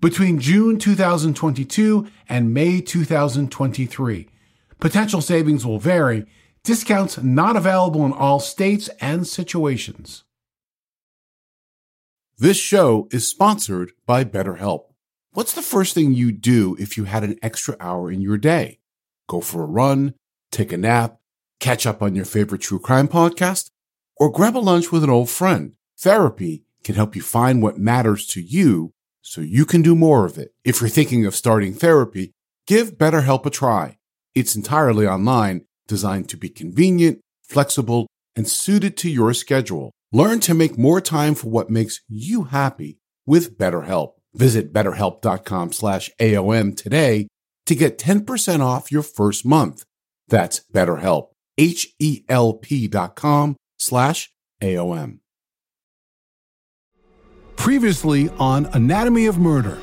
between 0.00 0.38
June 0.38 0.78
2022 0.78 2.08
and 2.28 2.54
May 2.54 2.80
2023. 2.80 4.28
Potential 4.78 5.20
savings 5.20 5.66
will 5.66 5.78
vary. 5.78 6.26
Discounts 6.62 7.22
not 7.22 7.56
available 7.56 8.04
in 8.04 8.12
all 8.12 8.40
states 8.40 8.88
and 9.00 9.26
situations. 9.26 10.24
This 12.36 12.56
show 12.56 13.08
is 13.10 13.26
sponsored 13.26 13.92
by 14.06 14.24
BetterHelp. 14.24 14.84
What's 15.32 15.54
the 15.54 15.62
first 15.62 15.94
thing 15.94 16.12
you 16.12 16.30
do 16.30 16.76
if 16.78 16.96
you 16.96 17.04
had 17.04 17.24
an 17.24 17.38
extra 17.42 17.76
hour 17.80 18.10
in 18.10 18.20
your 18.20 18.38
day? 18.38 18.78
Go 19.28 19.40
for 19.40 19.62
a 19.62 19.66
run, 19.66 20.14
take 20.52 20.72
a 20.72 20.76
nap, 20.76 21.18
catch 21.58 21.86
up 21.86 22.00
on 22.00 22.14
your 22.14 22.24
favorite 22.24 22.60
true 22.60 22.78
crime 22.78 23.08
podcast, 23.08 23.70
or 24.16 24.30
grab 24.30 24.56
a 24.56 24.60
lunch 24.60 24.92
with 24.92 25.02
an 25.02 25.10
old 25.10 25.30
friend. 25.30 25.72
Therapy 25.98 26.64
can 26.84 26.94
help 26.94 27.16
you 27.16 27.22
find 27.22 27.60
what 27.60 27.78
matters 27.78 28.26
to 28.28 28.40
you 28.40 28.92
so 29.22 29.40
you 29.40 29.64
can 29.64 29.82
do 29.82 29.94
more 29.94 30.24
of 30.24 30.38
it. 30.38 30.54
If 30.64 30.80
you're 30.80 30.88
thinking 30.90 31.26
of 31.26 31.34
starting 31.34 31.74
therapy, 31.74 32.32
give 32.66 32.98
BetterHelp 32.98 33.46
a 33.46 33.50
try. 33.50 33.98
It's 34.34 34.56
entirely 34.56 35.06
online, 35.06 35.64
designed 35.86 36.28
to 36.30 36.36
be 36.36 36.48
convenient, 36.48 37.20
flexible, 37.42 38.06
and 38.36 38.48
suited 38.48 38.96
to 38.98 39.10
your 39.10 39.34
schedule. 39.34 39.90
Learn 40.12 40.40
to 40.40 40.54
make 40.54 40.78
more 40.78 41.00
time 41.00 41.34
for 41.34 41.48
what 41.48 41.70
makes 41.70 42.00
you 42.08 42.44
happy 42.44 42.98
with 43.26 43.58
BetterHelp. 43.58 44.12
Visit 44.34 44.72
betterhelp.com 44.72 45.72
slash 45.72 46.10
AOM 46.20 46.76
today 46.76 47.28
to 47.66 47.74
get 47.74 47.98
10% 47.98 48.60
off 48.60 48.92
your 48.92 49.02
first 49.02 49.44
month. 49.44 49.84
That's 50.28 50.60
BetterHelp, 50.72 51.28
H-E-L-P 51.58 52.88
dot 52.88 53.16
com 53.16 53.56
slash 53.78 54.32
AOM. 54.62 55.18
Previously 57.58 58.30
on 58.38 58.66
Anatomy 58.72 59.26
of 59.26 59.38
Murder. 59.38 59.78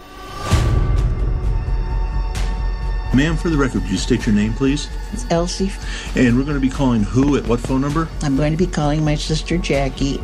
Ma'am, 3.13 3.35
for 3.37 3.49
the 3.49 3.57
record, 3.57 3.81
would 3.81 3.91
you 3.91 3.97
state 3.97 4.25
your 4.25 4.33
name, 4.33 4.53
please? 4.53 4.89
It's 5.11 5.29
Elsie. 5.29 5.71
And 6.15 6.37
we're 6.37 6.45
going 6.45 6.55
to 6.55 6.61
be 6.61 6.69
calling 6.69 7.03
who 7.03 7.37
at 7.37 7.45
what 7.45 7.59
phone 7.59 7.81
number? 7.81 8.07
I'm 8.23 8.37
going 8.37 8.51
to 8.51 8.57
be 8.57 8.65
calling 8.65 9.03
my 9.03 9.15
sister 9.15 9.57
Jackie. 9.57 10.23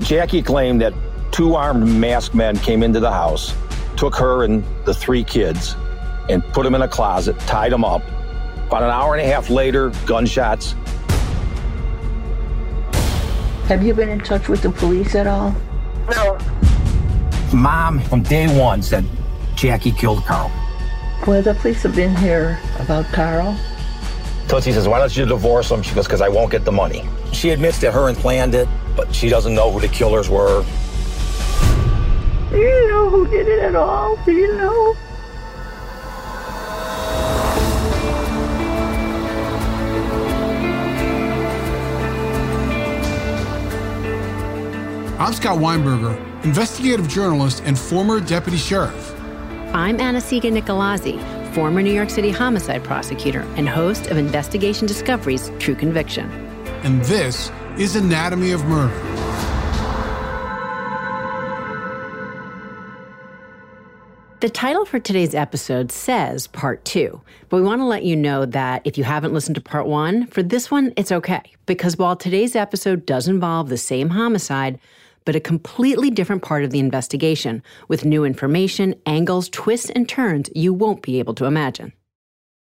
Jackie 0.00 0.42
claimed 0.42 0.80
that 0.80 0.92
two 1.30 1.54
armed 1.54 1.86
masked 1.86 2.34
men 2.34 2.58
came 2.58 2.82
into 2.82 3.00
the 3.00 3.12
house, 3.12 3.54
took 3.96 4.14
her 4.16 4.42
and 4.44 4.64
the 4.84 4.92
three 4.92 5.22
kids, 5.24 5.76
and 6.28 6.44
put 6.52 6.64
them 6.64 6.74
in 6.74 6.82
a 6.82 6.88
closet, 6.88 7.38
tied 7.40 7.72
them 7.72 7.84
up. 7.84 8.02
About 8.66 8.82
an 8.82 8.90
hour 8.90 9.14
and 9.14 9.24
a 9.24 9.32
half 9.32 9.50
later, 9.50 9.90
gunshots. 10.04 10.74
Have 13.68 13.84
you 13.84 13.94
been 13.94 14.08
in 14.08 14.20
touch 14.20 14.48
with 14.48 14.62
the 14.62 14.70
police 14.70 15.14
at 15.14 15.26
all? 15.28 15.54
No. 16.10 16.38
Mom, 17.52 18.00
from 18.00 18.22
day 18.22 18.46
one, 18.58 18.82
said 18.82 19.04
Jackie 19.54 19.92
killed 19.92 20.24
Carl. 20.24 20.50
Well, 21.26 21.42
the 21.42 21.54
police 21.54 21.82
have 21.82 21.94
been 21.94 22.14
here 22.16 22.58
about 22.78 23.06
Carl. 23.06 23.58
Tootsie 24.48 24.72
says, 24.72 24.88
Why 24.88 24.98
don't 24.98 25.14
you 25.16 25.26
divorce 25.26 25.70
him? 25.70 25.82
She 25.82 25.94
goes, 25.94 26.06
Because 26.06 26.20
I 26.20 26.28
won't 26.28 26.50
get 26.50 26.64
the 26.64 26.72
money. 26.72 27.08
She 27.32 27.50
admits 27.50 27.78
that 27.80 27.92
her 27.92 28.08
and 28.08 28.16
planned 28.16 28.54
it, 28.54 28.68
but 28.96 29.14
she 29.14 29.28
doesn't 29.28 29.54
know 29.54 29.70
who 29.70 29.80
the 29.80 29.88
killers 29.88 30.30
were. 30.30 30.64
Do 32.50 32.56
you 32.56 32.88
know 32.88 33.10
who 33.10 33.26
did 33.26 33.46
it 33.46 33.58
at 33.60 33.74
all? 33.74 34.16
Do 34.24 34.32
you 34.32 34.56
know? 34.56 34.96
I'm 45.28 45.34
Scott 45.34 45.58
Weinberger, 45.58 46.42
investigative 46.42 47.06
journalist 47.06 47.62
and 47.66 47.78
former 47.78 48.18
deputy 48.18 48.56
sheriff. 48.56 49.14
I'm 49.74 50.00
Anna-Sigga 50.00 50.50
Nicolazzi, 50.50 51.22
former 51.52 51.82
New 51.82 51.92
York 51.92 52.08
City 52.08 52.30
homicide 52.30 52.82
prosecutor 52.82 53.42
and 53.56 53.68
host 53.68 54.06
of 54.06 54.16
Investigation 54.16 54.86
Discovery's 54.86 55.52
True 55.58 55.74
Conviction. 55.74 56.30
And 56.82 57.02
this 57.02 57.52
is 57.76 57.94
Anatomy 57.94 58.52
of 58.52 58.64
Murder. 58.64 58.94
The 64.40 64.48
title 64.48 64.86
for 64.86 64.98
today's 64.98 65.34
episode 65.34 65.92
says 65.92 66.46
part 66.46 66.86
two, 66.86 67.20
but 67.50 67.58
we 67.58 67.64
want 67.64 67.82
to 67.82 67.84
let 67.84 68.02
you 68.02 68.16
know 68.16 68.46
that 68.46 68.80
if 68.86 68.96
you 68.96 69.04
haven't 69.04 69.34
listened 69.34 69.56
to 69.56 69.60
part 69.60 69.86
one, 69.86 70.26
for 70.28 70.42
this 70.42 70.70
one, 70.70 70.94
it's 70.96 71.12
okay. 71.12 71.42
Because 71.66 71.98
while 71.98 72.16
today's 72.16 72.56
episode 72.56 73.04
does 73.04 73.28
involve 73.28 73.68
the 73.68 73.76
same 73.76 74.08
homicide, 74.08 74.78
but 75.28 75.36
a 75.36 75.40
completely 75.40 76.08
different 76.08 76.40
part 76.42 76.64
of 76.64 76.70
the 76.70 76.78
investigation 76.78 77.62
with 77.86 78.06
new 78.06 78.24
information, 78.24 78.94
angles, 79.04 79.50
twists, 79.50 79.90
and 79.90 80.08
turns 80.08 80.48
you 80.54 80.72
won't 80.72 81.02
be 81.02 81.18
able 81.18 81.34
to 81.34 81.44
imagine. 81.44 81.92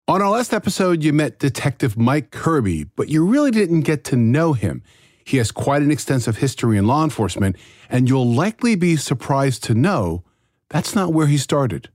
On 0.08 0.22
our 0.22 0.30
last 0.30 0.54
episode, 0.54 1.04
you 1.04 1.12
met 1.12 1.38
Detective 1.38 1.98
Mike 1.98 2.32
Kirby, 2.32 2.86
but 2.86 3.10
you 3.10 3.26
really 3.26 3.52
didn't 3.52 3.82
get 3.82 4.06
to 4.06 4.16
know 4.16 4.54
him. 4.54 4.84
He 5.26 5.36
has 5.36 5.52
quite 5.52 5.82
an 5.82 5.92
extensive 5.92 6.38
history 6.38 6.78
in 6.78 6.88
law 6.88 7.04
enforcement, 7.04 7.58
and 7.90 8.08
you'll 8.08 8.34
likely 8.34 8.78
be 8.78 8.96
surprised 8.96 9.62
to 9.66 9.74
know 9.74 10.24
that's 10.70 10.96
not 10.96 11.12
where 11.12 11.28
he 11.28 11.38
started. 11.38 11.90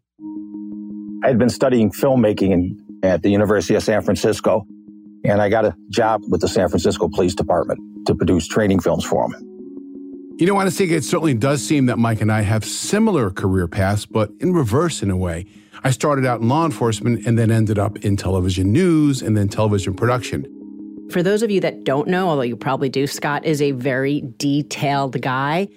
I 1.25 1.28
had 1.28 1.38
been 1.38 1.48
studying 1.48 1.91
filmmaking 1.91 2.53
in, 2.53 2.98
at 3.03 3.22
the 3.22 3.31
University 3.31 3.77
of 3.77 3.82
San 3.82 4.03
Francisco, 4.03 4.66
and 5.25 5.41
I 5.41 5.48
got 5.48 5.65
a 5.65 5.75
job 5.88 6.21
with 6.28 6.42
the 6.42 6.48
San 6.48 6.69
Francisco 6.69 7.09
Police 7.09 7.34
Department 7.34 7.81
to 8.09 8.15
produce 8.15 8.47
training 8.47 8.81
films 8.81 9.06
for 9.06 9.27
them. 9.27 9.50
You 10.41 10.47
know, 10.47 10.59
Anna-Sigga, 10.59 10.93
it 10.93 11.05
certainly 11.05 11.34
does 11.34 11.62
seem 11.62 11.84
that 11.84 11.99
Mike 11.99 12.23
and 12.23 12.33
I 12.33 12.41
have 12.41 12.65
similar 12.65 13.28
career 13.28 13.69
paths, 13.69 14.06
but 14.06 14.31
in 14.41 14.55
reverse 14.55 15.03
in 15.03 15.11
a 15.11 15.17
way. 15.17 15.45
I 15.84 15.91
started 15.91 16.25
out 16.25 16.41
in 16.41 16.49
law 16.49 16.65
enforcement 16.65 17.27
and 17.27 17.39
then 17.39 17.51
ended 17.51 17.78
up 17.78 17.99
in 17.99 18.17
television 18.17 18.73
news 18.73 19.21
and 19.21 19.37
then 19.37 19.51
television 19.51 19.93
production. 19.93 20.47
For 21.11 21.23
those 21.23 21.43
of 21.43 21.51
you 21.51 21.61
that 21.61 21.84
don't 21.84 22.09
know, 22.09 22.31
although 22.31 22.41
you 22.41 22.56
probably 22.56 22.89
do, 22.89 23.06
Scott 23.06 23.45
is 23.45 23.61
a 23.61 23.73
very 23.73 24.23
detailed 24.39 25.21
guy. 25.21 25.69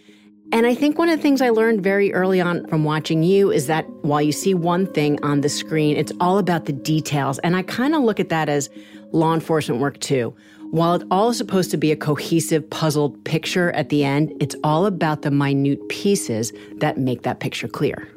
And 0.54 0.66
I 0.66 0.76
think 0.76 0.98
one 0.98 1.10
of 1.10 1.18
the 1.18 1.22
things 1.22 1.42
I 1.42 1.50
learned 1.50 1.84
very 1.84 2.14
early 2.14 2.40
on 2.40 2.66
from 2.68 2.86
watching 2.86 3.22
you 3.22 3.52
is 3.52 3.68
that 3.68 3.86
while 4.06 4.22
you 4.22 4.32
see 4.32 4.54
one 4.54 4.88
thing 4.94 5.22
on 5.26 5.42
the 5.42 5.50
screen, 5.50 5.98
it's 5.98 6.14
all 6.22 6.38
about 6.38 6.68
the 6.68 6.74
details. 6.74 7.38
And 7.40 7.58
I 7.58 7.64
kind 7.64 7.94
of 7.94 8.04
look 8.04 8.22
at 8.22 8.30
that 8.30 8.48
as 8.48 8.70
law 9.12 9.34
enforcement 9.34 9.82
work 9.82 10.00
too. 10.00 10.34
While 10.74 10.96
it's 10.96 11.06
all 11.12 11.30
is 11.30 11.38
supposed 11.38 11.70
to 11.70 11.78
be 11.78 11.92
a 11.92 11.96
cohesive, 11.96 12.68
puzzled 12.68 13.24
picture 13.26 13.72
at 13.74 13.90
the 13.90 14.04
end, 14.04 14.34
it's 14.40 14.56
all 14.64 14.88
about 14.88 15.22
the 15.22 15.30
minute 15.30 15.88
pieces 15.88 16.52
that 16.78 16.98
make 16.98 17.22
that 17.22 17.40
picture 17.40 17.68
clear. 17.68 18.10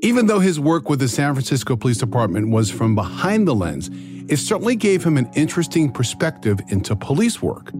Even 0.00 0.26
though 0.26 0.38
his 0.38 0.58
work 0.58 0.88
with 0.88 0.98
the 0.98 1.08
San 1.08 1.34
Francisco 1.34 1.76
Police 1.76 1.98
Department 1.98 2.48
was 2.48 2.70
from 2.70 2.94
behind 2.94 3.46
the 3.46 3.54
lens, 3.54 3.90
it 4.30 4.38
certainly 4.38 4.76
gave 4.76 5.04
him 5.04 5.18
an 5.18 5.28
interesting 5.34 5.92
perspective 5.92 6.58
into 6.68 6.96
police 6.96 7.42
work. 7.42 7.70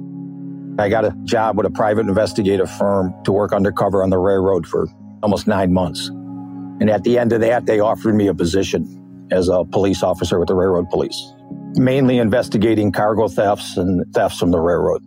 I 0.78 0.90
got 0.90 1.06
a 1.06 1.16
job 1.24 1.56
with 1.56 1.64
a 1.64 1.70
private 1.70 2.06
investigative 2.06 2.70
firm 2.70 3.14
to 3.24 3.32
work 3.32 3.54
undercover 3.54 4.02
on 4.02 4.10
the 4.10 4.18
railroad 4.18 4.66
for 4.66 4.86
almost 5.22 5.46
nine 5.46 5.72
months. 5.72 6.08
And 6.08 6.90
at 6.90 7.04
the 7.04 7.18
end 7.18 7.32
of 7.32 7.40
that, 7.40 7.64
they 7.64 7.80
offered 7.80 8.14
me 8.14 8.26
a 8.26 8.34
position 8.34 9.26
as 9.30 9.48
a 9.48 9.64
police 9.64 10.02
officer 10.02 10.38
with 10.38 10.48
the 10.48 10.54
railroad 10.54 10.90
police, 10.90 11.18
mainly 11.76 12.18
investigating 12.18 12.92
cargo 12.92 13.28
thefts 13.28 13.76
and 13.76 14.04
thefts 14.14 14.38
from 14.38 14.50
the 14.50 14.60
railroad. 14.60 15.02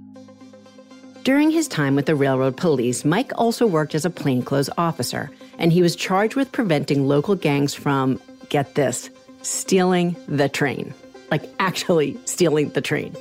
During 1.24 1.52
his 1.52 1.70
time 1.70 1.96
with 1.96 2.06
the 2.06 2.16
railroad 2.16 2.58
police, 2.58 3.06
Mike 3.06 3.32
also 3.36 3.66
worked 3.66 3.96
as 3.96 4.04
a 4.04 4.10
plainclothes 4.10 4.70
officer, 4.78 5.32
and 5.58 5.72
he 5.72 5.82
was 5.82 5.96
charged 5.96 6.36
with 6.36 6.52
preventing 6.52 7.08
local 7.08 7.36
gangs 7.36 7.74
from, 7.74 8.20
get 8.50 8.76
this, 8.76 9.10
stealing 9.42 10.16
the 10.28 10.50
train. 10.50 10.94
Like 11.32 11.50
actually 11.60 12.18
stealing 12.26 12.70
the 12.70 12.82
train. 12.82 13.16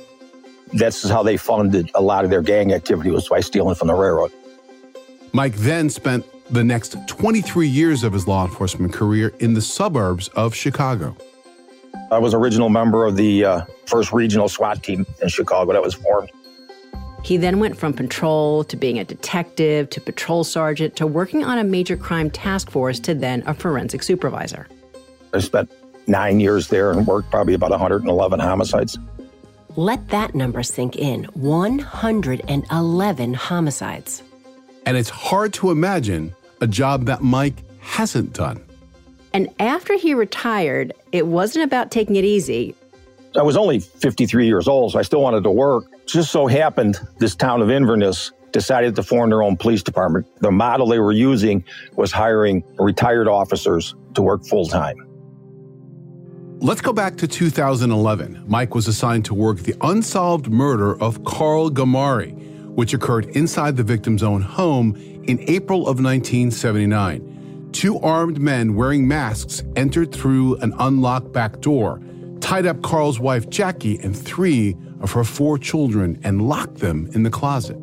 That's 0.73 1.07
how 1.07 1.23
they 1.23 1.37
funded 1.37 1.89
a 1.95 2.01
lot 2.01 2.25
of 2.25 2.29
their 2.29 2.41
gang 2.41 2.73
activity 2.73 3.09
was 3.09 3.29
by 3.29 3.39
stealing 3.39 3.75
from 3.75 3.87
the 3.87 3.95
railroad. 3.95 4.31
Mike 5.31 5.55
then 5.55 5.89
spent 5.89 6.25
the 6.51 6.63
next 6.63 6.95
23 7.07 7.67
years 7.67 8.03
of 8.03 8.13
his 8.13 8.27
law 8.27 8.45
enforcement 8.45 8.93
career 8.93 9.33
in 9.39 9.53
the 9.53 9.61
suburbs 9.61 10.27
of 10.29 10.53
Chicago. 10.53 11.15
I 12.13 12.19
was 12.19 12.35
original 12.35 12.69
member 12.69 13.05
of 13.05 13.17
the 13.17 13.43
uh, 13.43 13.65
first 13.87 14.13
regional 14.13 14.47
SWAT 14.47 14.83
team 14.83 15.03
in 15.21 15.29
Chicago 15.29 15.73
that 15.73 15.81
was 15.81 15.95
formed. 15.95 16.31
He 17.23 17.37
then 17.37 17.59
went 17.59 17.75
from 17.75 17.93
patrol 17.93 18.63
to 18.65 18.77
being 18.77 18.99
a 18.99 19.03
detective 19.03 19.89
to 19.89 19.99
patrol 19.99 20.43
sergeant 20.43 20.95
to 20.97 21.07
working 21.07 21.43
on 21.43 21.57
a 21.57 21.63
major 21.63 21.97
crime 21.97 22.29
task 22.29 22.69
force 22.69 22.99
to 22.99 23.15
then 23.15 23.41
a 23.47 23.55
forensic 23.55 24.03
supervisor. 24.03 24.67
I 25.33 25.39
spent 25.39 25.71
nine 26.05 26.39
years 26.39 26.67
there 26.67 26.91
and 26.91 27.07
worked 27.07 27.31
probably 27.31 27.55
about 27.55 27.71
111 27.71 28.39
homicides. 28.39 28.99
Let 29.75 30.09
that 30.09 30.35
number 30.35 30.61
sink 30.61 30.97
in 30.97 31.23
111 31.33 33.33
homicides. 33.33 34.21
And 34.85 34.97
it's 34.97 35.09
hard 35.09 35.51
to 35.53 35.71
imagine 35.71 36.35
a 36.61 36.67
job 36.67 37.05
that 37.05 37.23
Mike 37.23 37.63
hasn't 37.79 38.33
done. 38.33 38.63
And 39.33 39.49
after 39.59 39.95
he 39.95 40.13
retired, 40.13 40.93
it 41.11 41.25
wasn't 41.25 41.65
about 41.65 41.89
taking 41.89 42.15
it 42.15 42.23
easy. 42.23 42.75
I 43.35 43.41
was 43.41 43.57
only 43.57 43.79
53 43.79 44.45
years 44.45 44.67
old, 44.67 44.91
so 44.91 44.99
I 44.99 45.01
still 45.01 45.21
wanted 45.21 45.43
to 45.43 45.51
work. 45.51 45.85
Just 46.05 46.31
so 46.31 46.45
happened, 46.45 46.99
this 47.17 47.35
town 47.35 47.61
of 47.61 47.71
Inverness 47.71 48.31
decided 48.51 48.95
to 48.95 49.01
form 49.01 49.31
their 49.31 49.41
own 49.41 49.57
police 49.57 49.81
department. 49.81 50.27
The 50.41 50.51
model 50.51 50.87
they 50.87 50.99
were 50.99 51.11
using 51.11 51.63
was 51.95 52.11
hiring 52.11 52.63
retired 52.77 53.27
officers 53.27 53.95
to 54.13 54.21
work 54.21 54.45
full 54.45 54.67
time. 54.67 55.07
Let's 56.59 56.81
go 56.81 56.93
back 56.93 57.17
to 57.17 57.27
2011. 57.27 58.45
Mike 58.47 58.75
was 58.75 58.87
assigned 58.87 59.25
to 59.25 59.33
work 59.33 59.59
the 59.59 59.75
unsolved 59.81 60.49
murder 60.49 61.01
of 61.01 61.23
Carl 61.25 61.71
Gamary, 61.71 62.33
which 62.67 62.93
occurred 62.93 63.25
inside 63.35 63.75
the 63.75 63.83
victim's 63.83 64.21
own 64.21 64.41
home 64.41 64.95
in 65.23 65.39
April 65.49 65.81
of 65.81 65.99
1979. 65.99 67.32
Two 67.73 67.99
armed 67.99 68.39
men 68.39 68.75
wearing 68.75 69.07
masks 69.07 69.63
entered 69.75 70.13
through 70.13 70.55
an 70.57 70.73
unlocked 70.79 71.33
back 71.33 71.59
door 71.59 71.99
tied 72.39 72.65
up 72.65 72.81
Carl's 72.81 73.19
wife 73.19 73.49
Jackie 73.49 73.97
and 73.99 74.17
three 74.17 74.77
of 75.01 75.11
her 75.11 75.23
four 75.23 75.57
children 75.57 76.19
and 76.23 76.47
locked 76.47 76.77
them 76.79 77.09
in 77.13 77.23
the 77.23 77.29
closet. 77.29 77.77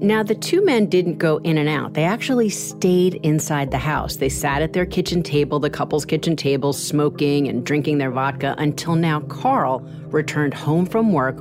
Now, 0.00 0.24
the 0.24 0.34
two 0.34 0.64
men 0.64 0.86
didn't 0.86 1.18
go 1.18 1.38
in 1.38 1.56
and 1.56 1.68
out. 1.68 1.94
They 1.94 2.02
actually 2.02 2.50
stayed 2.50 3.14
inside 3.22 3.70
the 3.70 3.78
house. 3.78 4.16
They 4.16 4.28
sat 4.28 4.60
at 4.60 4.72
their 4.72 4.84
kitchen 4.84 5.22
table, 5.22 5.60
the 5.60 5.70
couple's 5.70 6.04
kitchen 6.04 6.34
table, 6.34 6.72
smoking 6.72 7.48
and 7.48 7.64
drinking 7.64 7.98
their 7.98 8.10
vodka 8.10 8.56
until 8.58 8.96
now 8.96 9.20
Carl 9.20 9.78
returned 10.08 10.54
home 10.54 10.84
from 10.84 11.12
work. 11.12 11.36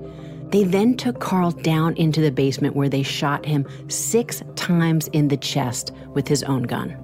They 0.51 0.63
then 0.63 0.95
took 0.95 1.19
Carl 1.19 1.51
down 1.51 1.95
into 1.95 2.21
the 2.21 2.31
basement 2.31 2.75
where 2.75 2.89
they 2.89 3.03
shot 3.03 3.45
him 3.45 3.65
six 3.87 4.43
times 4.55 5.07
in 5.07 5.29
the 5.29 5.37
chest 5.37 5.91
with 6.13 6.27
his 6.27 6.43
own 6.43 6.63
gun. 6.63 6.95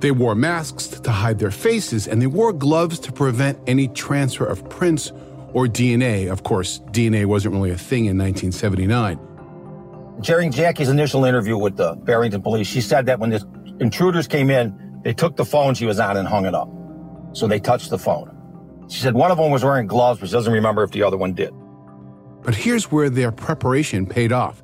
They 0.00 0.10
wore 0.10 0.34
masks 0.34 0.88
to 0.88 1.10
hide 1.10 1.38
their 1.38 1.50
faces, 1.50 2.08
and 2.08 2.20
they 2.22 2.26
wore 2.26 2.52
gloves 2.52 2.98
to 3.00 3.12
prevent 3.12 3.58
any 3.66 3.88
transfer 3.88 4.46
of 4.46 4.68
prints 4.70 5.12
or 5.52 5.66
DNA. 5.66 6.30
Of 6.30 6.42
course, 6.42 6.80
DNA 6.90 7.26
wasn't 7.26 7.54
really 7.54 7.70
a 7.70 7.78
thing 7.78 8.06
in 8.06 8.16
1979. 8.16 9.18
During 10.22 10.52
Jackie's 10.52 10.88
initial 10.88 11.24
interview 11.24 11.56
with 11.56 11.76
the 11.76 11.94
Barrington 11.94 12.42
police, 12.42 12.66
she 12.66 12.80
said 12.80 13.06
that 13.06 13.20
when 13.20 13.30
the 13.30 13.46
intruders 13.80 14.26
came 14.26 14.50
in, 14.50 15.00
they 15.02 15.12
took 15.12 15.36
the 15.36 15.44
phone 15.44 15.74
she 15.74 15.86
was 15.86 15.98
on 16.00 16.16
and 16.16 16.26
hung 16.26 16.46
it 16.46 16.54
up. 16.54 16.70
So 17.32 17.46
they 17.46 17.60
touched 17.60 17.90
the 17.90 17.98
phone. 17.98 18.36
She 18.88 19.00
said 19.00 19.14
one 19.14 19.30
of 19.30 19.38
them 19.38 19.50
was 19.50 19.64
wearing 19.64 19.86
gloves, 19.86 20.20
but 20.20 20.28
she 20.28 20.32
doesn't 20.32 20.52
remember 20.52 20.82
if 20.82 20.90
the 20.90 21.02
other 21.02 21.16
one 21.16 21.32
did. 21.32 21.52
But 22.42 22.54
here's 22.54 22.90
where 22.90 23.10
their 23.10 23.32
preparation 23.32 24.06
paid 24.06 24.32
off. 24.32 24.62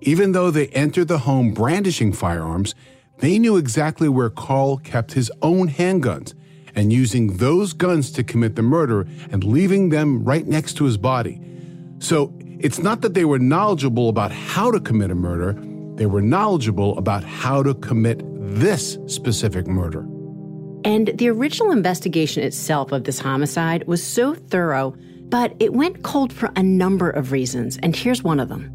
Even 0.00 0.32
though 0.32 0.50
they 0.50 0.68
entered 0.68 1.08
the 1.08 1.18
home 1.18 1.52
brandishing 1.52 2.12
firearms, 2.12 2.74
they 3.18 3.38
knew 3.38 3.56
exactly 3.56 4.08
where 4.08 4.30
Carl 4.30 4.78
kept 4.78 5.12
his 5.12 5.30
own 5.42 5.68
handguns 5.70 6.34
and 6.74 6.92
using 6.92 7.38
those 7.38 7.72
guns 7.72 8.12
to 8.12 8.22
commit 8.22 8.56
the 8.56 8.62
murder 8.62 9.06
and 9.30 9.42
leaving 9.42 9.88
them 9.88 10.22
right 10.22 10.46
next 10.46 10.74
to 10.74 10.84
his 10.84 10.98
body. 10.98 11.40
So 11.98 12.34
it's 12.60 12.78
not 12.78 13.00
that 13.00 13.14
they 13.14 13.24
were 13.24 13.38
knowledgeable 13.38 14.08
about 14.10 14.32
how 14.32 14.70
to 14.70 14.80
commit 14.80 15.10
a 15.10 15.14
murder, 15.14 15.54
they 15.96 16.06
were 16.06 16.20
knowledgeable 16.20 16.96
about 16.98 17.24
how 17.24 17.62
to 17.62 17.74
commit 17.74 18.22
this 18.38 18.98
specific 19.06 19.66
murder. 19.66 20.06
And 20.84 21.08
the 21.14 21.28
original 21.28 21.72
investigation 21.72 22.44
itself 22.44 22.92
of 22.92 23.04
this 23.04 23.18
homicide 23.18 23.86
was 23.86 24.02
so 24.02 24.34
thorough, 24.34 24.94
but 25.28 25.54
it 25.58 25.72
went 25.72 26.02
cold 26.02 26.32
for 26.32 26.50
a 26.54 26.62
number 26.62 27.10
of 27.10 27.32
reasons, 27.32 27.78
and 27.78 27.96
here's 27.96 28.22
one 28.22 28.38
of 28.38 28.48
them. 28.48 28.70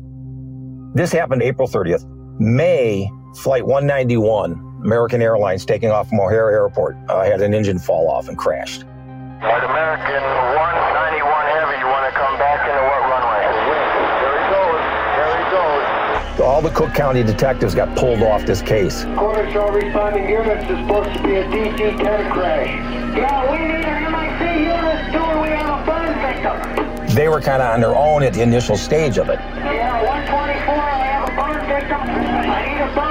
This 0.96 1.12
happened 1.12 1.44
April 1.44 1.68
30th. 1.68 2.06
May 2.40 3.10
Flight 3.36 3.66
191, 3.66 4.82
American 4.84 5.22
Airlines 5.22 5.66
taking 5.66 5.90
off 5.90 6.10
from 6.10 6.20
O'Hare 6.20 6.52
Airport, 6.52 6.98
uh, 7.08 7.24
had 7.24 7.42
an 7.42 7.54
engine 7.54 7.80
fall 7.80 8.10
off 8.10 8.28
and 8.28 8.38
crashed. 8.38 8.82
Flight 9.40 9.64
American 9.64 10.22
191 10.22 11.46
Heavy, 11.48 11.80
you 11.80 11.88
want 11.88 12.12
to 12.12 12.20
come 12.20 12.38
back 12.38 12.68
into 12.68 12.84
what 12.84 13.02
runway? 13.08 13.48
There 14.20 14.36
he 14.36 14.46
goes. 14.52 14.84
There 15.16 15.32
he 15.40 15.48
goes. 15.48 16.42
All 16.42 16.62
the 16.62 16.72
Cook 16.72 16.94
County 16.94 17.24
detectives 17.24 17.74
got 17.74 17.96
pulled 17.98 18.22
off 18.22 18.46
this 18.46 18.62
case. 18.62 19.06
Quarter 19.16 19.50
shore 19.52 19.72
responding 19.72 20.28
units 20.30 20.70
is 20.70 20.78
supposed 20.80 21.16
to 21.16 21.24
be 21.24 21.36
a 21.36 21.46
DC-10 21.46 22.32
crash. 22.34 22.68
Yeah, 23.16 23.50
we 23.50 23.58
need 23.60 23.86
an 23.86 24.12
MIC 24.12 24.42
unit 24.60 25.12
too. 25.14 25.42
We 25.42 25.50
have 25.56 25.72
a 25.72 25.86
burn 25.88 26.14
victim. 26.20 27.16
They 27.16 27.30
were 27.30 27.40
kind 27.42 27.62
of 27.62 27.74
on 27.74 27.80
their 27.80 27.96
own 27.96 28.24
at 28.24 28.34
the 28.34 28.42
initial 28.42 28.76
stage 28.76 29.18
of 29.18 29.30
it. 29.30 29.40
Yeah, 29.40 30.04
124, 30.04 30.76
I 30.76 31.00
have 31.00 31.30
a 31.30 31.32
burn 31.36 31.66
victim. 31.68 32.02
I 32.02 32.66
need 32.68 32.82
a 32.82 32.96
burn 32.96 33.11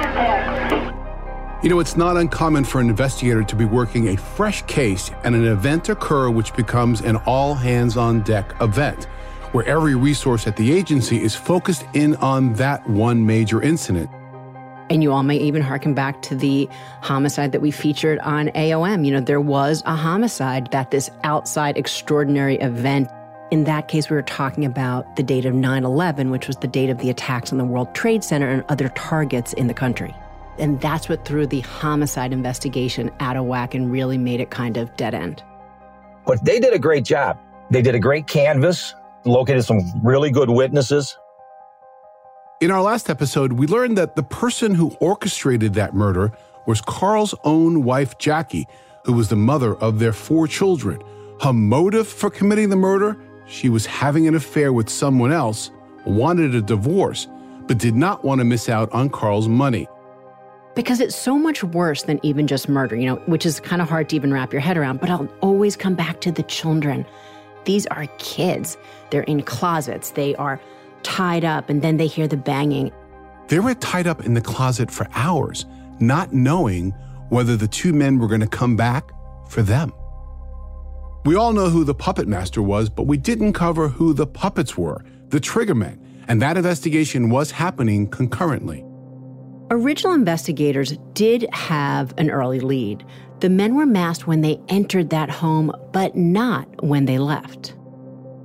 You 1.63 1.69
know, 1.69 1.79
it's 1.79 1.95
not 1.95 2.17
uncommon 2.17 2.63
for 2.63 2.81
an 2.81 2.89
investigator 2.89 3.43
to 3.43 3.55
be 3.55 3.65
working 3.65 4.07
a 4.07 4.17
fresh 4.17 4.63
case 4.63 5.11
and 5.23 5.35
an 5.35 5.45
event 5.45 5.89
occur 5.89 6.27
which 6.31 6.55
becomes 6.55 7.01
an 7.01 7.17
all 7.27 7.53
hands 7.53 7.97
on 7.97 8.21
deck 8.21 8.55
event, 8.61 9.05
where 9.51 9.63
every 9.65 9.93
resource 9.93 10.47
at 10.47 10.57
the 10.57 10.73
agency 10.73 11.21
is 11.21 11.35
focused 11.35 11.85
in 11.93 12.15
on 12.15 12.53
that 12.53 12.89
one 12.89 13.27
major 13.27 13.61
incident. 13.61 14.09
And 14.89 15.03
you 15.03 15.11
all 15.11 15.21
may 15.21 15.37
even 15.37 15.61
harken 15.61 15.93
back 15.93 16.23
to 16.23 16.35
the 16.35 16.67
homicide 17.01 17.51
that 17.51 17.61
we 17.61 17.69
featured 17.69 18.17
on 18.19 18.47
AOM. 18.49 19.05
You 19.05 19.11
know, 19.11 19.21
there 19.21 19.39
was 19.39 19.83
a 19.85 19.95
homicide 19.95 20.71
that 20.71 20.89
this 20.89 21.11
outside 21.23 21.77
extraordinary 21.77 22.57
event. 22.57 23.07
In 23.51 23.65
that 23.65 23.89
case, 23.89 24.09
we 24.09 24.15
were 24.15 24.21
talking 24.21 24.63
about 24.63 25.17
the 25.17 25.23
date 25.23 25.45
of 25.45 25.53
9 25.53 25.83
11, 25.83 26.31
which 26.31 26.47
was 26.47 26.55
the 26.55 26.67
date 26.67 26.89
of 26.89 26.99
the 26.99 27.09
attacks 27.09 27.51
on 27.51 27.57
the 27.57 27.65
World 27.65 27.93
Trade 27.93 28.23
Center 28.23 28.49
and 28.49 28.63
other 28.69 28.87
targets 28.89 29.51
in 29.51 29.67
the 29.67 29.73
country. 29.73 30.15
And 30.57 30.79
that's 30.79 31.09
what 31.09 31.25
threw 31.25 31.45
the 31.45 31.59
homicide 31.59 32.31
investigation 32.31 33.11
out 33.19 33.35
of 33.35 33.43
whack 33.43 33.75
and 33.75 33.91
really 33.91 34.17
made 34.17 34.39
it 34.39 34.51
kind 34.51 34.77
of 34.77 34.95
dead 34.95 35.13
end. 35.13 35.43
But 36.25 36.45
they 36.45 36.61
did 36.61 36.73
a 36.73 36.79
great 36.79 37.03
job. 37.03 37.37
They 37.69 37.81
did 37.81 37.93
a 37.93 37.99
great 37.99 38.25
canvas, 38.25 38.95
located 39.25 39.65
some 39.65 39.81
really 40.01 40.31
good 40.31 40.49
witnesses. 40.49 41.17
In 42.61 42.71
our 42.71 42.81
last 42.81 43.09
episode, 43.09 43.53
we 43.53 43.67
learned 43.67 43.97
that 43.97 44.15
the 44.15 44.23
person 44.23 44.75
who 44.75 44.95
orchestrated 45.01 45.73
that 45.73 45.93
murder 45.93 46.31
was 46.67 46.79
Carl's 46.79 47.35
own 47.43 47.83
wife, 47.83 48.17
Jackie, 48.17 48.65
who 49.03 49.11
was 49.11 49.27
the 49.27 49.35
mother 49.35 49.75
of 49.75 49.99
their 49.99 50.13
four 50.13 50.47
children. 50.47 51.01
Her 51.41 51.51
motive 51.51 52.07
for 52.07 52.29
committing 52.29 52.69
the 52.69 52.77
murder? 52.77 53.17
She 53.51 53.67
was 53.67 53.85
having 53.85 54.29
an 54.29 54.35
affair 54.35 54.71
with 54.71 54.89
someone 54.89 55.33
else, 55.33 55.71
wanted 56.05 56.55
a 56.55 56.61
divorce, 56.61 57.27
but 57.67 57.77
did 57.77 57.95
not 57.95 58.23
want 58.23 58.39
to 58.39 58.45
miss 58.45 58.69
out 58.69 58.89
on 58.93 59.09
Carl's 59.09 59.49
money. 59.49 59.89
Because 60.73 61.01
it's 61.01 61.17
so 61.17 61.37
much 61.37 61.61
worse 61.61 62.03
than 62.03 62.17
even 62.23 62.47
just 62.47 62.69
murder, 62.69 62.95
you 62.95 63.05
know, 63.05 63.17
which 63.25 63.45
is 63.45 63.59
kind 63.59 63.81
of 63.81 63.89
hard 63.89 64.07
to 64.09 64.15
even 64.15 64.31
wrap 64.31 64.53
your 64.53 64.61
head 64.61 64.77
around. 64.77 65.01
But 65.01 65.09
I'll 65.09 65.27
always 65.41 65.75
come 65.75 65.95
back 65.95 66.21
to 66.21 66.31
the 66.31 66.43
children. 66.43 67.05
These 67.65 67.85
are 67.87 68.05
kids. 68.19 68.77
They're 69.09 69.23
in 69.23 69.41
closets, 69.41 70.11
they 70.11 70.33
are 70.35 70.61
tied 71.03 71.43
up, 71.43 71.69
and 71.69 71.81
then 71.81 71.97
they 71.97 72.07
hear 72.07 72.29
the 72.29 72.37
banging. 72.37 72.89
They 73.49 73.59
were 73.59 73.75
tied 73.75 74.07
up 74.07 74.25
in 74.25 74.33
the 74.33 74.41
closet 74.41 74.89
for 74.89 75.09
hours, 75.13 75.65
not 75.99 76.31
knowing 76.31 76.91
whether 77.27 77.57
the 77.57 77.67
two 77.67 77.91
men 77.91 78.17
were 78.17 78.29
going 78.29 78.39
to 78.39 78.47
come 78.47 78.77
back 78.77 79.11
for 79.49 79.61
them. 79.61 79.91
We 81.23 81.35
all 81.35 81.53
know 81.53 81.69
who 81.69 81.83
the 81.83 81.93
puppet 81.93 82.27
master 82.27 82.63
was, 82.63 82.89
but 82.89 83.03
we 83.03 83.15
didn't 83.15 83.53
cover 83.53 83.87
who 83.87 84.13
the 84.13 84.25
puppets 84.25 84.75
were, 84.75 85.03
the 85.27 85.39
triggermen, 85.39 85.99
and 86.27 86.41
that 86.41 86.57
investigation 86.57 87.29
was 87.29 87.51
happening 87.51 88.07
concurrently. 88.07 88.83
Original 89.69 90.13
investigators 90.13 90.97
did 91.13 91.47
have 91.53 92.13
an 92.17 92.31
early 92.31 92.59
lead. 92.59 93.05
The 93.39 93.49
men 93.49 93.75
were 93.75 93.85
masked 93.85 94.25
when 94.25 94.41
they 94.41 94.59
entered 94.67 95.11
that 95.11 95.29
home, 95.29 95.71
but 95.93 96.15
not 96.15 96.83
when 96.83 97.05
they 97.05 97.19
left. 97.19 97.75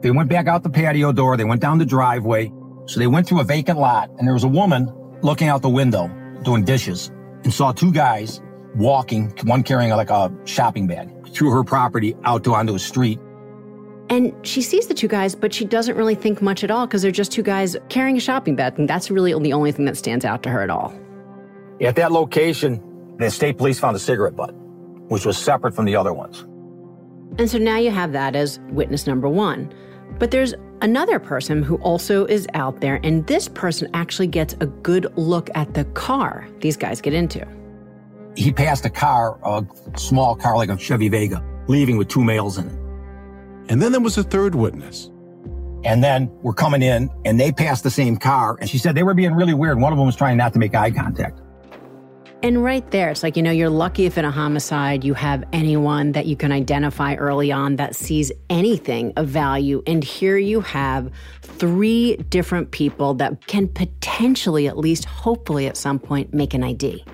They 0.02 0.10
went 0.10 0.28
back 0.28 0.46
out 0.46 0.62
the 0.62 0.70
patio 0.70 1.12
door. 1.12 1.38
They 1.38 1.44
went 1.44 1.62
down 1.62 1.78
the 1.78 1.86
driveway. 1.86 2.52
So 2.86 3.00
they 3.00 3.06
went 3.06 3.26
through 3.26 3.40
a 3.40 3.44
vacant 3.44 3.78
lot, 3.78 4.10
and 4.18 4.28
there 4.28 4.34
was 4.34 4.44
a 4.44 4.48
woman 4.48 4.92
looking 5.22 5.48
out 5.48 5.62
the 5.62 5.70
window 5.70 6.08
doing 6.42 6.62
dishes 6.62 7.10
and 7.42 7.52
saw 7.52 7.72
two 7.72 7.90
guys 7.90 8.40
walking, 8.76 9.34
one 9.44 9.62
carrying 9.62 9.90
like 9.90 10.10
a 10.10 10.30
shopping 10.44 10.86
bag, 10.86 11.10
through 11.36 11.50
her 11.50 11.62
property 11.62 12.16
out 12.24 12.44
to 12.44 12.54
onto 12.54 12.74
a 12.74 12.78
street. 12.78 13.20
And 14.08 14.32
she 14.46 14.62
sees 14.62 14.86
the 14.86 14.94
two 14.94 15.08
guys, 15.08 15.34
but 15.34 15.52
she 15.52 15.64
doesn't 15.64 15.96
really 15.96 16.14
think 16.14 16.40
much 16.40 16.62
at 16.62 16.70
all 16.70 16.86
because 16.86 17.02
they're 17.02 17.10
just 17.10 17.32
two 17.32 17.42
guys 17.42 17.76
carrying 17.88 18.16
a 18.16 18.20
shopping 18.20 18.54
bag. 18.54 18.78
And 18.78 18.88
that's 18.88 19.10
really 19.10 19.32
the 19.40 19.52
only 19.52 19.72
thing 19.72 19.84
that 19.86 19.96
stands 19.96 20.24
out 20.24 20.42
to 20.44 20.50
her 20.50 20.62
at 20.62 20.70
all. 20.70 20.94
At 21.80 21.96
that 21.96 22.12
location, 22.12 22.80
the 23.18 23.30
state 23.30 23.58
police 23.58 23.78
found 23.78 23.96
a 23.96 23.98
cigarette 23.98 24.36
butt, 24.36 24.54
which 25.08 25.26
was 25.26 25.36
separate 25.36 25.74
from 25.74 25.86
the 25.86 25.96
other 25.96 26.12
ones. 26.12 26.46
And 27.38 27.50
so 27.50 27.58
now 27.58 27.78
you 27.78 27.90
have 27.90 28.12
that 28.12 28.36
as 28.36 28.60
witness 28.70 29.06
number 29.06 29.28
one. 29.28 29.72
But 30.18 30.30
there's 30.30 30.54
another 30.80 31.18
person 31.18 31.62
who 31.62 31.76
also 31.76 32.24
is 32.26 32.46
out 32.54 32.80
there, 32.80 33.00
and 33.02 33.26
this 33.26 33.48
person 33.48 33.88
actually 33.92 34.28
gets 34.28 34.54
a 34.60 34.66
good 34.66 35.12
look 35.16 35.50
at 35.54 35.74
the 35.74 35.84
car 35.86 36.48
these 36.60 36.76
guys 36.76 37.00
get 37.00 37.12
into. 37.12 37.46
He 38.36 38.52
passed 38.52 38.84
a 38.84 38.90
car, 38.90 39.38
a 39.42 39.64
small 39.98 40.36
car 40.36 40.56
like 40.56 40.68
a 40.68 40.78
Chevy 40.78 41.08
Vega, 41.08 41.42
leaving 41.68 41.96
with 41.96 42.08
two 42.08 42.22
males 42.22 42.58
in 42.58 42.66
it. 42.66 42.78
And 43.70 43.82
then 43.82 43.92
there 43.92 44.00
was 44.00 44.18
a 44.18 44.22
third 44.22 44.54
witness. 44.54 45.10
And 45.84 46.02
then 46.02 46.30
we're 46.42 46.52
coming 46.52 46.82
in 46.82 47.10
and 47.24 47.38
they 47.38 47.52
passed 47.52 47.82
the 47.82 47.90
same 47.90 48.16
car. 48.16 48.56
And 48.60 48.68
she 48.68 48.78
said 48.78 48.94
they 48.94 49.02
were 49.02 49.14
being 49.14 49.34
really 49.34 49.54
weird. 49.54 49.78
One 49.78 49.92
of 49.92 49.98
them 49.98 50.06
was 50.06 50.16
trying 50.16 50.36
not 50.36 50.52
to 50.52 50.58
make 50.58 50.74
eye 50.74 50.90
contact. 50.90 51.40
And 52.42 52.62
right 52.62 52.88
there, 52.90 53.08
it's 53.08 53.22
like, 53.22 53.36
you 53.36 53.42
know, 53.42 53.50
you're 53.50 53.70
lucky 53.70 54.04
if 54.04 54.18
in 54.18 54.24
a 54.24 54.30
homicide 54.30 55.04
you 55.04 55.14
have 55.14 55.42
anyone 55.52 56.12
that 56.12 56.26
you 56.26 56.36
can 56.36 56.52
identify 56.52 57.14
early 57.14 57.50
on 57.50 57.76
that 57.76 57.96
sees 57.96 58.30
anything 58.50 59.12
of 59.16 59.26
value. 59.28 59.82
And 59.86 60.04
here 60.04 60.36
you 60.36 60.60
have 60.60 61.10
three 61.42 62.16
different 62.28 62.72
people 62.72 63.14
that 63.14 63.46
can 63.46 63.68
potentially, 63.68 64.68
at 64.68 64.76
least 64.76 65.06
hopefully 65.06 65.66
at 65.66 65.76
some 65.76 65.98
point, 65.98 66.34
make 66.34 66.52
an 66.52 66.62
ID. 66.62 67.04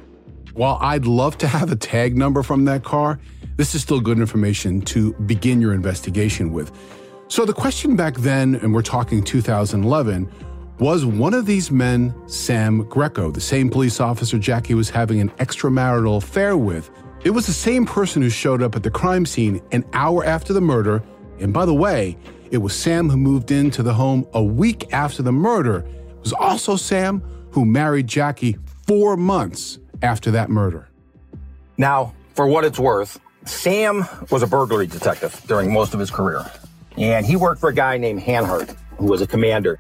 While 0.54 0.76
I'd 0.82 1.06
love 1.06 1.38
to 1.38 1.46
have 1.46 1.72
a 1.72 1.76
tag 1.76 2.14
number 2.16 2.42
from 2.42 2.66
that 2.66 2.84
car, 2.84 3.18
this 3.56 3.74
is 3.74 3.80
still 3.80 4.00
good 4.00 4.18
information 4.18 4.82
to 4.82 5.14
begin 5.14 5.62
your 5.62 5.72
investigation 5.72 6.52
with. 6.52 6.70
So 7.28 7.46
the 7.46 7.54
question 7.54 7.96
back 7.96 8.16
then, 8.16 8.56
and 8.56 8.74
we're 8.74 8.82
talking 8.82 9.24
2011, 9.24 10.30
was 10.78 11.06
one 11.06 11.32
of 11.32 11.46
these 11.46 11.70
men 11.70 12.14
Sam 12.28 12.86
Greco, 12.88 13.30
the 13.30 13.40
same 13.40 13.70
police 13.70 13.98
officer 13.98 14.38
Jackie 14.38 14.74
was 14.74 14.90
having 14.90 15.20
an 15.20 15.30
extramarital 15.30 16.18
affair 16.18 16.58
with? 16.58 16.90
It 17.24 17.30
was 17.30 17.46
the 17.46 17.52
same 17.52 17.86
person 17.86 18.20
who 18.20 18.28
showed 18.28 18.62
up 18.62 18.76
at 18.76 18.82
the 18.82 18.90
crime 18.90 19.24
scene 19.24 19.62
an 19.70 19.84
hour 19.94 20.22
after 20.22 20.52
the 20.52 20.60
murder. 20.60 21.02
And 21.38 21.54
by 21.54 21.64
the 21.64 21.74
way, 21.74 22.18
it 22.50 22.58
was 22.58 22.74
Sam 22.74 23.08
who 23.08 23.16
moved 23.16 23.52
into 23.52 23.82
the 23.82 23.94
home 23.94 24.26
a 24.34 24.42
week 24.42 24.92
after 24.92 25.22
the 25.22 25.32
murder. 25.32 25.78
It 25.78 26.20
was 26.20 26.34
also 26.34 26.76
Sam 26.76 27.22
who 27.52 27.64
married 27.64 28.06
Jackie 28.06 28.58
four 28.86 29.16
months 29.16 29.78
after 30.02 30.30
that 30.32 30.50
murder. 30.50 30.88
Now, 31.78 32.14
for 32.34 32.46
what 32.46 32.64
it's 32.64 32.78
worth, 32.78 33.18
Sam 33.44 34.06
was 34.30 34.42
a 34.42 34.46
burglary 34.46 34.86
detective 34.86 35.40
during 35.46 35.72
most 35.72 35.94
of 35.94 36.00
his 36.00 36.10
career. 36.10 36.44
And 36.96 37.24
he 37.26 37.36
worked 37.36 37.60
for 37.60 37.70
a 37.70 37.74
guy 37.74 37.96
named 37.96 38.20
Hanhardt, 38.20 38.76
who 38.98 39.06
was 39.06 39.20
a 39.20 39.26
commander. 39.26 39.78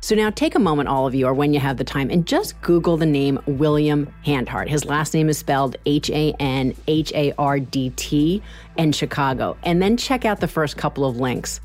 So 0.00 0.16
now 0.16 0.30
take 0.30 0.56
a 0.56 0.58
moment, 0.58 0.88
all 0.88 1.06
of 1.06 1.14
you, 1.14 1.26
or 1.26 1.34
when 1.34 1.54
you 1.54 1.60
have 1.60 1.76
the 1.76 1.84
time, 1.84 2.10
and 2.10 2.26
just 2.26 2.60
Google 2.60 2.96
the 2.96 3.06
name 3.06 3.38
William 3.46 4.12
Hanhardt. 4.26 4.68
His 4.68 4.84
last 4.84 5.14
name 5.14 5.28
is 5.28 5.38
spelled 5.38 5.76
H 5.86 6.10
A 6.10 6.34
N 6.40 6.74
H 6.88 7.12
A 7.14 7.32
R 7.38 7.60
D 7.60 7.90
T 7.90 8.42
in 8.76 8.90
Chicago. 8.90 9.56
And 9.62 9.80
then 9.80 9.96
check 9.96 10.24
out 10.24 10.40
the 10.40 10.48
first 10.48 10.76
couple 10.76 11.04
of 11.04 11.18
links. 11.18 11.60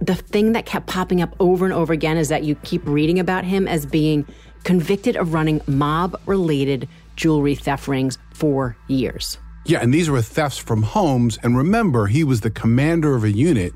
The 0.00 0.14
thing 0.14 0.52
that 0.52 0.64
kept 0.64 0.86
popping 0.86 1.20
up 1.20 1.36
over 1.38 1.66
and 1.66 1.74
over 1.74 1.92
again 1.92 2.16
is 2.16 2.28
that 2.30 2.44
you 2.44 2.54
keep 2.56 2.86
reading 2.86 3.18
about 3.18 3.44
him 3.44 3.68
as 3.68 3.84
being 3.84 4.26
convicted 4.66 5.16
of 5.16 5.32
running 5.32 5.60
mob 5.68 6.20
related 6.26 6.88
jewelry 7.14 7.54
theft 7.54 7.86
rings 7.86 8.18
for 8.34 8.76
years. 8.88 9.38
Yeah, 9.64 9.78
and 9.80 9.94
these 9.94 10.10
were 10.10 10.20
thefts 10.20 10.58
from 10.58 10.82
homes. 10.82 11.38
And 11.42 11.56
remember, 11.56 12.08
he 12.08 12.24
was 12.24 12.40
the 12.40 12.50
commander 12.50 13.14
of 13.14 13.22
a 13.22 13.30
unit 13.30 13.72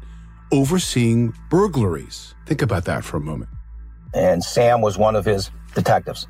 overseeing 0.52 1.32
burglaries. 1.48 2.34
Think 2.44 2.60
about 2.60 2.84
that 2.86 3.04
for 3.04 3.16
a 3.16 3.20
moment. 3.20 3.50
And 4.14 4.42
Sam 4.42 4.80
was 4.80 4.98
one 4.98 5.14
of 5.14 5.24
his 5.24 5.52
detectives. 5.76 6.26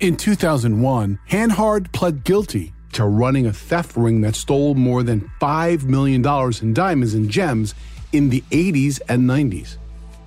In 0.00 0.16
2001, 0.16 1.20
Hanhardt 1.30 1.92
pled 1.92 2.24
guilty 2.24 2.72
to 2.92 3.04
running 3.04 3.46
a 3.46 3.52
theft 3.52 3.96
ring 3.96 4.22
that 4.22 4.34
stole 4.34 4.74
more 4.74 5.04
than 5.04 5.30
$5 5.40 5.84
million 5.84 6.24
in 6.62 6.74
diamonds 6.74 7.14
and 7.14 7.30
gems 7.30 7.74
in 8.12 8.30
the 8.30 8.42
80s 8.50 9.00
and 9.08 9.28
90s. 9.28 9.76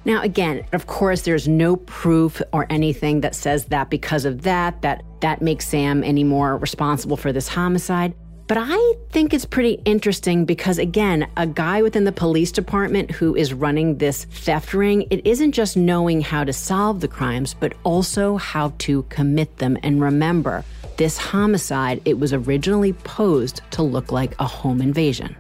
Now, 0.04 0.22
again, 0.22 0.66
of 0.74 0.88
course, 0.88 1.22
there's 1.22 1.48
no 1.48 1.76
proof 1.76 2.42
or 2.54 2.66
anything 2.70 3.22
that 3.22 3.36
says 3.36 3.66
that 3.66 3.90
because 3.90 4.26
of 4.26 4.42
that, 4.44 4.82
that 4.82 5.04
that 5.22 5.42
makes 5.42 5.68
Sam 5.68 6.04
any 6.04 6.24
more 6.24 6.58
responsible 6.58 7.18
for 7.18 7.32
this 7.32 7.48
homicide. 7.48 8.14
But 8.48 8.58
I 8.60 8.94
think 9.12 9.34
it's 9.34 9.46
pretty 9.46 9.80
interesting 9.86 10.44
because, 10.44 10.78
again, 10.78 11.28
a 11.38 11.48
guy 11.48 11.82
within 11.84 12.04
the 12.04 12.12
police 12.12 12.52
department 12.52 13.10
who 13.12 13.34
is 13.36 13.54
running 13.54 13.98
this 13.98 14.26
theft 14.26 14.74
ring, 14.74 15.04
it 15.10 15.26
isn't 15.26 15.54
just 15.54 15.78
knowing 15.78 16.20
how 16.20 16.44
to 16.44 16.52
solve 16.52 17.00
the 17.00 17.08
crimes, 17.08 17.54
but 17.54 17.74
also 17.84 18.36
how 18.38 18.74
to 18.80 19.04
commit 19.04 19.56
them. 19.60 19.78
And 19.84 20.02
remember, 20.02 20.66
this 20.98 21.18
homicide, 21.18 22.02
it 22.04 22.20
was 22.20 22.34
originally 22.34 22.92
posed 22.92 23.62
to 23.72 23.84
look 23.84 24.12
like 24.12 24.34
a 24.40 24.46
home 24.46 24.82
invasion. 24.82 25.36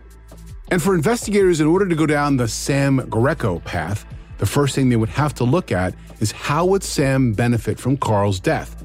And 0.69 0.81
for 0.81 0.95
investigators, 0.95 1.59
in 1.59 1.67
order 1.67 1.89
to 1.89 1.95
go 1.95 2.05
down 2.05 2.37
the 2.37 2.47
Sam 2.47 3.05
Greco 3.09 3.59
path, 3.59 4.05
the 4.41 4.47
first 4.47 4.73
thing 4.73 4.89
they 4.89 4.95
would 4.95 5.07
have 5.07 5.35
to 5.35 5.43
look 5.43 5.71
at 5.71 5.93
is 6.19 6.31
how 6.31 6.65
would 6.65 6.83
Sam 6.83 7.31
benefit 7.31 7.79
from 7.79 7.95
Carl's 7.95 8.39
death? 8.39 8.83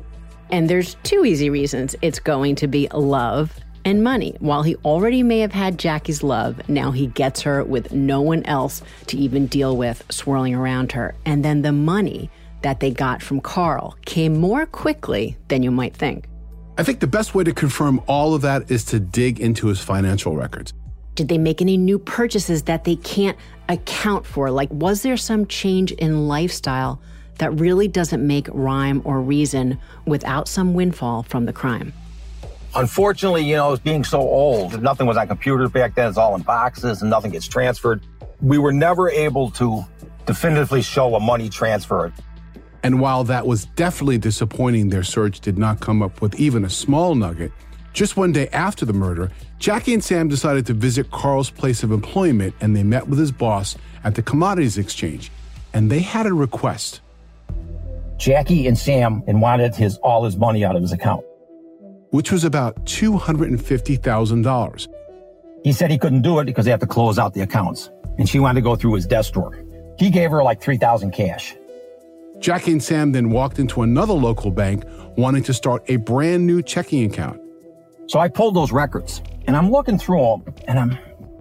And 0.50 0.68
there's 0.68 0.96
two 1.02 1.24
easy 1.24 1.48
reasons 1.48 1.96
it's 2.02 2.18
going 2.18 2.56
to 2.56 2.66
be 2.66 2.88
love 2.92 3.58
and 3.86 4.04
money. 4.04 4.36
While 4.40 4.62
he 4.62 4.76
already 4.84 5.22
may 5.22 5.38
have 5.38 5.52
had 5.52 5.78
Jackie's 5.78 6.22
love, 6.22 6.68
now 6.68 6.90
he 6.90 7.06
gets 7.06 7.40
her 7.40 7.64
with 7.64 7.90
no 7.90 8.20
one 8.20 8.44
else 8.44 8.82
to 9.06 9.16
even 9.16 9.46
deal 9.46 9.78
with 9.78 10.04
swirling 10.10 10.54
around 10.54 10.92
her. 10.92 11.14
And 11.24 11.42
then 11.42 11.62
the 11.62 11.72
money 11.72 12.28
that 12.60 12.80
they 12.80 12.90
got 12.90 13.22
from 13.22 13.40
Carl 13.40 13.96
came 14.04 14.36
more 14.36 14.66
quickly 14.66 15.38
than 15.48 15.62
you 15.62 15.70
might 15.70 15.96
think. 15.96 16.28
I 16.76 16.82
think 16.82 17.00
the 17.00 17.06
best 17.06 17.34
way 17.34 17.44
to 17.44 17.54
confirm 17.54 18.02
all 18.06 18.34
of 18.34 18.42
that 18.42 18.70
is 18.70 18.84
to 18.86 19.00
dig 19.00 19.40
into 19.40 19.68
his 19.68 19.80
financial 19.80 20.36
records. 20.36 20.74
Did 21.14 21.28
they 21.28 21.38
make 21.38 21.62
any 21.62 21.78
new 21.78 21.98
purchases 21.98 22.64
that 22.64 22.84
they 22.84 22.96
can't 22.96 23.38
account 23.68 24.26
for? 24.26 24.50
Like, 24.50 24.70
was 24.70 25.02
there 25.02 25.16
some 25.16 25.46
change 25.46 25.92
in 25.92 26.28
lifestyle 26.28 27.00
that 27.38 27.58
really 27.60 27.88
doesn't 27.88 28.26
make 28.26 28.48
rhyme 28.52 29.02
or 29.04 29.20
reason 29.20 29.78
without 30.06 30.48
some 30.48 30.74
windfall 30.74 31.22
from 31.22 31.46
the 31.46 31.52
crime? 31.52 31.92
Unfortunately, 32.74 33.42
you 33.42 33.56
know, 33.56 33.76
being 33.76 34.04
so 34.04 34.20
old, 34.20 34.82
nothing 34.82 35.06
was 35.06 35.16
on 35.16 35.26
computers 35.28 35.70
back 35.70 35.94
then. 35.94 36.08
It's 36.08 36.18
all 36.18 36.34
in 36.34 36.42
boxes 36.42 37.00
and 37.00 37.10
nothing 37.10 37.30
gets 37.30 37.48
transferred. 37.48 38.02
We 38.40 38.58
were 38.58 38.72
never 38.72 39.08
able 39.08 39.50
to 39.52 39.84
definitively 40.26 40.82
show 40.82 41.14
a 41.14 41.20
money 41.20 41.48
transfer. 41.48 42.12
And 42.82 43.00
while 43.00 43.24
that 43.24 43.46
was 43.46 43.64
definitely 43.76 44.18
disappointing, 44.18 44.90
their 44.90 45.02
search 45.02 45.40
did 45.40 45.58
not 45.58 45.80
come 45.80 46.02
up 46.02 46.20
with 46.20 46.38
even 46.38 46.64
a 46.64 46.70
small 46.70 47.14
nugget. 47.14 47.50
Just 47.96 48.14
one 48.14 48.30
day 48.30 48.46
after 48.48 48.84
the 48.84 48.92
murder, 48.92 49.32
Jackie 49.58 49.94
and 49.94 50.04
Sam 50.04 50.28
decided 50.28 50.66
to 50.66 50.74
visit 50.74 51.10
Carl's 51.12 51.48
place 51.48 51.82
of 51.82 51.92
employment 51.92 52.54
and 52.60 52.76
they 52.76 52.82
met 52.82 53.08
with 53.08 53.18
his 53.18 53.32
boss 53.32 53.74
at 54.04 54.14
the 54.14 54.20
commodities 54.20 54.76
exchange. 54.76 55.32
And 55.72 55.90
they 55.90 56.00
had 56.00 56.26
a 56.26 56.34
request. 56.34 57.00
Jackie 58.18 58.66
and 58.66 58.76
Sam 58.76 59.22
and 59.26 59.40
wanted 59.40 59.74
his 59.74 59.96
all 60.02 60.26
his 60.26 60.36
money 60.36 60.62
out 60.62 60.76
of 60.76 60.82
his 60.82 60.92
account. 60.92 61.24
Which 62.10 62.30
was 62.30 62.44
about 62.44 62.84
$250,000. 62.84 64.88
He 65.64 65.72
said 65.72 65.90
he 65.90 65.96
couldn't 65.96 66.20
do 66.20 66.38
it 66.40 66.44
because 66.44 66.66
they 66.66 66.72
have 66.72 66.80
to 66.80 66.86
close 66.86 67.18
out 67.18 67.32
the 67.32 67.40
accounts. 67.40 67.88
And 68.18 68.28
she 68.28 68.38
wanted 68.38 68.56
to 68.56 68.60
go 68.60 68.76
through 68.76 68.92
his 68.92 69.06
desk 69.06 69.32
drawer. 69.32 69.58
He 69.98 70.10
gave 70.10 70.30
her 70.32 70.42
like 70.42 70.60
3000 70.60 71.12
cash. 71.12 71.54
Jackie 72.40 72.72
and 72.72 72.82
Sam 72.82 73.12
then 73.12 73.30
walked 73.30 73.58
into 73.58 73.80
another 73.80 74.12
local 74.12 74.50
bank 74.50 74.84
wanting 75.16 75.44
to 75.44 75.54
start 75.54 75.82
a 75.88 75.96
brand 75.96 76.46
new 76.46 76.60
checking 76.60 77.10
account. 77.10 77.40
So 78.06 78.20
I 78.20 78.28
pulled 78.28 78.54
those 78.54 78.72
records 78.72 79.22
and 79.46 79.56
I'm 79.56 79.70
looking 79.70 79.98
through 79.98 80.20
them 80.20 80.54
and 80.68 80.78
I'm 80.78 80.98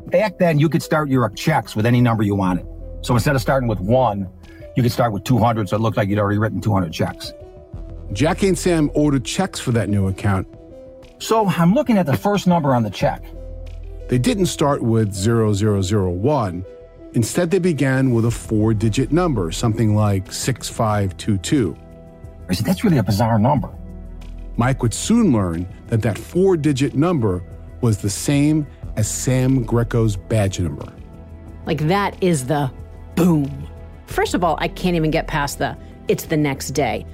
back 0.07 0.37
then 0.37 0.59
you 0.59 0.69
could 0.69 0.81
start 0.81 1.09
your 1.09 1.29
checks 1.29 1.75
with 1.75 1.85
any 1.85 2.01
number 2.01 2.23
you 2.23 2.35
wanted. 2.35 2.65
So 3.01 3.13
instead 3.13 3.35
of 3.35 3.41
starting 3.41 3.67
with 3.67 3.79
one, 3.79 4.29
you 4.75 4.83
could 4.83 4.91
start 4.91 5.13
with 5.13 5.23
200 5.23 5.69
so 5.69 5.75
it 5.75 5.79
looked 5.79 5.97
like 5.97 6.09
you'd 6.09 6.19
already 6.19 6.39
written 6.39 6.61
200 6.61 6.91
checks. 6.91 7.33
Jackie 8.13 8.47
and 8.47 8.57
Sam 8.57 8.89
ordered 8.93 9.25
checks 9.25 9.59
for 9.59 9.71
that 9.73 9.89
new 9.89 10.07
account. 10.07 10.47
So 11.19 11.47
I'm 11.47 11.73
looking 11.73 11.97
at 11.97 12.05
the 12.05 12.17
first 12.17 12.47
number 12.47 12.73
on 12.73 12.83
the 12.83 12.89
check. 12.89 13.23
They 14.09 14.17
didn't 14.17 14.47
start 14.47 14.81
with 14.81 15.13
0001. 15.13 16.65
Instead, 17.13 17.49
they 17.49 17.59
began 17.59 18.11
with 18.11 18.25
a 18.25 18.31
four 18.31 18.73
digit 18.73 19.11
number, 19.11 19.51
something 19.51 19.95
like 19.95 20.31
6522. 20.31 21.75
I 22.49 22.53
said, 22.53 22.65
that's 22.65 22.83
really 22.83 22.97
a 22.97 23.03
bizarre 23.03 23.39
number. 23.39 23.74
Mike 24.57 24.81
would 24.81 24.93
soon 24.93 25.33
learn 25.33 25.67
that 25.87 26.01
that 26.01 26.17
four 26.17 26.57
digit 26.57 26.95
number 26.95 27.43
was 27.81 27.97
the 27.99 28.09
same 28.09 28.65
as 28.95 29.07
Sam 29.07 29.65
Greco's 29.65 30.15
badge 30.15 30.59
number. 30.59 30.91
Like 31.65 31.87
that 31.87 32.21
is 32.23 32.47
the 32.47 32.71
boom. 33.15 33.67
First 34.07 34.33
of 34.33 34.43
all, 34.43 34.57
I 34.59 34.67
can't 34.67 34.95
even 34.95 35.11
get 35.11 35.27
past 35.27 35.59
the 35.59 35.77
it's 36.07 36.25
the 36.25 36.37
next 36.37 36.71
day. 36.71 37.05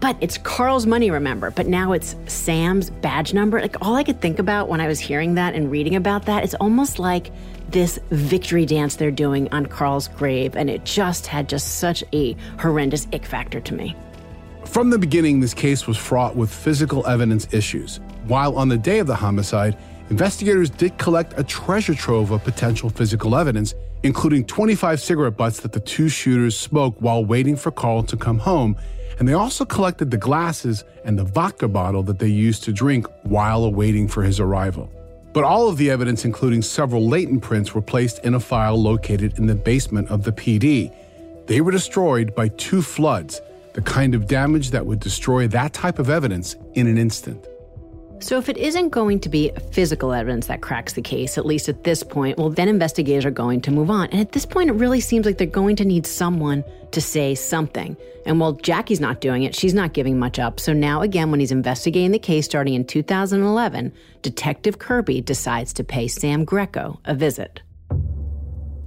But 0.00 0.16
it's 0.20 0.38
Carl's 0.38 0.86
money, 0.86 1.10
remember. 1.10 1.50
But 1.50 1.66
now 1.66 1.92
it's 1.92 2.14
Sam's 2.26 2.90
badge 2.90 3.34
number. 3.34 3.60
Like 3.60 3.76
all 3.84 3.96
I 3.96 4.04
could 4.04 4.20
think 4.20 4.38
about 4.38 4.68
when 4.68 4.80
I 4.80 4.86
was 4.86 5.00
hearing 5.00 5.34
that 5.34 5.54
and 5.54 5.70
reading 5.70 5.96
about 5.96 6.26
that, 6.26 6.44
it's 6.44 6.54
almost 6.54 6.98
like 7.00 7.32
this 7.68 7.98
victory 8.10 8.64
dance 8.64 8.96
they're 8.96 9.10
doing 9.10 9.52
on 9.52 9.66
Carl's 9.66 10.06
grave. 10.08 10.54
And 10.56 10.70
it 10.70 10.84
just 10.84 11.26
had 11.26 11.48
just 11.48 11.78
such 11.78 12.04
a 12.12 12.36
horrendous 12.60 13.08
ick 13.12 13.24
factor 13.24 13.60
to 13.60 13.74
me. 13.74 13.96
From 14.70 14.90
the 14.90 14.98
beginning, 14.98 15.40
this 15.40 15.54
case 15.54 15.86
was 15.86 15.96
fraught 15.96 16.36
with 16.36 16.50
physical 16.50 17.06
evidence 17.06 17.48
issues. 17.52 18.00
While 18.26 18.58
on 18.58 18.68
the 18.68 18.76
day 18.76 18.98
of 18.98 19.06
the 19.06 19.14
homicide, 19.14 19.78
investigators 20.10 20.68
did 20.68 20.98
collect 20.98 21.32
a 21.38 21.42
treasure 21.42 21.94
trove 21.94 22.32
of 22.32 22.44
potential 22.44 22.90
physical 22.90 23.34
evidence, 23.34 23.74
including 24.02 24.44
25 24.44 25.00
cigarette 25.00 25.38
butts 25.38 25.60
that 25.60 25.72
the 25.72 25.80
two 25.80 26.10
shooters 26.10 26.56
smoked 26.56 27.00
while 27.00 27.24
waiting 27.24 27.56
for 27.56 27.70
Carl 27.70 28.02
to 28.04 28.16
come 28.16 28.38
home. 28.38 28.76
And 29.18 29.26
they 29.26 29.32
also 29.32 29.64
collected 29.64 30.10
the 30.10 30.18
glasses 30.18 30.84
and 31.02 31.18
the 31.18 31.24
vodka 31.24 31.66
bottle 31.66 32.02
that 32.02 32.18
they 32.18 32.28
used 32.28 32.62
to 32.64 32.72
drink 32.72 33.06
while 33.22 33.64
awaiting 33.64 34.06
for 34.06 34.22
his 34.22 34.38
arrival. 34.38 34.92
But 35.32 35.44
all 35.44 35.68
of 35.68 35.78
the 35.78 35.90
evidence, 35.90 36.26
including 36.26 36.60
several 36.60 37.08
latent 37.08 37.42
prints, 37.42 37.74
were 37.74 37.82
placed 37.82 38.18
in 38.18 38.34
a 38.34 38.40
file 38.40 38.80
located 38.80 39.38
in 39.38 39.46
the 39.46 39.54
basement 39.54 40.10
of 40.10 40.24
the 40.24 40.32
PD. 40.32 40.92
They 41.46 41.62
were 41.62 41.72
destroyed 41.72 42.34
by 42.34 42.48
two 42.48 42.82
floods, 42.82 43.40
the 43.74 43.82
kind 43.82 44.14
of 44.14 44.26
damage 44.26 44.70
that 44.70 44.84
would 44.86 45.00
destroy 45.00 45.48
that 45.48 45.72
type 45.72 45.98
of 45.98 46.10
evidence 46.10 46.56
in 46.74 46.86
an 46.86 46.98
instant. 46.98 47.46
So, 48.20 48.36
if 48.36 48.48
it 48.48 48.56
isn't 48.56 48.88
going 48.88 49.20
to 49.20 49.28
be 49.28 49.52
physical 49.70 50.12
evidence 50.12 50.48
that 50.48 50.60
cracks 50.60 50.94
the 50.94 51.02
case, 51.02 51.38
at 51.38 51.46
least 51.46 51.68
at 51.68 51.84
this 51.84 52.02
point, 52.02 52.36
well, 52.36 52.50
then 52.50 52.68
investigators 52.68 53.24
are 53.24 53.30
going 53.30 53.60
to 53.60 53.70
move 53.70 53.90
on. 53.90 54.08
And 54.08 54.20
at 54.20 54.32
this 54.32 54.44
point, 54.44 54.70
it 54.70 54.72
really 54.72 55.00
seems 55.00 55.24
like 55.24 55.38
they're 55.38 55.46
going 55.46 55.76
to 55.76 55.84
need 55.84 56.04
someone 56.04 56.64
to 56.90 57.00
say 57.00 57.36
something. 57.36 57.96
And 58.26 58.40
while 58.40 58.54
Jackie's 58.54 58.98
not 58.98 59.20
doing 59.20 59.44
it, 59.44 59.54
she's 59.54 59.72
not 59.72 59.92
giving 59.92 60.18
much 60.18 60.40
up. 60.40 60.58
So 60.58 60.72
now, 60.72 61.00
again, 61.02 61.30
when 61.30 61.38
he's 61.38 61.52
investigating 61.52 62.10
the 62.10 62.18
case 62.18 62.44
starting 62.44 62.74
in 62.74 62.84
2011, 62.84 63.92
Detective 64.22 64.80
Kirby 64.80 65.20
decides 65.20 65.72
to 65.74 65.84
pay 65.84 66.08
Sam 66.08 66.44
Greco 66.44 67.00
a 67.04 67.14
visit. 67.14 67.62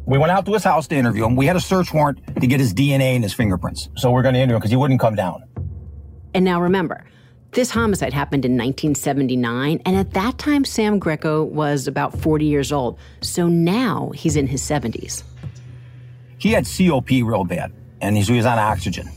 We 0.05 0.17
went 0.17 0.31
out 0.31 0.45
to 0.45 0.53
his 0.53 0.63
house 0.63 0.87
to 0.87 0.95
interview 0.95 1.25
him. 1.25 1.35
We 1.35 1.45
had 1.45 1.55
a 1.55 1.61
search 1.61 1.93
warrant 1.93 2.19
to 2.39 2.47
get 2.47 2.59
his 2.59 2.73
DNA 2.73 3.15
and 3.15 3.23
his 3.23 3.33
fingerprints. 3.33 3.89
So 3.97 4.11
we're 4.11 4.23
going 4.23 4.33
to 4.33 4.39
interview 4.39 4.55
him 4.55 4.59
because 4.59 4.71
he 4.71 4.77
wouldn't 4.77 4.99
come 4.99 5.15
down. 5.15 5.43
And 6.33 6.43
now 6.43 6.61
remember, 6.61 7.05
this 7.51 7.69
homicide 7.69 8.13
happened 8.13 8.45
in 8.45 8.53
1979, 8.53 9.81
and 9.85 9.95
at 9.97 10.11
that 10.11 10.37
time, 10.37 10.63
Sam 10.63 10.99
Greco 10.99 11.43
was 11.43 11.87
about 11.87 12.17
40 12.17 12.45
years 12.45 12.71
old. 12.71 12.97
So 13.19 13.47
now 13.47 14.11
he's 14.15 14.37
in 14.37 14.47
his 14.47 14.61
70s. 14.61 15.23
He 16.37 16.51
had 16.51 16.65
COP 16.65 17.09
real 17.09 17.43
bad, 17.43 17.73
and 17.99 18.17
he 18.17 18.33
was 18.33 18.45
on 18.45 18.57
oxygen. 18.57 19.09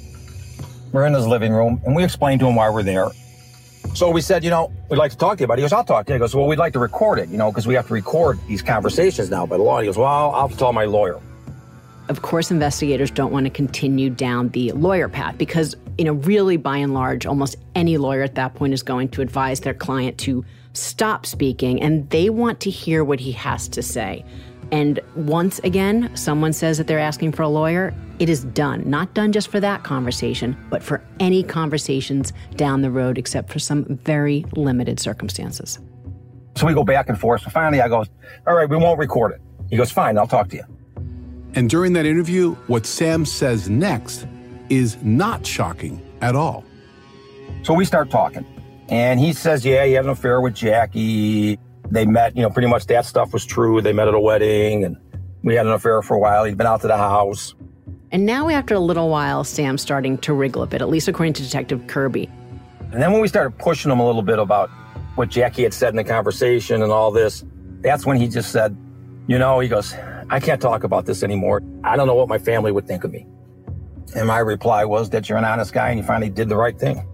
We're 0.93 1.07
in 1.07 1.14
his 1.14 1.26
living 1.26 1.53
room, 1.53 1.81
and 1.85 1.95
we 1.95 2.05
explained 2.05 2.41
to 2.41 2.47
him 2.47 2.57
why 2.57 2.69
we're 2.71 2.83
there. 2.83 3.09
So 3.93 4.11
we 4.11 4.21
said, 4.21 4.43
you 4.43 4.50
know, 4.50 4.73
we'd 4.88 4.97
like 4.97 5.12
to 5.12 5.17
talk 5.17 5.38
to 5.38 5.43
you 5.43 5.45
about 5.45 5.55
it. 5.55 5.62
He 5.62 5.64
goes, 5.64 5.73
I'll 5.73 5.85
talk 5.85 6.07
to 6.07 6.12
you. 6.12 6.14
He 6.14 6.19
goes, 6.19 6.35
well, 6.35 6.47
we'd 6.47 6.59
like 6.59 6.73
to 6.73 6.79
record 6.79 7.19
it, 7.19 7.29
you 7.29 7.37
know, 7.37 7.50
because 7.50 7.67
we 7.67 7.75
have 7.75 7.87
to 7.88 7.93
record 7.93 8.38
these 8.49 8.62
conversations 8.62 9.31
now 9.31 9.47
by 9.47 9.57
the 9.57 9.62
law. 9.62 9.81
He 9.81 9.87
goes, 9.87 9.97
well, 9.97 10.35
I'll 10.35 10.49
tell 10.49 10.73
my 10.73 10.85
lawyer. 10.85 11.21
Of 12.09 12.23
course, 12.23 12.50
investigators 12.50 13.11
don't 13.11 13.33
want 13.33 13.47
to 13.47 13.50
continue 13.50 14.11
down 14.11 14.49
the 14.50 14.73
lawyer 14.73 15.09
path 15.09 15.38
because, 15.38 15.76
you 15.97 16.05
know, 16.05 16.12
really 16.12 16.57
by 16.57 16.76
and 16.79 16.93
large, 16.93 17.25
almost 17.25 17.57
any 17.75 17.97
lawyer 17.97 18.23
at 18.23 18.35
that 18.35 18.55
point 18.55 18.75
is 18.75 18.83
going 18.83 19.09
to 19.11 19.23
advise 19.23 19.61
their 19.61 19.75
client 19.75 20.19
to 20.19 20.45
stop 20.75 21.25
speaking 21.25 21.81
and 21.81 22.11
they 22.11 22.29
want 22.29 22.61
to 22.61 22.71
hear 22.71 23.05
what 23.05 23.21
he 23.21 23.33
has 23.33 23.69
to 23.69 23.83
say. 23.83 24.25
And 24.73 25.00
once 25.14 25.59
again, 25.61 26.14
someone 26.16 26.52
says 26.52 26.78
that 26.78 26.87
they're 26.87 26.99
asking 26.99 27.33
for 27.33 27.42
a 27.42 27.49
lawyer, 27.49 27.94
it 28.18 28.28
is 28.28 28.44
done. 28.44 28.88
Not 28.88 29.14
done 29.14 29.33
just 29.33 29.49
for 29.49 29.61
that 29.61 29.83
conversation, 29.83 30.56
but 30.71 30.83
for 30.83 31.02
any 31.21 31.42
conversations 31.42 32.33
down 32.56 32.83
the 32.83 32.90
road, 32.90 33.18
except 33.18 33.50
for 33.50 33.59
some 33.59 33.85
very 34.04 34.44
limited 34.56 35.00
circumstances. 35.00 35.78
So 36.56 36.66
we 36.66 36.75
go 36.75 36.85
back 36.85 37.09
and 37.09 37.18
forth. 37.18 37.42
So 37.42 37.50
finally, 37.50 37.80
I 37.80 37.88
go, 37.88 38.04
All 38.47 38.54
right, 38.54 38.68
we 38.68 38.76
won't 38.76 38.99
record 38.99 39.33
it. 39.33 39.40
He 39.71 39.76
goes, 39.76 39.90
Fine, 39.90 40.18
I'll 40.18 40.26
talk 40.26 40.49
to 40.50 40.56
you. 40.56 40.64
And 41.54 41.71
during 41.71 41.92
that 41.94 42.06
interview, 42.06 42.54
what 42.66 42.87
Sam 42.87 43.25
says 43.25 43.68
next 43.68 44.26
is 44.71 45.00
not 45.02 45.47
shocking 45.47 46.00
at 46.21 46.35
all. 46.35 46.64
So 47.62 47.75
we 47.75 47.85
start 47.85 48.11
talking. 48.11 48.47
And 48.88 49.18
he 49.18 49.33
says, 49.33 49.64
Yeah, 49.64 49.85
he 49.85 49.92
had 49.92 50.04
an 50.04 50.11
affair 50.11 50.40
with 50.40 50.54
Jackie. 50.54 51.59
They 51.91 52.07
met, 52.07 52.37
you 52.37 52.43
know, 52.43 52.50
pretty 52.50 52.69
much 52.69 52.87
that 52.87 53.05
stuff 53.05 53.33
was 53.33 53.45
true. 53.45 53.81
They 53.81 53.93
met 53.93 54.09
at 54.09 54.14
a 54.14 54.21
wedding 54.21 54.85
and 54.85 54.97
we 55.43 55.55
had 55.55 55.67
an 55.67 55.73
affair 55.73 56.00
for 56.03 56.14
a 56.17 56.19
while. 56.19 56.45
He'd 56.45 56.57
been 56.57 56.67
out 56.67 56.81
to 56.81 56.87
the 56.87 56.97
house. 56.97 57.55
And 58.11 58.25
now, 58.26 58.49
after 58.49 58.75
a 58.75 58.81
little 58.81 59.09
while, 59.09 59.43
Sam's 59.45 59.83
starting 59.83 60.19
to 60.19 60.33
wriggle 60.33 60.62
a 60.62 60.67
bit, 60.67 60.81
at 60.81 60.88
least 60.88 61.09
according 61.09 61.33
to 61.35 61.43
Detective 61.43 61.87
Kirby. 61.88 62.31
And 62.93 63.03
then 63.03 63.11
when 63.11 63.21
we 63.21 63.29
started 63.29 63.59
pushing 63.59 63.91
him 63.91 63.99
a 63.99 64.07
little 64.07 64.23
bit 64.23 64.38
about 64.38 64.71
what 65.17 65.29
Jackie 65.29 65.64
had 65.64 65.75
said 65.75 65.91
in 65.91 65.97
the 65.97 66.05
conversation 66.05 66.83
and 66.83 66.93
all 66.93 67.11
this, 67.11 67.45
that's 67.81 68.07
when 68.07 68.17
he 68.17 68.29
just 68.29 68.53
said, 68.53 68.76
You 69.26 69.38
know, 69.38 69.59
he 69.59 69.69
goes, 69.69 69.95
I 70.31 70.41
can't 70.41 70.61
talk 70.61 70.85
about 70.85 71.07
this 71.07 71.23
anymore. 71.23 71.61
I 71.83 71.97
don't 71.97 72.07
know 72.07 72.14
what 72.14 72.29
my 72.29 72.38
family 72.38 72.73
would 72.73 72.87
think 72.87 73.04
of 73.04 73.11
me. 73.11 73.26
And 74.15 74.28
my 74.28 74.39
reply 74.39 74.85
was 74.85 75.11
that 75.11 75.28
you're 75.28 75.39
an 75.39 75.45
honest 75.45 75.73
guy 75.73 75.91
and 75.91 75.99
you 75.99 76.04
finally 76.04 76.30
did 76.30 76.49
the 76.49 76.56
right 76.56 76.78
thing. 76.78 77.04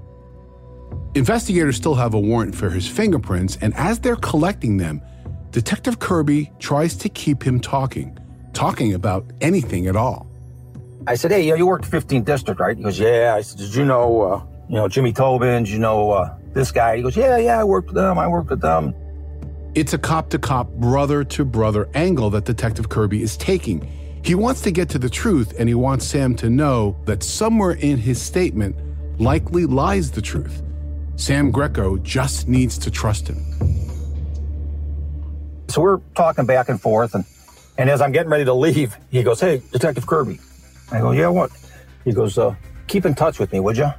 Investigators 1.17 1.75
still 1.75 1.97
have 1.97 2.15
a 2.15 2.21
warrant 2.21 2.55
for 2.55 2.71
his 2.71 2.87
fingerprints, 2.87 3.59
and 3.61 3.75
as 3.75 3.99
they're 3.99 4.15
collecting 4.17 4.77
them, 4.77 5.03
Detective 5.51 5.99
Kirby 5.99 6.53
tries 6.61 6.95
to 6.99 7.09
keep 7.09 7.43
him 7.43 7.59
talking, 7.59 8.17
talking 8.53 8.95
about 8.95 9.27
anything 9.41 9.89
at 9.89 9.97
all. 9.97 10.29
I 11.09 11.17
said, 11.17 11.33
"Hey, 11.33 11.45
you 11.57 11.67
worked 11.67 11.91
15th 11.91 12.25
district, 12.25 12.61
right?" 12.61 12.77
He 12.77 12.83
goes, 12.85 13.01
"Yeah." 13.01 13.35
I 13.37 13.41
said, 13.41 13.59
"Did 13.59 13.75
you 13.75 13.85
know, 13.85 14.23
uh, 14.23 14.43
you 14.69 14.77
know, 14.77 14.87
Jimmy 14.87 15.13
Tobin? 15.13 15.65
Did 15.65 15.73
you 15.73 15.81
know 15.81 16.13
uh, 16.13 16.33
this 16.53 16.71
guy?" 16.71 16.99
He 16.99 17.03
goes, 17.03 17.17
"Yeah, 17.17 17.39
yeah, 17.39 17.59
I 17.59 17.65
worked 17.65 17.89
with 17.89 17.97
them. 17.97 18.17
I 18.17 18.29
worked 18.29 18.51
with 18.51 18.61
them." 18.61 18.95
It's 19.75 19.93
a 19.93 19.99
cop 19.99 20.31
to 20.31 20.39
cop, 20.39 20.69
brother 20.75 21.25
to 21.25 21.45
brother 21.45 21.89
angle 21.95 22.31
that 22.31 22.45
Detective 22.45 22.89
Kirby 22.89 23.23
is 23.23 23.37
taking. 23.37 23.81
He 24.23 24.37
wants 24.37 24.61
to 24.63 24.71
get 24.71 24.89
to 24.91 24.99
the 24.99 25.11
truth, 25.11 25.55
and 25.59 25.69
he 25.69 25.75
wants 25.75 26.07
Sam 26.07 26.37
to 26.37 26.49
know 26.49 26.97
that 27.07 27.25
somewhere 27.25 27.73
in 27.73 27.99
his 27.99 28.23
statement 28.23 28.77
likely 29.19 29.67
lies 29.67 30.13
the 30.13 30.23
truth. 30.23 30.63
Sam 31.21 31.51
Greco 31.51 31.99
just 31.99 32.49
needs 32.49 32.79
to 32.79 32.91
trust 32.91 33.29
him. 33.29 33.45
So 35.69 35.83
we're 35.83 35.99
talking 36.15 36.47
back 36.47 36.71
and 36.71 36.81
forth, 36.81 37.15
and, 37.15 37.27
and 37.77 37.91
as 37.91 38.01
I'm 38.01 38.11
getting 38.11 38.31
ready 38.31 38.47
to 38.47 38.55
leave, 38.55 38.97
he 39.11 39.23
goes, 39.23 39.39
Hey, 39.39 39.61
Detective 39.71 40.07
Kirby. 40.07 40.41
I 40.91 41.01
go, 41.01 41.11
Yeah, 41.11 41.29
what? 41.29 41.51
He 42.07 42.13
goes, 42.13 42.39
uh, 42.39 42.55
Keep 42.87 43.05
in 43.05 43.15
touch 43.15 43.39
with 43.39 43.53
me, 43.53 43.61
would 43.61 43.77
you? 43.77 43.85
I 43.85 43.95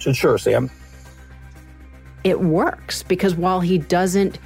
said, 0.00 0.16
Sure, 0.16 0.36
Sam. 0.38 0.68
It 2.24 2.40
works 2.40 3.04
because 3.04 3.36
while 3.36 3.60
he 3.60 3.78
doesn't 3.78 4.40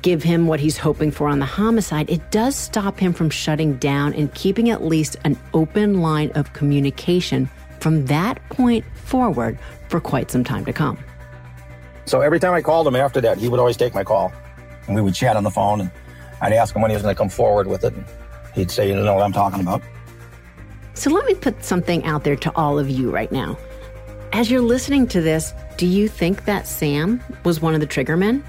give 0.00 0.22
him 0.22 0.46
what 0.46 0.58
he's 0.58 0.78
hoping 0.78 1.10
for 1.10 1.28
on 1.28 1.38
the 1.38 1.44
homicide, 1.44 2.08
it 2.08 2.30
does 2.30 2.56
stop 2.56 2.98
him 2.98 3.12
from 3.12 3.28
shutting 3.28 3.76
down 3.76 4.14
and 4.14 4.34
keeping 4.34 4.70
at 4.70 4.82
least 4.82 5.16
an 5.24 5.38
open 5.52 6.00
line 6.00 6.30
of 6.30 6.54
communication 6.54 7.48
from 7.78 8.06
that 8.06 8.42
point 8.48 8.86
forward 8.94 9.58
for 9.90 10.00
quite 10.00 10.30
some 10.30 10.44
time 10.44 10.64
to 10.64 10.72
come. 10.72 10.96
So 12.04 12.20
every 12.20 12.40
time 12.40 12.52
I 12.54 12.62
called 12.62 12.86
him 12.86 12.96
after 12.96 13.20
that, 13.20 13.38
he 13.38 13.48
would 13.48 13.60
always 13.60 13.76
take 13.76 13.94
my 13.94 14.04
call. 14.04 14.32
And 14.86 14.96
we 14.96 15.02
would 15.02 15.14
chat 15.14 15.36
on 15.36 15.44
the 15.44 15.50
phone, 15.50 15.80
and 15.80 15.90
I'd 16.40 16.52
ask 16.52 16.74
him 16.74 16.82
when 16.82 16.90
he 16.90 16.96
was 16.96 17.02
going 17.02 17.14
to 17.14 17.18
come 17.18 17.28
forward 17.28 17.68
with 17.68 17.84
it. 17.84 17.94
And 17.94 18.04
he'd 18.54 18.70
say, 18.70 18.88
You 18.88 18.96
know 18.96 19.14
what 19.14 19.22
I'm 19.22 19.32
talking 19.32 19.60
about. 19.60 19.82
So 20.94 21.10
let 21.10 21.24
me 21.24 21.34
put 21.34 21.64
something 21.64 22.04
out 22.04 22.24
there 22.24 22.36
to 22.36 22.52
all 22.56 22.78
of 22.78 22.90
you 22.90 23.10
right 23.10 23.30
now. 23.30 23.56
As 24.32 24.50
you're 24.50 24.60
listening 24.60 25.06
to 25.08 25.20
this, 25.20 25.52
do 25.76 25.86
you 25.86 26.08
think 26.08 26.44
that 26.46 26.66
Sam 26.66 27.22
was 27.44 27.60
one 27.60 27.74
of 27.74 27.80
the 27.80 27.86
trigger 27.86 28.16
men? 28.16 28.44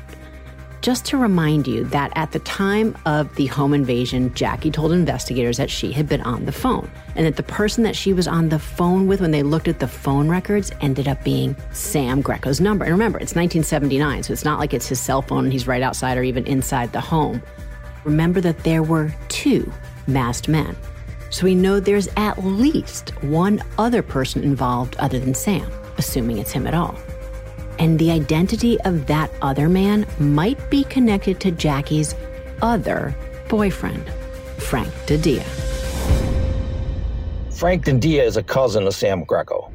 Just 0.84 1.06
to 1.06 1.17
remind 1.17 1.65
you 1.65 1.86
that 1.86 2.12
at 2.17 2.34
the 2.34 2.39
time 2.39 2.98
of 3.06 3.34
the 3.36 3.46
home 3.46 3.74
invasion, 3.74 4.34
Jackie 4.34 4.69
told 4.69 4.91
investigators 4.91 5.56
that 5.56 5.69
she 5.69 5.93
had 5.93 6.10
been 6.10 6.19
on 6.24 6.43
the 6.43 6.52
phone 6.52 6.91
and 7.15 7.26
that 7.26 7.38
the 7.38 7.43
person 7.43 7.86
that 7.86 7.96
she 7.96 8.12
was 8.12 8.28
on 8.28 8.50
the 8.50 8.60
phone 8.60 9.08
with 9.08 9.22
when 9.22 9.32
they 9.32 9.43
looked 9.43 9.69
at 9.69 9.80
the 9.80 9.88
phone 9.88 10.28
records 10.28 10.74
ended 10.82 11.08
up 11.08 11.24
being 11.24 11.56
Sam 11.72 12.22
Greco's 12.22 12.60
number. 12.60 12.84
And 12.84 12.91
remember, 12.91 13.17
it's 13.17 13.34
1979, 13.34 14.24
so 14.24 14.34
it's 14.34 14.43
not 14.43 14.60
like 14.60 14.74
it's 14.74 14.89
his 14.89 15.00
cell 15.00 15.22
phone 15.22 15.46
and 15.46 15.54
he's 15.54 15.67
right 15.67 15.82
outside 15.82 16.17
or 16.17 16.24
even 16.24 16.46
inside 16.48 16.91
the 16.91 17.00
home. 17.00 17.41
Remember 18.04 18.41
that 18.41 18.65
there 18.65 18.84
were 18.84 19.15
two 19.30 19.72
masked 20.06 20.50
men. 20.50 20.76
So 21.30 21.46
we 21.46 21.56
know 21.56 21.80
there's 21.80 22.10
at 22.17 22.43
least 22.43 23.12
one 23.24 23.62
other 23.78 24.02
person 24.02 24.43
involved 24.43 24.98
other 24.98 25.17
than 25.17 25.34
Sam, 25.34 25.72
assuming 25.98 26.39
it's 26.39 26.52
him 26.52 26.67
at 26.67 26.74
all. 26.74 26.98
And 27.79 27.99
the 27.99 28.12
identity 28.12 28.79
of 28.81 29.07
that 29.07 29.31
other 29.41 29.69
man 29.69 30.05
might 30.19 30.69
be 30.69 30.83
connected 30.86 31.39
to 31.41 31.51
Jackie's 31.51 32.15
other 32.62 33.15
boyfriend, 33.49 34.09
Frank 34.57 34.89
DeDia. 35.05 35.43
Frank 37.51 37.86
DeDia 37.86 38.23
is 38.23 38.38
a 38.38 38.43
cousin 38.43 38.88
of 38.88 38.93
Sam 38.93 39.23
Greco. 39.23 39.71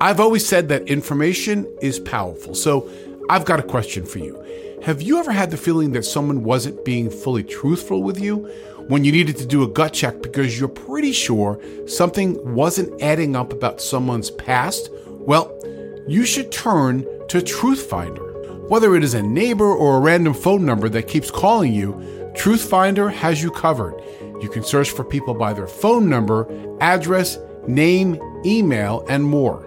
I've 0.00 0.20
always 0.20 0.46
said 0.46 0.68
that 0.68 0.82
information 0.88 1.66
is 1.80 1.98
powerful. 1.98 2.54
So 2.54 2.90
I've 3.30 3.46
got 3.46 3.60
a 3.60 3.62
question 3.62 4.04
for 4.04 4.18
you. 4.18 4.42
Have 4.82 5.00
you 5.00 5.18
ever 5.18 5.32
had 5.32 5.50
the 5.50 5.56
feeling 5.56 5.92
that 5.92 6.04
someone 6.04 6.44
wasn't 6.44 6.84
being 6.84 7.10
fully 7.10 7.42
truthful 7.42 8.02
with 8.02 8.20
you 8.20 8.48
when 8.88 9.04
you 9.04 9.12
needed 9.12 9.36
to 9.38 9.46
do 9.46 9.62
a 9.62 9.68
gut 9.68 9.92
check 9.92 10.22
because 10.22 10.58
you're 10.58 10.68
pretty 10.68 11.12
sure 11.12 11.60
something 11.86 12.54
wasn't 12.54 13.02
adding 13.02 13.34
up 13.34 13.52
about 13.52 13.80
someone's 13.80 14.30
past? 14.30 14.90
Well, 15.08 15.52
you 16.06 16.24
should 16.24 16.52
turn 16.52 17.02
to 17.28 17.38
Truthfinder. 17.38 18.68
Whether 18.68 18.96
it 18.96 19.04
is 19.04 19.14
a 19.14 19.22
neighbor 19.22 19.72
or 19.72 19.96
a 19.96 20.00
random 20.00 20.34
phone 20.34 20.64
number 20.64 20.88
that 20.88 21.08
keeps 21.08 21.30
calling 21.30 21.72
you, 21.72 21.92
Truthfinder 22.36 23.12
has 23.12 23.42
you 23.42 23.50
covered. 23.50 24.00
You 24.40 24.48
can 24.48 24.62
search 24.62 24.90
for 24.90 25.04
people 25.04 25.34
by 25.34 25.52
their 25.52 25.66
phone 25.66 26.08
number, 26.08 26.46
address, 26.80 27.38
name, 27.66 28.20
email, 28.44 29.04
and 29.08 29.24
more. 29.24 29.66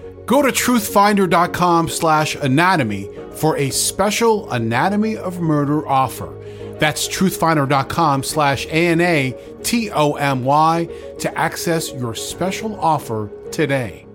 Go 0.25 0.41
to 0.41 0.49
truthfinder.com 0.49 1.89
slash 1.89 2.35
anatomy 2.35 3.09
for 3.35 3.57
a 3.57 3.69
special 3.69 4.51
Anatomy 4.51 5.17
of 5.17 5.39
Murder 5.41 5.87
offer. 5.87 6.33
That's 6.79 7.07
truthfinder.com 7.07 8.23
slash 8.23 8.65
A-N-A-T-O-M-Y 8.67 9.29
to 11.19 11.37
access 11.37 11.91
your 11.93 12.15
special 12.15 12.79
offer 12.79 13.29
today. 13.51 14.07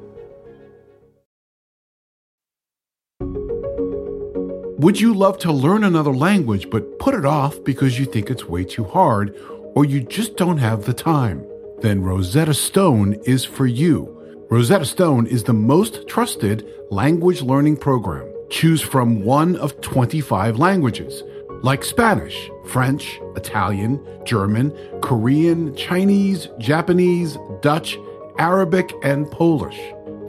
Would 4.78 5.00
you 5.00 5.14
love 5.14 5.38
to 5.38 5.52
learn 5.52 5.84
another 5.84 6.12
language 6.12 6.68
but 6.70 6.98
put 6.98 7.14
it 7.14 7.24
off 7.24 7.62
because 7.64 7.98
you 7.98 8.04
think 8.04 8.30
it's 8.30 8.44
way 8.44 8.62
too 8.64 8.84
hard 8.84 9.34
or 9.74 9.84
you 9.84 10.00
just 10.00 10.36
don't 10.36 10.58
have 10.58 10.84
the 10.84 10.92
time? 10.94 11.46
Then 11.80 12.02
Rosetta 12.02 12.54
Stone 12.54 13.14
is 13.24 13.44
for 13.44 13.66
you. 13.66 14.15
Rosetta 14.48 14.84
Stone 14.84 15.26
is 15.26 15.42
the 15.42 15.52
most 15.52 16.06
trusted 16.06 16.64
language 16.92 17.42
learning 17.42 17.76
program. 17.76 18.32
Choose 18.48 18.80
from 18.80 19.24
one 19.24 19.56
of 19.56 19.80
25 19.80 20.56
languages 20.56 21.24
like 21.64 21.82
Spanish, 21.82 22.48
French, 22.64 23.18
Italian, 23.34 24.00
German, 24.24 24.72
Korean, 25.02 25.74
Chinese, 25.74 26.48
Japanese, 26.58 27.36
Dutch, 27.60 27.98
Arabic, 28.38 28.92
and 29.02 29.28
Polish. 29.32 29.80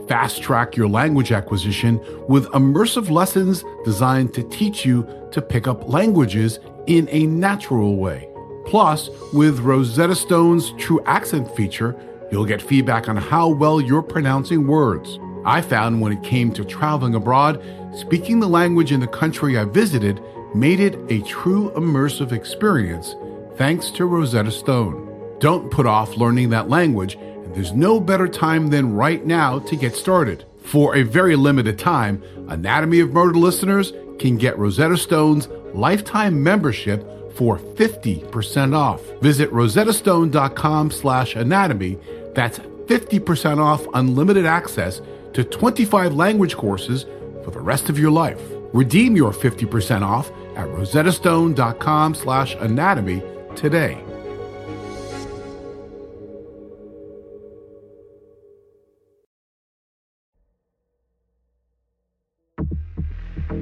Fast 0.08 0.42
track 0.42 0.76
your 0.76 0.88
language 0.88 1.30
acquisition 1.30 2.00
with 2.26 2.46
immersive 2.46 3.10
lessons 3.10 3.64
designed 3.84 4.34
to 4.34 4.42
teach 4.42 4.84
you 4.84 5.06
to 5.30 5.40
pick 5.40 5.68
up 5.68 5.88
languages 5.88 6.58
in 6.88 7.08
a 7.12 7.24
natural 7.26 7.94
way. 7.96 8.28
Plus, 8.66 9.10
with 9.32 9.60
Rosetta 9.60 10.16
Stone's 10.16 10.72
True 10.72 11.00
Accent 11.06 11.54
feature, 11.54 11.94
you'll 12.30 12.44
get 12.44 12.62
feedback 12.62 13.08
on 13.08 13.16
how 13.16 13.48
well 13.48 13.80
you're 13.80 14.02
pronouncing 14.02 14.66
words. 14.66 15.18
I 15.44 15.60
found 15.60 16.00
when 16.00 16.12
it 16.12 16.22
came 16.22 16.52
to 16.52 16.64
traveling 16.64 17.14
abroad, 17.14 17.62
speaking 17.96 18.40
the 18.40 18.48
language 18.48 18.92
in 18.92 19.00
the 19.00 19.06
country 19.06 19.58
I 19.58 19.64
visited 19.64 20.20
made 20.54 20.80
it 20.80 20.98
a 21.10 21.22
true 21.22 21.70
immersive 21.76 22.32
experience 22.32 23.14
thanks 23.56 23.90
to 23.90 24.06
Rosetta 24.06 24.50
Stone. 24.50 25.36
Don't 25.40 25.70
put 25.70 25.86
off 25.86 26.16
learning 26.16 26.50
that 26.50 26.68
language, 26.68 27.14
and 27.14 27.54
there's 27.54 27.72
no 27.72 28.00
better 28.00 28.28
time 28.28 28.68
than 28.68 28.94
right 28.94 29.24
now 29.26 29.58
to 29.58 29.76
get 29.76 29.96
started. 29.96 30.44
For 30.62 30.96
a 30.96 31.02
very 31.02 31.34
limited 31.34 31.78
time, 31.78 32.22
Anatomy 32.48 33.00
of 33.00 33.12
Murder 33.12 33.38
listeners 33.38 33.92
can 34.18 34.36
get 34.36 34.58
Rosetta 34.58 34.96
Stone's 34.96 35.48
lifetime 35.74 36.42
membership 36.42 37.04
for 37.36 37.58
50% 37.58 38.76
off. 38.76 39.00
Visit 39.20 39.50
rosettastone.com 39.52 40.90
slash 40.90 41.36
anatomy. 41.36 41.98
That's 42.34 42.58
50% 42.58 43.58
off 43.58 43.86
unlimited 43.94 44.46
access 44.46 45.00
to 45.34 45.44
25 45.44 46.14
language 46.14 46.56
courses 46.56 47.04
for 47.44 47.50
the 47.50 47.60
rest 47.60 47.88
of 47.88 47.98
your 47.98 48.10
life. 48.10 48.40
Redeem 48.72 49.16
your 49.16 49.32
50% 49.32 50.02
off 50.02 50.30
at 50.56 50.66
rosettastone.com 50.68 52.14
slash 52.14 52.54
anatomy 52.56 53.22
today. 53.54 54.02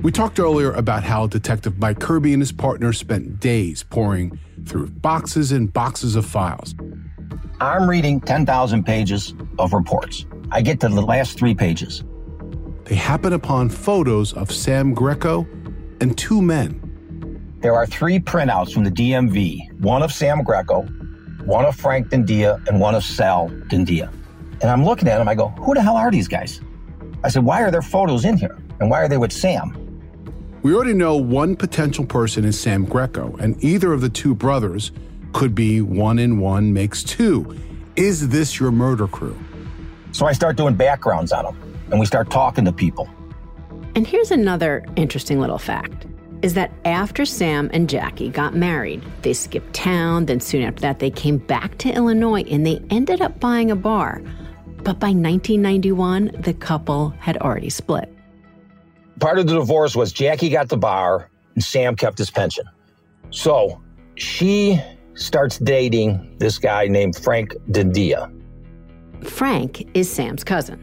We 0.07 0.13
talked 0.13 0.39
earlier 0.39 0.71
about 0.71 1.03
how 1.03 1.27
Detective 1.27 1.81
Mike 1.81 1.99
Kirby 1.99 2.33
and 2.33 2.41
his 2.41 2.53
partner 2.53 2.93
spent 2.93 3.41
days 3.41 3.83
poring 3.83 4.39
through 4.65 4.87
boxes 4.87 5.51
and 5.51 5.73
boxes 5.73 6.15
of 6.15 6.25
files. 6.25 6.76
I'm 7.61 7.89
reading 7.89 8.21
10,000 8.21 8.85
pages 8.85 9.35
of 9.59 9.73
reports. 9.73 10.27
I 10.51 10.61
get 10.61 10.79
to 10.81 10.89
the 10.89 11.01
last 11.01 11.39
three 11.39 11.55
pages. 11.55 12.05
They 12.85 12.95
happen 12.95 13.33
upon 13.33 13.71
photos 13.71 14.35
of 14.35 14.53
Sam 14.53 14.93
Greco 14.93 15.47
and 16.03 16.17
two 16.19 16.43
men. 16.43 16.83
There 17.61 17.75
are 17.75 17.87
three 17.87 18.19
printouts 18.19 18.75
from 18.75 18.85
the 18.85 18.91
DMV 18.91 19.81
one 19.81 20.03
of 20.03 20.13
Sam 20.13 20.43
Greco, 20.43 20.83
one 21.47 21.65
of 21.65 21.75
Frank 21.75 22.09
Dendia, 22.09 22.65
and 22.69 22.79
one 22.79 22.95
of 22.95 23.03
Sal 23.03 23.49
Dendia. 23.69 24.13
And 24.61 24.71
I'm 24.71 24.85
looking 24.85 25.09
at 25.09 25.17
them, 25.17 25.27
I 25.27 25.35
go, 25.35 25.49
who 25.49 25.73
the 25.73 25.81
hell 25.81 25.97
are 25.97 26.11
these 26.11 26.29
guys? 26.29 26.61
I 27.25 27.29
said, 27.29 27.43
why 27.43 27.63
are 27.63 27.71
there 27.71 27.83
photos 27.83 28.27
in 28.27 28.37
here? 28.37 28.59
And 28.81 28.91
why 28.91 29.01
are 29.01 29.09
they 29.09 29.17
with 29.17 29.33
Sam? 29.33 29.83
We 30.63 30.75
already 30.75 30.95
know 30.95 31.17
one 31.17 31.57
potential 31.57 32.05
person 32.05 32.45
is 32.45 32.61
Sam 32.61 32.85
Greco, 32.85 33.35
and 33.41 33.63
either 33.65 33.95
of 33.95 34.03
the 34.03 34.11
two 34.11 34.35
brothers 34.35 34.93
could 35.33 35.55
be 35.55 35.81
one 35.81 36.19
and 36.19 36.41
one 36.41 36.73
makes 36.73 37.03
two. 37.03 37.59
Is 37.97 38.29
this 38.29 38.59
your 38.61 38.71
murder 38.71 39.07
crew? 39.07 39.39
So 40.13 40.27
I 40.27 40.33
start 40.33 40.57
doing 40.57 40.75
backgrounds 40.75 41.33
on 41.33 41.45
them, 41.45 41.79
and 41.91 42.01
we 42.01 42.07
start 42.07 42.31
talking 42.31 42.65
to 42.65 42.73
people. 42.73 43.09
And 43.95 44.07
here's 44.07 44.31
another 44.31 44.85
interesting 44.97 45.41
little 45.41 45.59
fact 45.59 46.07
is 46.43 46.55
that 46.55 46.71
after 46.85 47.25
Sam 47.25 47.71
and 47.73 47.89
Jackie 47.89 48.29
got 48.29 48.55
married, 48.55 49.03
they 49.23 49.33
skipped 49.33 49.73
town, 49.73 50.27
then 50.27 50.39
soon 50.39 50.63
after 50.63 50.81
that 50.83 50.99
they 50.99 51.11
came 51.11 51.39
back 51.39 51.79
to 51.79 51.91
Illinois 51.91 52.43
and 52.43 52.67
they 52.67 52.83
ended 52.91 53.21
up 53.21 53.41
buying 53.41 53.71
a 53.71 53.77
bar. 53.77 54.21
But 54.79 55.01
by 55.01 55.09
1991, 55.09 56.33
the 56.39 56.55
couple 56.55 57.11
had 57.19 57.39
already 57.39 57.71
split. 57.71 58.13
Part 59.19 59.39
of 59.39 59.47
the 59.47 59.55
divorce 59.55 59.97
was 59.97 60.13
Jackie 60.13 60.51
got 60.51 60.69
the 60.69 60.77
bar 60.77 61.31
and 61.55 61.65
Sam 61.65 61.97
kept 61.97 62.19
his 62.19 62.31
pension. 62.31 62.67
So 63.31 63.83
she 64.17 64.81
starts 65.17 65.59
dating 65.59 66.37
this 66.39 66.59
guy 66.59 66.87
named 66.87 67.17
Frank 67.17 67.55
Dendia. 67.71 68.33
Frank 69.25 69.89
is 69.97 70.11
Sam's 70.11 70.45
cousin. 70.45 70.83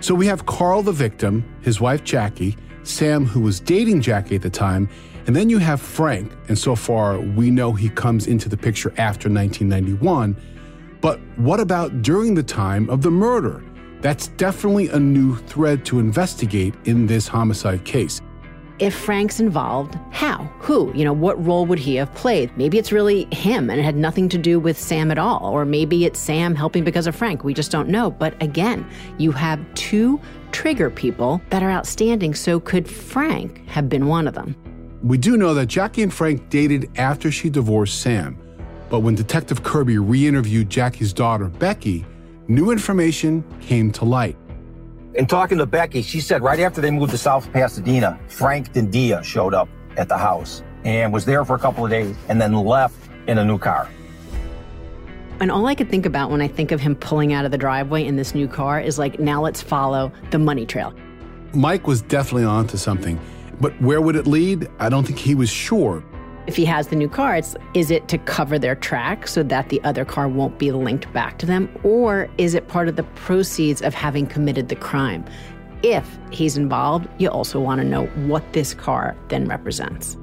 So 0.00 0.14
we 0.14 0.26
have 0.26 0.46
Carl, 0.46 0.82
the 0.82 0.92
victim, 0.92 1.44
his 1.62 1.80
wife 1.80 2.04
Jackie, 2.04 2.56
Sam, 2.82 3.24
who 3.24 3.40
was 3.40 3.60
dating 3.60 4.00
Jackie 4.00 4.36
at 4.36 4.42
the 4.42 4.50
time, 4.50 4.88
and 5.26 5.36
then 5.36 5.50
you 5.50 5.58
have 5.58 5.80
Frank, 5.80 6.32
and 6.48 6.58
so 6.58 6.74
far 6.74 7.20
we 7.20 7.50
know 7.50 7.72
he 7.72 7.88
comes 7.88 8.26
into 8.26 8.48
the 8.48 8.56
picture 8.56 8.90
after 8.96 9.28
1991. 9.28 10.36
But 11.00 11.20
what 11.36 11.60
about 11.60 12.02
during 12.02 12.34
the 12.34 12.42
time 12.42 12.90
of 12.90 13.02
the 13.02 13.10
murder? 13.10 13.62
That's 14.00 14.28
definitely 14.28 14.88
a 14.88 14.98
new 14.98 15.36
thread 15.36 15.84
to 15.86 15.98
investigate 15.98 16.74
in 16.84 17.06
this 17.06 17.28
homicide 17.28 17.84
case. 17.84 18.20
If 18.80 18.94
Frank's 18.94 19.40
involved, 19.40 19.98
how? 20.10 20.38
Who? 20.60 20.90
You 20.94 21.04
know, 21.04 21.12
what 21.12 21.44
role 21.44 21.66
would 21.66 21.78
he 21.78 21.96
have 21.96 22.14
played? 22.14 22.50
Maybe 22.56 22.78
it's 22.78 22.90
really 22.90 23.28
him 23.30 23.68
and 23.68 23.78
it 23.78 23.82
had 23.82 23.94
nothing 23.94 24.26
to 24.30 24.38
do 24.38 24.58
with 24.58 24.78
Sam 24.78 25.10
at 25.10 25.18
all. 25.18 25.44
Or 25.44 25.66
maybe 25.66 26.06
it's 26.06 26.18
Sam 26.18 26.54
helping 26.54 26.82
because 26.82 27.06
of 27.06 27.14
Frank. 27.14 27.44
We 27.44 27.52
just 27.52 27.70
don't 27.70 27.90
know. 27.90 28.10
But 28.10 28.42
again, 28.42 28.88
you 29.18 29.32
have 29.32 29.60
two 29.74 30.18
trigger 30.50 30.88
people 30.88 31.42
that 31.50 31.62
are 31.62 31.70
outstanding. 31.70 32.34
So 32.34 32.58
could 32.58 32.88
Frank 32.88 33.68
have 33.68 33.90
been 33.90 34.06
one 34.06 34.26
of 34.26 34.32
them? 34.32 34.56
We 35.02 35.18
do 35.18 35.36
know 35.36 35.52
that 35.52 35.66
Jackie 35.66 36.02
and 36.02 36.12
Frank 36.12 36.48
dated 36.48 36.90
after 36.96 37.30
she 37.30 37.50
divorced 37.50 38.00
Sam. 38.00 38.38
But 38.88 39.00
when 39.00 39.14
Detective 39.14 39.62
Kirby 39.62 39.98
re 39.98 40.26
interviewed 40.26 40.70
Jackie's 40.70 41.12
daughter, 41.12 41.48
Becky, 41.48 42.06
new 42.48 42.70
information 42.70 43.44
came 43.60 43.92
to 43.92 44.06
light. 44.06 44.38
In 45.14 45.26
talking 45.26 45.58
to 45.58 45.66
Becky, 45.66 46.02
she 46.02 46.20
said 46.20 46.40
right 46.40 46.60
after 46.60 46.80
they 46.80 46.90
moved 46.92 47.10
to 47.10 47.18
South 47.18 47.52
Pasadena, 47.52 48.20
Frank 48.28 48.72
Dendia 48.72 49.24
showed 49.24 49.54
up 49.54 49.68
at 49.96 50.08
the 50.08 50.16
house 50.16 50.62
and 50.84 51.12
was 51.12 51.24
there 51.24 51.44
for 51.44 51.56
a 51.56 51.58
couple 51.58 51.84
of 51.84 51.90
days 51.90 52.14
and 52.28 52.40
then 52.40 52.52
left 52.52 53.10
in 53.26 53.38
a 53.38 53.44
new 53.44 53.58
car. 53.58 53.88
And 55.40 55.50
all 55.50 55.66
I 55.66 55.74
could 55.74 55.90
think 55.90 56.06
about 56.06 56.30
when 56.30 56.40
I 56.40 56.46
think 56.46 56.70
of 56.70 56.80
him 56.80 56.94
pulling 56.94 57.32
out 57.32 57.44
of 57.44 57.50
the 57.50 57.58
driveway 57.58 58.06
in 58.06 58.14
this 58.14 58.36
new 58.36 58.46
car 58.46 58.80
is 58.80 59.00
like, 59.00 59.18
now 59.18 59.42
let's 59.42 59.60
follow 59.60 60.12
the 60.30 60.38
money 60.38 60.64
trail. 60.64 60.94
Mike 61.54 61.88
was 61.88 62.02
definitely 62.02 62.44
onto 62.44 62.76
something, 62.76 63.18
but 63.60 63.72
where 63.80 64.00
would 64.00 64.14
it 64.14 64.28
lead? 64.28 64.68
I 64.78 64.88
don't 64.88 65.04
think 65.04 65.18
he 65.18 65.34
was 65.34 65.50
sure. 65.50 66.04
If 66.50 66.56
he 66.56 66.64
has 66.64 66.88
the 66.88 66.96
new 66.96 67.08
car, 67.08 67.36
it's, 67.36 67.54
is 67.74 67.92
it 67.92 68.08
to 68.08 68.18
cover 68.18 68.58
their 68.58 68.74
track 68.74 69.28
so 69.28 69.44
that 69.44 69.68
the 69.68 69.80
other 69.84 70.04
car 70.04 70.26
won't 70.26 70.58
be 70.58 70.72
linked 70.72 71.12
back 71.12 71.38
to 71.38 71.46
them? 71.46 71.70
Or 71.84 72.28
is 72.38 72.54
it 72.54 72.66
part 72.66 72.88
of 72.88 72.96
the 72.96 73.04
proceeds 73.04 73.82
of 73.82 73.94
having 73.94 74.26
committed 74.26 74.68
the 74.68 74.74
crime? 74.74 75.24
If 75.84 76.18
he's 76.32 76.56
involved, 76.56 77.06
you 77.18 77.30
also 77.30 77.60
want 77.60 77.80
to 77.82 77.86
know 77.86 78.06
what 78.26 78.52
this 78.52 78.74
car 78.74 79.16
then 79.28 79.44
represents. 79.44 80.16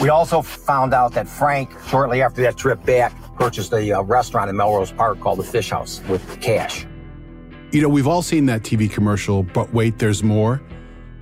We 0.00 0.08
also 0.08 0.40
found 0.40 0.94
out 0.94 1.14
that 1.14 1.26
Frank, 1.26 1.72
shortly 1.88 2.22
after 2.22 2.42
that 2.42 2.56
trip 2.56 2.84
back, 2.84 3.12
purchased 3.34 3.72
a 3.72 3.90
uh, 3.90 4.02
restaurant 4.02 4.50
in 4.50 4.56
Melrose 4.56 4.92
Park 4.92 5.18
called 5.18 5.40
the 5.40 5.44
Fish 5.44 5.70
House 5.70 6.00
with 6.08 6.40
cash. 6.40 6.86
You 7.72 7.82
know, 7.82 7.88
we've 7.88 8.06
all 8.06 8.22
seen 8.22 8.46
that 8.46 8.62
TV 8.62 8.88
commercial, 8.88 9.42
but 9.42 9.74
wait, 9.74 9.98
there's 9.98 10.22
more. 10.22 10.62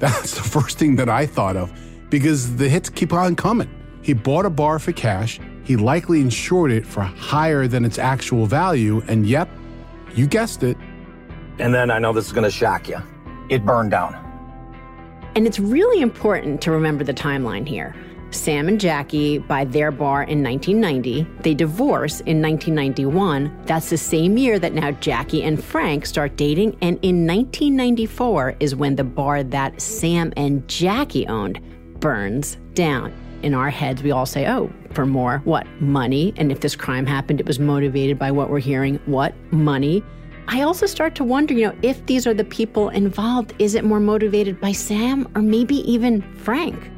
That's 0.00 0.34
the 0.34 0.42
first 0.42 0.78
thing 0.78 0.96
that 0.96 1.08
I 1.08 1.24
thought 1.24 1.56
of 1.56 1.72
because 2.10 2.56
the 2.56 2.68
hits 2.68 2.90
keep 2.90 3.14
on 3.14 3.34
coming. 3.34 3.70
He 4.08 4.14
bought 4.14 4.46
a 4.46 4.50
bar 4.50 4.78
for 4.78 4.92
cash. 4.92 5.38
He 5.64 5.76
likely 5.76 6.22
insured 6.22 6.72
it 6.72 6.86
for 6.86 7.02
higher 7.02 7.68
than 7.68 7.84
its 7.84 7.98
actual 7.98 8.46
value. 8.46 9.02
And 9.06 9.26
yep, 9.26 9.50
you 10.14 10.26
guessed 10.26 10.62
it. 10.62 10.78
And 11.58 11.74
then 11.74 11.90
I 11.90 11.98
know 11.98 12.14
this 12.14 12.24
is 12.24 12.32
going 12.32 12.44
to 12.44 12.50
shock 12.50 12.88
you. 12.88 13.02
It 13.50 13.66
burned 13.66 13.90
down. 13.90 14.14
And 15.36 15.46
it's 15.46 15.60
really 15.60 16.00
important 16.00 16.62
to 16.62 16.70
remember 16.70 17.04
the 17.04 17.12
timeline 17.12 17.68
here. 17.68 17.94
Sam 18.30 18.66
and 18.68 18.80
Jackie 18.80 19.40
buy 19.40 19.66
their 19.66 19.90
bar 19.90 20.22
in 20.22 20.42
1990. 20.42 21.26
They 21.42 21.52
divorce 21.52 22.20
in 22.20 22.40
1991. 22.40 23.64
That's 23.66 23.90
the 23.90 23.98
same 23.98 24.38
year 24.38 24.58
that 24.58 24.72
now 24.72 24.92
Jackie 24.92 25.42
and 25.42 25.62
Frank 25.62 26.06
start 26.06 26.34
dating. 26.38 26.78
And 26.80 26.98
in 27.02 27.26
1994 27.26 28.56
is 28.58 28.74
when 28.74 28.96
the 28.96 29.04
bar 29.04 29.42
that 29.42 29.82
Sam 29.82 30.32
and 30.34 30.66
Jackie 30.66 31.26
owned 31.26 31.60
burns 32.00 32.56
down. 32.72 33.12
In 33.42 33.54
our 33.54 33.70
heads, 33.70 34.02
we 34.02 34.10
all 34.10 34.26
say, 34.26 34.48
oh, 34.48 34.70
for 34.92 35.06
more, 35.06 35.40
what? 35.44 35.66
Money. 35.80 36.34
And 36.36 36.50
if 36.50 36.60
this 36.60 36.74
crime 36.74 37.06
happened, 37.06 37.40
it 37.40 37.46
was 37.46 37.58
motivated 37.58 38.18
by 38.18 38.30
what 38.30 38.50
we're 38.50 38.58
hearing. 38.58 39.00
What? 39.06 39.34
Money. 39.52 40.02
I 40.48 40.62
also 40.62 40.86
start 40.86 41.14
to 41.16 41.24
wonder, 41.24 41.54
you 41.54 41.66
know, 41.66 41.76
if 41.82 42.04
these 42.06 42.26
are 42.26 42.34
the 42.34 42.44
people 42.44 42.88
involved, 42.88 43.54
is 43.58 43.74
it 43.74 43.84
more 43.84 44.00
motivated 44.00 44.60
by 44.60 44.72
Sam 44.72 45.28
or 45.34 45.42
maybe 45.42 45.76
even 45.90 46.22
Frank? 46.36 46.90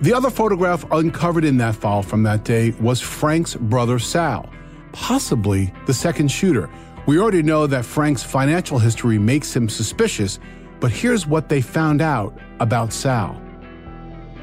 The 0.00 0.14
other 0.14 0.30
photograph 0.30 0.84
uncovered 0.90 1.44
in 1.44 1.58
that 1.58 1.74
file 1.74 2.02
from 2.02 2.22
that 2.22 2.44
day 2.44 2.70
was 2.80 3.00
Frank's 3.00 3.54
brother 3.54 3.98
Sal, 3.98 4.48
possibly 4.92 5.72
the 5.86 5.94
second 5.94 6.28
shooter. 6.28 6.70
We 7.06 7.18
already 7.18 7.42
know 7.42 7.66
that 7.66 7.84
Frank's 7.84 8.22
financial 8.22 8.78
history 8.78 9.18
makes 9.18 9.54
him 9.54 9.68
suspicious, 9.68 10.38
but 10.80 10.90
here's 10.90 11.26
what 11.26 11.48
they 11.48 11.60
found 11.60 12.00
out 12.00 12.38
about 12.60 12.92
Sal. 12.92 13.40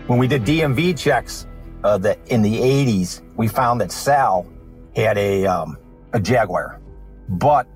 When 0.07 0.19
we 0.19 0.27
did 0.27 0.43
DMV 0.43 0.95
checks 0.97 1.47
uh, 1.83 1.97
the, 1.97 2.17
in 2.31 2.43
the 2.43 2.59
80s, 2.59 3.23
we 3.35 3.47
found 3.47 3.81
that 3.81 3.91
Sal 3.91 4.45
had 4.95 5.17
a, 5.17 5.47
um, 5.47 5.79
a 6.13 6.19
Jaguar, 6.19 6.79
but 7.27 7.67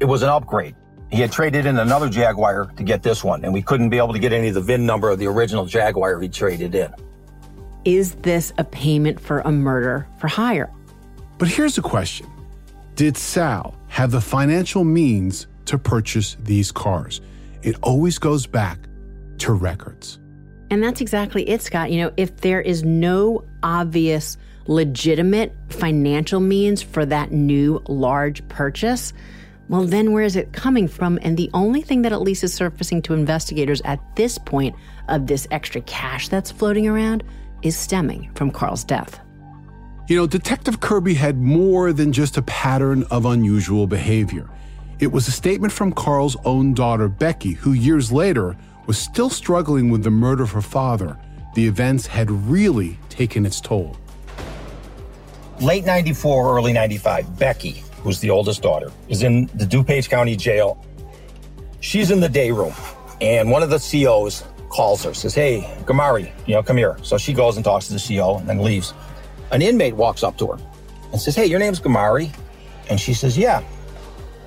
it 0.00 0.06
was 0.06 0.22
an 0.22 0.30
upgrade. 0.30 0.74
He 1.10 1.20
had 1.20 1.30
traded 1.30 1.66
in 1.66 1.78
another 1.78 2.08
Jaguar 2.08 2.72
to 2.76 2.82
get 2.82 3.02
this 3.02 3.22
one, 3.22 3.44
and 3.44 3.52
we 3.52 3.60
couldn't 3.60 3.90
be 3.90 3.98
able 3.98 4.14
to 4.14 4.18
get 4.18 4.32
any 4.32 4.48
of 4.48 4.54
the 4.54 4.62
VIN 4.62 4.86
number 4.86 5.10
of 5.10 5.18
the 5.18 5.26
original 5.26 5.66
Jaguar 5.66 6.18
he 6.18 6.30
traded 6.30 6.74
in. 6.74 6.94
Is 7.84 8.14
this 8.16 8.54
a 8.56 8.64
payment 8.64 9.20
for 9.20 9.40
a 9.40 9.52
murder 9.52 10.08
for 10.18 10.28
hire? 10.28 10.72
But 11.36 11.48
here's 11.48 11.76
a 11.76 11.82
question 11.82 12.26
Did 12.94 13.18
Sal 13.18 13.76
have 13.88 14.10
the 14.12 14.20
financial 14.22 14.82
means 14.82 15.46
to 15.66 15.76
purchase 15.76 16.38
these 16.40 16.72
cars? 16.72 17.20
It 17.62 17.76
always 17.82 18.18
goes 18.18 18.46
back 18.46 18.78
to 19.38 19.52
records. 19.52 20.20
And 20.70 20.82
that's 20.82 21.00
exactly 21.00 21.48
it, 21.48 21.62
Scott. 21.62 21.90
You 21.90 22.02
know, 22.02 22.12
if 22.16 22.36
there 22.38 22.60
is 22.60 22.82
no 22.82 23.44
obvious, 23.62 24.36
legitimate 24.66 25.54
financial 25.68 26.40
means 26.40 26.82
for 26.82 27.06
that 27.06 27.30
new 27.30 27.82
large 27.88 28.46
purchase, 28.48 29.12
well, 29.68 29.84
then 29.84 30.12
where 30.12 30.24
is 30.24 30.36
it 30.36 30.52
coming 30.52 30.86
from? 30.86 31.18
And 31.22 31.36
the 31.36 31.50
only 31.52 31.82
thing 31.82 32.02
that 32.02 32.12
at 32.12 32.20
least 32.20 32.44
is 32.44 32.54
surfacing 32.54 33.02
to 33.02 33.14
investigators 33.14 33.80
at 33.84 34.00
this 34.16 34.38
point 34.38 34.76
of 35.08 35.26
this 35.26 35.46
extra 35.50 35.80
cash 35.82 36.28
that's 36.28 36.50
floating 36.50 36.86
around 36.86 37.24
is 37.62 37.76
stemming 37.76 38.30
from 38.34 38.50
Carl's 38.50 38.84
death. 38.84 39.20
You 40.08 40.16
know, 40.16 40.26
Detective 40.26 40.78
Kirby 40.78 41.14
had 41.14 41.36
more 41.36 41.92
than 41.92 42.12
just 42.12 42.36
a 42.36 42.42
pattern 42.42 43.02
of 43.10 43.24
unusual 43.24 43.88
behavior. 43.88 44.48
It 45.00 45.08
was 45.10 45.26
a 45.26 45.32
statement 45.32 45.72
from 45.72 45.92
Carl's 45.92 46.36
own 46.44 46.74
daughter, 46.74 47.08
Becky, 47.08 47.52
who 47.52 47.72
years 47.72 48.12
later 48.12 48.56
was 48.86 48.98
still 48.98 49.30
struggling 49.30 49.90
with 49.90 50.02
the 50.02 50.10
murder 50.10 50.42
of 50.42 50.52
her 50.52 50.62
father. 50.62 51.18
The 51.54 51.66
events 51.66 52.06
had 52.06 52.30
really 52.30 52.98
taken 53.08 53.46
its 53.46 53.60
toll. 53.60 53.96
Late 55.60 55.84
94, 55.84 56.56
early 56.56 56.72
95, 56.72 57.38
Becky, 57.38 57.82
who's 58.02 58.20
the 58.20 58.30
oldest 58.30 58.62
daughter, 58.62 58.92
is 59.08 59.22
in 59.22 59.46
the 59.54 59.64
DuPage 59.64 60.08
County 60.10 60.36
Jail. 60.36 60.84
She's 61.80 62.10
in 62.10 62.20
the 62.20 62.28
day 62.28 62.50
room, 62.50 62.74
and 63.20 63.50
one 63.50 63.62
of 63.62 63.70
the 63.70 63.78
COs 63.78 64.44
calls 64.68 65.02
her, 65.04 65.14
says, 65.14 65.34
Hey, 65.34 65.62
Gamary, 65.84 66.30
you 66.46 66.54
know, 66.54 66.62
come 66.62 66.76
here. 66.76 66.98
So 67.02 67.16
she 67.16 67.32
goes 67.32 67.56
and 67.56 67.64
talks 67.64 67.88
to 67.88 67.94
the 67.94 68.16
CO 68.16 68.36
and 68.36 68.48
then 68.48 68.58
leaves. 68.62 68.92
An 69.50 69.62
inmate 69.62 69.94
walks 69.94 70.22
up 70.22 70.36
to 70.38 70.48
her 70.48 70.58
and 71.12 71.20
says, 71.20 71.34
Hey, 71.34 71.46
your 71.46 71.58
name's 71.58 71.80
Gamary? 71.80 72.34
And 72.90 73.00
she 73.00 73.14
says, 73.14 73.38
Yeah. 73.38 73.62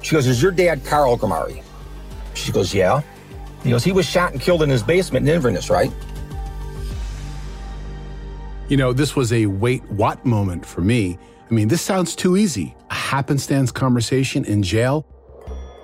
She 0.02 0.16
goes, 0.16 0.28
Is 0.28 0.42
your 0.42 0.52
dad 0.52 0.86
Carl 0.86 1.18
Gamary? 1.18 1.64
She 2.36 2.52
goes, 2.52 2.74
Yeah. 2.74 3.02
He 3.64 3.72
goes, 3.72 3.84
He 3.84 3.92
was 3.92 4.06
shot 4.06 4.32
and 4.32 4.42
killed 4.42 4.64
in 4.64 4.70
his 4.70 4.84
basement 4.84 5.28
in 5.28 5.36
Inverness, 5.36 5.70
right? 5.70 5.92
You 8.68 8.78
know, 8.78 8.94
this 8.94 9.16
was 9.16 9.34
a 9.34 9.48
wait 9.48 9.84
what 9.92 10.26
moment 10.26 10.66
for 10.66 10.82
me. 10.82 11.18
I 11.50 11.54
mean, 11.54 11.68
this 11.68 11.82
sounds 11.82 12.16
too 12.16 12.38
easy. 12.38 12.76
A 12.92 12.94
happenstance 12.94 13.72
conversation 13.72 14.46
in 14.46 14.62
jail. 14.62 15.06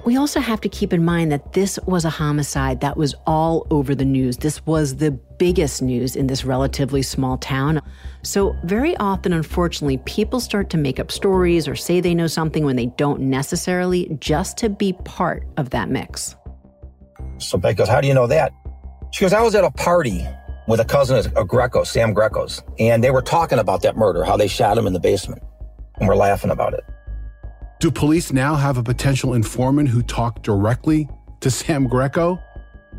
We 0.05 0.17
also 0.17 0.39
have 0.39 0.61
to 0.61 0.69
keep 0.69 0.93
in 0.93 1.03
mind 1.03 1.31
that 1.31 1.53
this 1.53 1.79
was 1.87 2.05
a 2.05 2.11
homicide 2.11 2.81
that 2.81 2.95
was 2.95 3.15
all 3.25 3.65
over 3.71 3.95
the 3.95 4.05
news. 4.05 4.37
This 4.37 4.63
was 4.67 4.97
the 4.97 5.09
biggest 5.09 5.81
news 5.81 6.15
in 6.15 6.27
this 6.27 6.45
relatively 6.45 7.01
small 7.01 7.39
town. 7.39 7.81
So, 8.21 8.55
very 8.63 8.95
often, 8.97 9.33
unfortunately, 9.33 9.97
people 10.05 10.39
start 10.39 10.69
to 10.69 10.77
make 10.77 10.99
up 10.99 11.11
stories 11.11 11.67
or 11.67 11.75
say 11.75 12.01
they 12.01 12.13
know 12.13 12.27
something 12.27 12.65
when 12.65 12.75
they 12.75 12.85
don't 12.85 13.21
necessarily, 13.21 14.15
just 14.19 14.57
to 14.59 14.69
be 14.69 14.93
part 14.93 15.43
of 15.57 15.71
that 15.71 15.89
mix. 15.89 16.35
So 17.37 17.57
Beck 17.57 17.77
goes, 17.77 17.87
How 17.87 18.01
do 18.01 18.07
you 18.07 18.13
know 18.13 18.27
that? 18.27 18.53
She 19.11 19.23
goes, 19.23 19.33
I 19.33 19.41
was 19.41 19.55
at 19.55 19.63
a 19.63 19.71
party 19.71 20.25
with 20.67 20.79
a 20.79 20.85
cousin 20.85 21.31
of 21.35 21.47
Greco, 21.47 21.83
Sam 21.83 22.13
Greco's, 22.13 22.61
and 22.79 23.03
they 23.03 23.11
were 23.11 23.21
talking 23.21 23.59
about 23.59 23.81
that 23.83 23.95
murder, 23.95 24.23
how 24.23 24.35
they 24.35 24.47
shot 24.47 24.77
him 24.77 24.87
in 24.87 24.93
the 24.93 24.99
basement, 24.99 25.43
and 25.99 26.07
we're 26.07 26.15
laughing 26.15 26.51
about 26.51 26.73
it. 26.73 26.83
Do 27.79 27.91
police 27.91 28.33
now 28.33 28.55
have 28.55 28.77
a 28.77 28.83
potential 28.83 29.33
informant 29.33 29.89
who 29.89 30.01
talked 30.01 30.43
directly 30.43 31.07
to 31.41 31.51
Sam 31.51 31.87
Greco? 31.87 32.39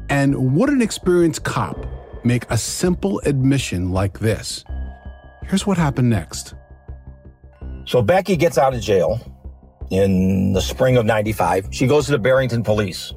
And 0.08 0.54
would 0.54 0.68
an 0.68 0.80
experienced 0.80 1.42
cop 1.42 1.84
make 2.24 2.48
a 2.50 2.58
simple 2.58 3.20
admission 3.24 3.90
like 3.90 4.20
this? 4.20 4.64
Here's 5.44 5.66
what 5.66 5.76
happened 5.76 6.10
next. 6.10 6.54
So 7.84 8.02
Becky 8.02 8.36
gets 8.36 8.58
out 8.58 8.74
of 8.74 8.80
jail 8.80 9.20
in 9.90 10.52
the 10.52 10.60
spring 10.60 10.96
of 10.96 11.06
95. 11.06 11.68
She 11.70 11.86
goes 11.86 12.06
to 12.06 12.12
the 12.12 12.18
Barrington 12.18 12.62
police, 12.62 13.12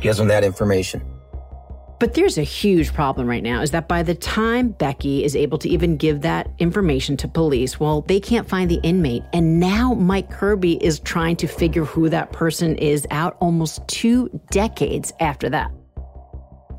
gives 0.00 0.18
them 0.18 0.28
that 0.28 0.44
information. 0.44 1.02
But 2.02 2.14
there's 2.14 2.36
a 2.36 2.42
huge 2.42 2.92
problem 2.92 3.28
right 3.28 3.44
now 3.44 3.62
is 3.62 3.70
that 3.70 3.86
by 3.86 4.02
the 4.02 4.16
time 4.16 4.70
Becky 4.70 5.22
is 5.22 5.36
able 5.36 5.56
to 5.58 5.68
even 5.68 5.96
give 5.96 6.22
that 6.22 6.48
information 6.58 7.16
to 7.18 7.28
police, 7.28 7.78
well, 7.78 8.00
they 8.00 8.18
can't 8.18 8.48
find 8.48 8.68
the 8.68 8.80
inmate. 8.82 9.22
And 9.32 9.60
now 9.60 9.94
Mike 9.94 10.28
Kirby 10.28 10.84
is 10.84 10.98
trying 10.98 11.36
to 11.36 11.46
figure 11.46 11.84
who 11.84 12.08
that 12.08 12.32
person 12.32 12.74
is 12.74 13.06
out 13.12 13.36
almost 13.38 13.86
two 13.86 14.28
decades 14.50 15.12
after 15.20 15.48
that. 15.50 15.70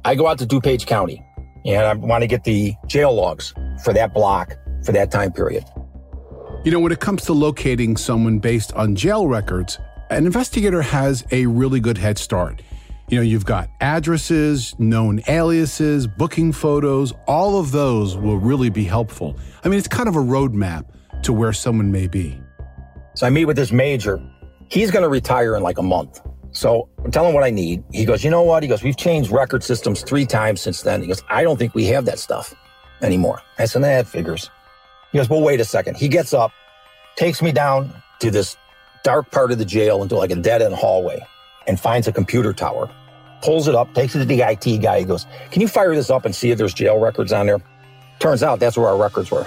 I 0.04 0.16
go 0.16 0.28
out 0.28 0.40
to 0.40 0.46
DuPage 0.46 0.88
County 0.88 1.24
and 1.66 1.86
I 1.86 1.94
want 1.94 2.24
to 2.24 2.28
get 2.28 2.44
the 2.44 2.74
jail 2.88 3.14
logs 3.14 3.54
for 3.82 3.94
that 3.94 4.14
block 4.14 4.58
for 4.84 4.92
that 4.92 5.10
time 5.10 5.32
period. 5.32 5.64
You 6.66 6.72
know, 6.72 6.82
when 6.82 6.92
it 6.92 7.00
comes 7.00 7.24
to 7.28 7.34
locating 7.34 7.96
someone 7.96 8.40
based 8.40 8.74
on 8.74 8.94
jail 8.96 9.28
records, 9.28 9.80
an 10.10 10.26
investigator 10.26 10.82
has 10.82 11.26
a 11.32 11.46
really 11.46 11.80
good 11.80 11.98
head 11.98 12.18
start. 12.18 12.62
You 13.10 13.18
know, 13.18 13.24
you've 13.24 13.46
got 13.46 13.70
addresses, 13.82 14.74
known 14.80 15.22
aliases, 15.28 16.08
booking 16.08 16.54
photos, 16.54 17.12
all 17.28 17.60
of 17.60 17.72
those 17.72 18.16
will 18.16 18.38
really 18.38 18.70
be 18.70 18.86
helpful. 18.86 19.38
I 19.64 19.68
mean, 19.68 19.78
it's 19.78 19.90
kind 19.90 20.08
of 20.08 20.16
a 20.16 20.22
roadmap 20.22 20.86
to 21.24 21.34
where 21.34 21.52
someone 21.52 21.92
may 21.92 22.08
be. 22.08 22.40
So 23.16 23.28
I 23.28 23.30
meet 23.30 23.46
with 23.46 23.58
this 23.58 23.72
major. 23.72 24.22
He's 24.70 24.90
going 24.90 25.04
to 25.04 25.10
retire 25.10 25.56
in 25.56 25.64
like 25.64 25.78
a 25.78 25.84
month. 25.84 26.22
So 26.52 26.88
I'm 27.04 27.12
telling 27.12 27.30
him 27.30 27.36
what 27.36 27.44
I 27.44 27.50
need. 27.50 27.84
He 27.92 28.06
goes, 28.06 28.24
you 28.24 28.30
know 28.30 28.42
what? 28.42 28.64
He 28.64 28.70
goes, 28.70 28.84
we've 28.84 28.98
changed 28.98 29.32
record 29.32 29.64
systems 29.64 30.02
three 30.02 30.26
times 30.26 30.62
since 30.62 30.82
then. 30.82 31.02
He 31.02 31.08
goes, 31.08 31.22
I 31.30 31.44
don't 31.44 31.58
think 31.58 31.76
we 31.76 31.86
have 31.88 32.06
that 32.06 32.20
stuff 32.20 32.56
anymore. 33.02 33.42
I 33.60 33.66
said, 33.66 33.84
that 33.84 34.08
figures. 34.08 34.50
He 35.12 35.18
goes, 35.18 35.30
well, 35.30 35.42
wait 35.42 35.60
a 35.60 35.66
second. 35.66 35.98
He 35.98 36.08
gets 36.08 36.34
up, 36.34 36.52
takes 37.18 37.42
me 37.42 37.52
down 37.52 37.94
to 38.20 38.32
this 38.32 38.56
dark 39.04 39.30
part 39.30 39.52
of 39.52 39.58
the 39.58 39.66
jail 39.66 40.02
into 40.02 40.16
like 40.16 40.32
a 40.32 40.36
dead 40.36 40.62
end 40.62 40.74
hallway 40.74 41.20
and 41.68 41.80
finds 41.80 42.08
a 42.08 42.12
computer 42.12 42.54
tower 42.54 42.90
pulls 43.44 43.68
it 43.68 43.76
up, 43.76 43.94
takes 43.94 44.16
it 44.16 44.20
to 44.20 44.26
the 44.26 44.42
IT 44.42 44.82
guy. 44.82 45.00
He 45.00 45.06
goes, 45.06 45.28
Can 45.52 45.62
you 45.62 45.68
fire 45.68 45.94
this 45.94 46.10
up 46.10 46.26
and 46.26 46.34
see 46.34 46.52
if 46.52 46.58
there's 46.58 46.74
jail 46.74 46.98
records 46.98 47.32
on 47.32 47.46
there? 47.46 47.62
Turns 48.20 48.42
out 48.42 48.60
that's 48.60 48.78
where 48.78 48.88
our 48.88 48.98
records 48.98 49.30
were. 49.30 49.46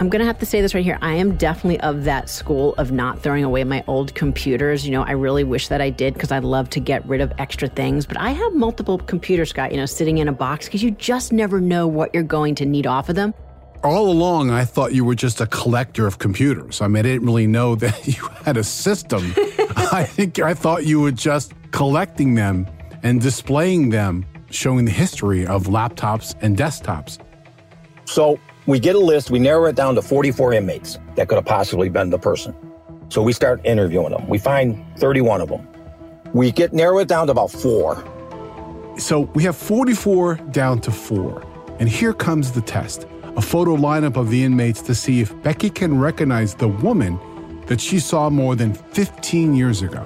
I'm 0.00 0.08
going 0.08 0.20
to 0.20 0.26
have 0.26 0.38
to 0.38 0.46
say 0.46 0.60
this 0.60 0.74
right 0.74 0.84
here. 0.84 0.98
I 1.02 1.14
am 1.14 1.36
definitely 1.36 1.80
of 1.80 2.04
that 2.04 2.28
school 2.28 2.74
of 2.78 2.92
not 2.92 3.20
throwing 3.20 3.42
away 3.42 3.64
my 3.64 3.82
old 3.88 4.14
computers. 4.14 4.86
You 4.86 4.92
know, 4.92 5.02
I 5.02 5.12
really 5.12 5.42
wish 5.42 5.68
that 5.68 5.80
I 5.80 5.90
did 5.90 6.14
because 6.14 6.30
I'd 6.30 6.44
love 6.44 6.70
to 6.70 6.80
get 6.80 7.04
rid 7.06 7.20
of 7.20 7.32
extra 7.38 7.66
things. 7.66 8.06
But 8.06 8.16
I 8.20 8.30
have 8.30 8.54
multiple 8.54 8.98
computers, 8.98 9.50
Scott, 9.50 9.72
you 9.72 9.76
know, 9.76 9.86
sitting 9.86 10.18
in 10.18 10.28
a 10.28 10.32
box 10.32 10.66
because 10.66 10.84
you 10.84 10.92
just 10.92 11.32
never 11.32 11.60
know 11.60 11.88
what 11.88 12.14
you're 12.14 12.22
going 12.22 12.54
to 12.56 12.66
need 12.66 12.86
off 12.86 13.08
of 13.08 13.16
them. 13.16 13.34
All 13.84 14.10
along, 14.10 14.50
I 14.50 14.64
thought 14.64 14.94
you 14.94 15.04
were 15.04 15.14
just 15.14 15.40
a 15.40 15.46
collector 15.46 16.06
of 16.06 16.18
computers. 16.18 16.80
I 16.80 16.88
mean, 16.88 16.98
I 16.98 17.02
didn't 17.02 17.26
really 17.26 17.46
know 17.46 17.74
that 17.84 18.06
you 18.06 18.26
had 18.44 18.56
a 18.56 18.64
system. 18.64 19.34
I 19.76 20.04
think 20.04 20.38
I 20.38 20.54
thought 20.54 20.86
you 20.86 21.00
were 21.00 21.12
just 21.12 21.52
collecting 21.70 22.34
them 22.34 22.66
and 23.02 23.20
displaying 23.20 23.90
them, 23.90 24.26
showing 24.50 24.84
the 24.84 24.90
history 24.90 25.46
of 25.46 25.64
laptops 25.64 26.34
and 26.40 26.56
desktops. 26.56 27.18
So 28.04 28.40
we 28.66 28.80
get 28.80 28.96
a 28.96 28.98
list, 28.98 29.30
we 29.30 29.38
narrow 29.38 29.66
it 29.66 29.76
down 29.76 29.94
to 29.94 30.02
44 30.02 30.54
inmates 30.54 30.98
that 31.16 31.28
could 31.28 31.36
have 31.36 31.44
possibly 31.44 31.88
been 31.88 32.10
the 32.10 32.18
person. 32.18 32.54
So 33.10 33.22
we 33.22 33.32
start 33.32 33.60
interviewing 33.64 34.10
them. 34.10 34.26
We 34.28 34.38
find 34.38 34.84
31 34.98 35.40
of 35.40 35.48
them. 35.48 35.66
We 36.34 36.50
get 36.50 36.72
narrow 36.72 36.98
it 36.98 37.08
down 37.08 37.26
to 37.26 37.32
about 37.32 37.50
four. 37.50 38.04
So 38.98 39.20
we 39.34 39.42
have 39.44 39.56
44 39.56 40.34
down 40.50 40.80
to 40.80 40.90
four. 40.90 41.42
And 41.78 41.88
here 41.88 42.12
comes 42.12 42.52
the 42.52 42.60
test 42.60 43.06
a 43.38 43.40
photo 43.40 43.76
lineup 43.76 44.16
of 44.16 44.30
the 44.30 44.42
inmates 44.42 44.82
to 44.82 44.92
see 44.96 45.20
if 45.20 45.32
Becky 45.44 45.70
can 45.70 46.00
recognize 46.00 46.56
the 46.56 46.66
woman 46.66 47.20
that 47.66 47.80
she 47.80 48.00
saw 48.00 48.28
more 48.28 48.56
than 48.56 48.74
15 48.74 49.54
years 49.54 49.80
ago. 49.80 50.04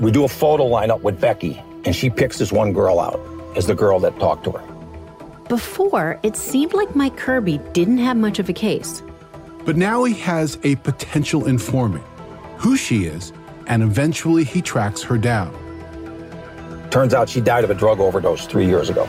We 0.00 0.10
do 0.10 0.24
a 0.24 0.28
photo 0.28 0.68
lineup 0.68 1.02
with 1.02 1.20
Becky, 1.20 1.62
and 1.84 1.94
she 1.94 2.10
picks 2.10 2.38
this 2.38 2.50
one 2.50 2.72
girl 2.72 2.98
out 2.98 3.20
as 3.56 3.66
the 3.66 3.76
girl 3.76 4.00
that 4.00 4.18
talked 4.18 4.42
to 4.44 4.50
her. 4.50 5.44
Before, 5.48 6.18
it 6.24 6.36
seemed 6.36 6.74
like 6.74 6.96
Mike 6.96 7.16
Kirby 7.16 7.58
didn't 7.74 7.98
have 7.98 8.16
much 8.16 8.40
of 8.40 8.48
a 8.48 8.52
case. 8.52 9.04
But 9.64 9.76
now 9.76 10.02
he 10.02 10.14
has 10.14 10.58
a 10.64 10.74
potential 10.76 11.46
informant, 11.46 12.04
who 12.56 12.76
she 12.76 13.04
is, 13.04 13.32
and 13.68 13.84
eventually 13.84 14.42
he 14.42 14.60
tracks 14.62 15.00
her 15.02 15.16
down. 15.16 15.54
Turns 16.90 17.14
out 17.14 17.28
she 17.28 17.40
died 17.40 17.62
of 17.62 17.70
a 17.70 17.74
drug 17.74 18.00
overdose 18.00 18.46
three 18.46 18.66
years 18.66 18.90
ago. 18.90 19.08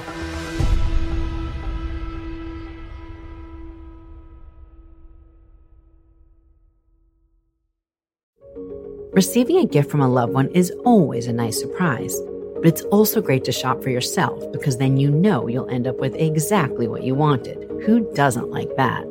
Receiving 9.14 9.60
a 9.60 9.66
gift 9.66 9.92
from 9.92 10.02
a 10.02 10.10
loved 10.10 10.34
one 10.34 10.50
is 10.56 10.72
always 10.86 11.28
a 11.28 11.34
nice 11.34 11.60
surprise, 11.60 12.20
but 12.56 12.66
it's 12.66 12.82
also 12.86 13.22
great 13.22 13.44
to 13.44 13.52
shop 13.52 13.84
for 13.84 13.92
yourself 13.92 14.52
because 14.52 14.78
then 14.78 14.98
you 14.98 15.12
know 15.12 15.48
you'll 15.48 15.70
end 15.70 15.86
up 15.86 16.00
with 16.00 16.16
exactly 16.16 16.88
what 16.88 17.04
you 17.04 17.14
wanted. 17.14 17.70
Who 17.86 18.12
doesn't 18.16 18.50
like 18.50 18.76
that? 18.76 19.06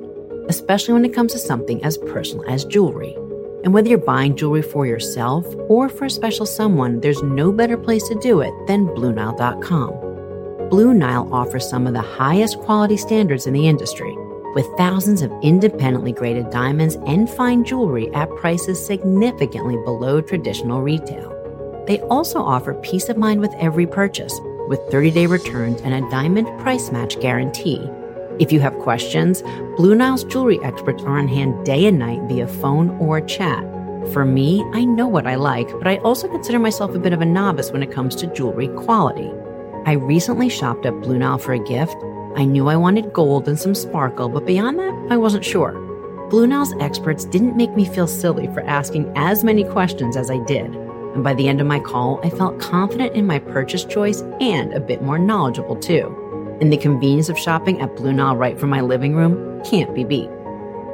Especially 0.49 0.95
when 0.95 1.05
it 1.05 1.15
comes 1.15 1.31
to 1.35 1.39
something 1.39 1.85
as 1.85 1.99
personal 1.99 2.45
as 2.49 2.65
jewelry. 2.65 3.15
And 3.63 3.73
whether 3.73 3.89
you're 3.89 3.99
buying 3.99 4.35
jewelry 4.35 4.63
for 4.63 4.87
yourself 4.87 5.47
or 5.69 5.89
for 5.89 6.07
a 6.07 6.11
special 6.11 6.47
someone, 6.47 6.99
there's 6.99 7.23
no 7.23 7.53
better 7.53 7.79
place 7.79 8.09
to 8.09 8.17
do 8.17 8.41
it 8.41 8.53
than 8.67 8.89
BlueNile.com. 8.89 10.69
Blue 10.69 10.95
Nile 10.95 11.33
offers 11.33 11.71
some 11.71 11.87
of 11.87 11.93
the 11.93 12.01
highest 12.01 12.59
quality 12.59 12.97
standards 12.97 13.47
in 13.47 13.53
the 13.53 13.69
industry 13.69 14.17
with 14.55 14.67
thousands 14.77 15.23
of 15.23 15.33
independently 15.43 16.13
graded 16.13 16.51
diamonds 16.51 16.97
and 17.07 17.29
fine 17.29 17.65
jewelry 17.65 18.13
at 18.15 18.31
prices 18.37 18.85
significantly 18.85 19.77
below 19.85 20.21
traditional 20.21 20.83
retail. 20.83 21.31
They 21.87 22.01
also 22.03 22.41
offer 22.41 22.75
peace 22.75 23.09
of 23.09 23.17
mind 23.17 23.41
with 23.41 23.53
every 23.59 23.87
purchase, 23.87 24.39
with 24.69 24.81
30 24.91 25.11
day 25.11 25.27
returns 25.27 25.81
and 25.83 25.95
a 25.95 26.11
diamond 26.11 26.47
price 26.61 26.93
match 26.93 27.19
guarantee. 27.21 27.81
If 28.39 28.53
you 28.53 28.61
have 28.61 28.79
questions, 28.79 29.43
Blue 29.77 29.95
Nile's 29.95 30.25
jewelry 30.25 30.59
experts 30.63 31.03
are 31.03 31.19
on 31.19 31.29
hand 31.29 31.67
day 31.67 31.87
and 31.87 31.99
night 31.99 32.21
via 32.29 32.47
phone 32.47 32.91
or 32.99 33.21
chat. 33.21 33.63
For 34.13 34.25
me, 34.25 34.65
I 34.73 34.85
know 34.85 35.07
what 35.07 35.27
I 35.27 35.37
like, 35.37 35.71
but 35.79 35.87
I 35.87 35.99
also 35.99 36.29
consider 36.29 36.59
myself 36.59 36.95
a 36.95 36.99
bit 36.99 37.13
of 37.13 37.21
a 37.21 37.27
novice 37.27 37.71
when 37.71 37.83
it 37.83 37.93
comes 37.93 38.17
to 38.17 38.27
jewelry 38.27 38.69
quality. 38.69 39.31
I 39.85 39.93
recently 39.93 40.49
shopped 40.49 40.87
at 40.87 41.01
Blue 41.01 41.19
Nile 41.19 41.39
for 41.39 41.53
a 41.53 41.59
gift 41.59 41.97
I 42.37 42.45
knew 42.45 42.69
I 42.69 42.77
wanted 42.77 43.13
gold 43.13 43.49
and 43.49 43.59
some 43.59 43.75
sparkle, 43.75 44.29
but 44.29 44.47
beyond 44.47 44.79
that, 44.79 45.07
I 45.11 45.17
wasn't 45.17 45.45
sure. 45.45 45.73
Blue 46.31 46.47
Nile's 46.47 46.75
experts 46.81 47.27
didn't 47.27 47.57
make 47.57 47.77
me 47.77 47.85
feel 47.85 48.07
silly 48.07 48.47
for 48.49 48.63
asking 48.63 49.13
as 49.17 49.45
many 49.45 49.65
questions 49.65 50.17
as 50.17 50.31
I 50.31 50.39
did. 50.39 50.75
And 51.15 51.23
by 51.23 51.35
the 51.35 51.47
end 51.47 51.61
of 51.61 51.67
my 51.67 51.79
call, 51.79 52.21
I 52.25 52.31
felt 52.31 52.59
confident 52.59 53.15
in 53.15 53.27
my 53.27 53.39
purchase 53.39 53.85
choice 53.85 54.23
and 54.41 54.73
a 54.73 54.81
bit 54.81 55.03
more 55.03 55.19
knowledgeable 55.19 55.77
too. 55.77 56.17
And 56.63 56.73
the 56.73 56.79
convenience 56.79 57.29
of 57.29 57.39
shopping 57.39 57.81
at 57.83 57.97
Blue 57.97 58.15
Nile 58.15 58.37
right 58.37 58.59
from 58.59 58.71
my 58.71 58.81
living 58.81 59.15
room 59.15 59.63
can't 59.63 59.95
be 59.95 60.05
beat. 60.05 60.31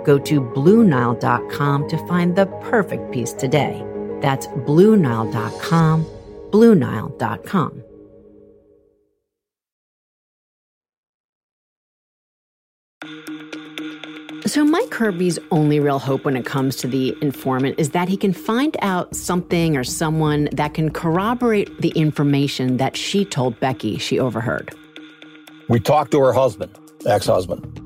Go 0.05 0.19
to 0.19 0.41
BlueNile.com 0.41 1.89
to 1.89 2.07
find 2.09 2.35
the 2.35 2.47
perfect 2.63 3.13
piece 3.13 3.33
today. 3.33 3.85
That's 4.21 4.49
BlueNile.com, 4.49 6.05
BlueNile.com. 6.51 7.85
So, 14.49 14.65
Mike 14.65 14.89
Kirby's 14.89 15.39
only 15.51 15.79
real 15.79 15.99
hope 15.99 16.25
when 16.25 16.35
it 16.35 16.47
comes 16.47 16.77
to 16.77 16.89
the 16.89 17.15
informant 17.21 17.79
is 17.79 17.91
that 17.91 18.09
he 18.09 18.17
can 18.17 18.33
find 18.33 18.75
out 18.81 19.15
something 19.15 19.77
or 19.77 19.85
someone 19.85 20.49
that 20.53 20.73
can 20.73 20.91
corroborate 20.91 21.83
the 21.83 21.91
information 21.91 22.79
that 22.79 22.97
she 22.97 23.27
told 23.27 23.61
Becky 23.61 23.99
she 23.99 24.19
overheard. 24.19 24.75
We 25.69 25.81
talked 25.81 26.13
to 26.13 26.21
her 26.21 26.33
husband, 26.33 26.75
ex 27.05 27.27
husband. 27.27 27.79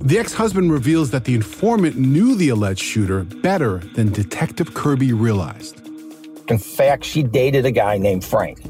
The 0.00 0.18
ex 0.18 0.34
husband 0.34 0.70
reveals 0.70 1.12
that 1.12 1.24
the 1.24 1.34
informant 1.34 1.96
knew 1.96 2.34
the 2.34 2.50
alleged 2.50 2.82
shooter 2.82 3.24
better 3.24 3.78
than 3.94 4.12
Detective 4.12 4.74
Kirby 4.74 5.14
realized. 5.14 5.80
In 6.48 6.58
fact, 6.58 7.06
she 7.06 7.22
dated 7.22 7.64
a 7.64 7.70
guy 7.70 7.96
named 7.96 8.22
Frank. 8.22 8.60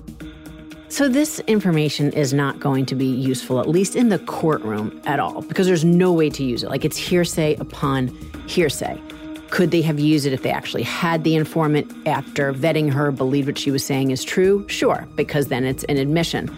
So, 0.89 1.09
this 1.09 1.41
information 1.41 2.13
is 2.13 2.33
not 2.33 2.61
going 2.61 2.87
to 2.87 2.95
be 2.95 3.07
useful, 3.07 3.59
at 3.59 3.69
least 3.69 3.97
in 3.97 4.09
the 4.09 4.21
courtroom 4.21 5.01
at 5.05 5.19
all, 5.19 5.43
because 5.43 5.67
there's 5.67 5.85
no 5.85 6.13
way 6.13 6.31
to 6.31 6.45
use 6.45 6.63
it. 6.63 6.71
Like 6.71 6.85
it's 6.85 6.97
hearsay 6.97 7.57
upon 7.57 8.09
hearsay. 8.47 9.01
Could 9.51 9.73
they 9.73 9.83
have 9.83 9.99
used 9.99 10.27
it 10.27 10.33
if 10.33 10.43
they 10.43 10.51
actually 10.51 10.85
had 10.85 11.25
the 11.25 11.35
informant 11.35 11.93
after 12.07 12.53
vetting 12.53 12.93
her, 12.93 13.11
believed 13.11 13.49
what 13.49 13.59
she 13.59 13.71
was 13.71 13.85
saying 13.85 14.11
is 14.13 14.23
true? 14.23 14.65
Sure, 14.69 15.09
because 15.17 15.49
then 15.49 15.65
it's 15.65 15.85
an 15.85 15.97
admission. 15.97 16.55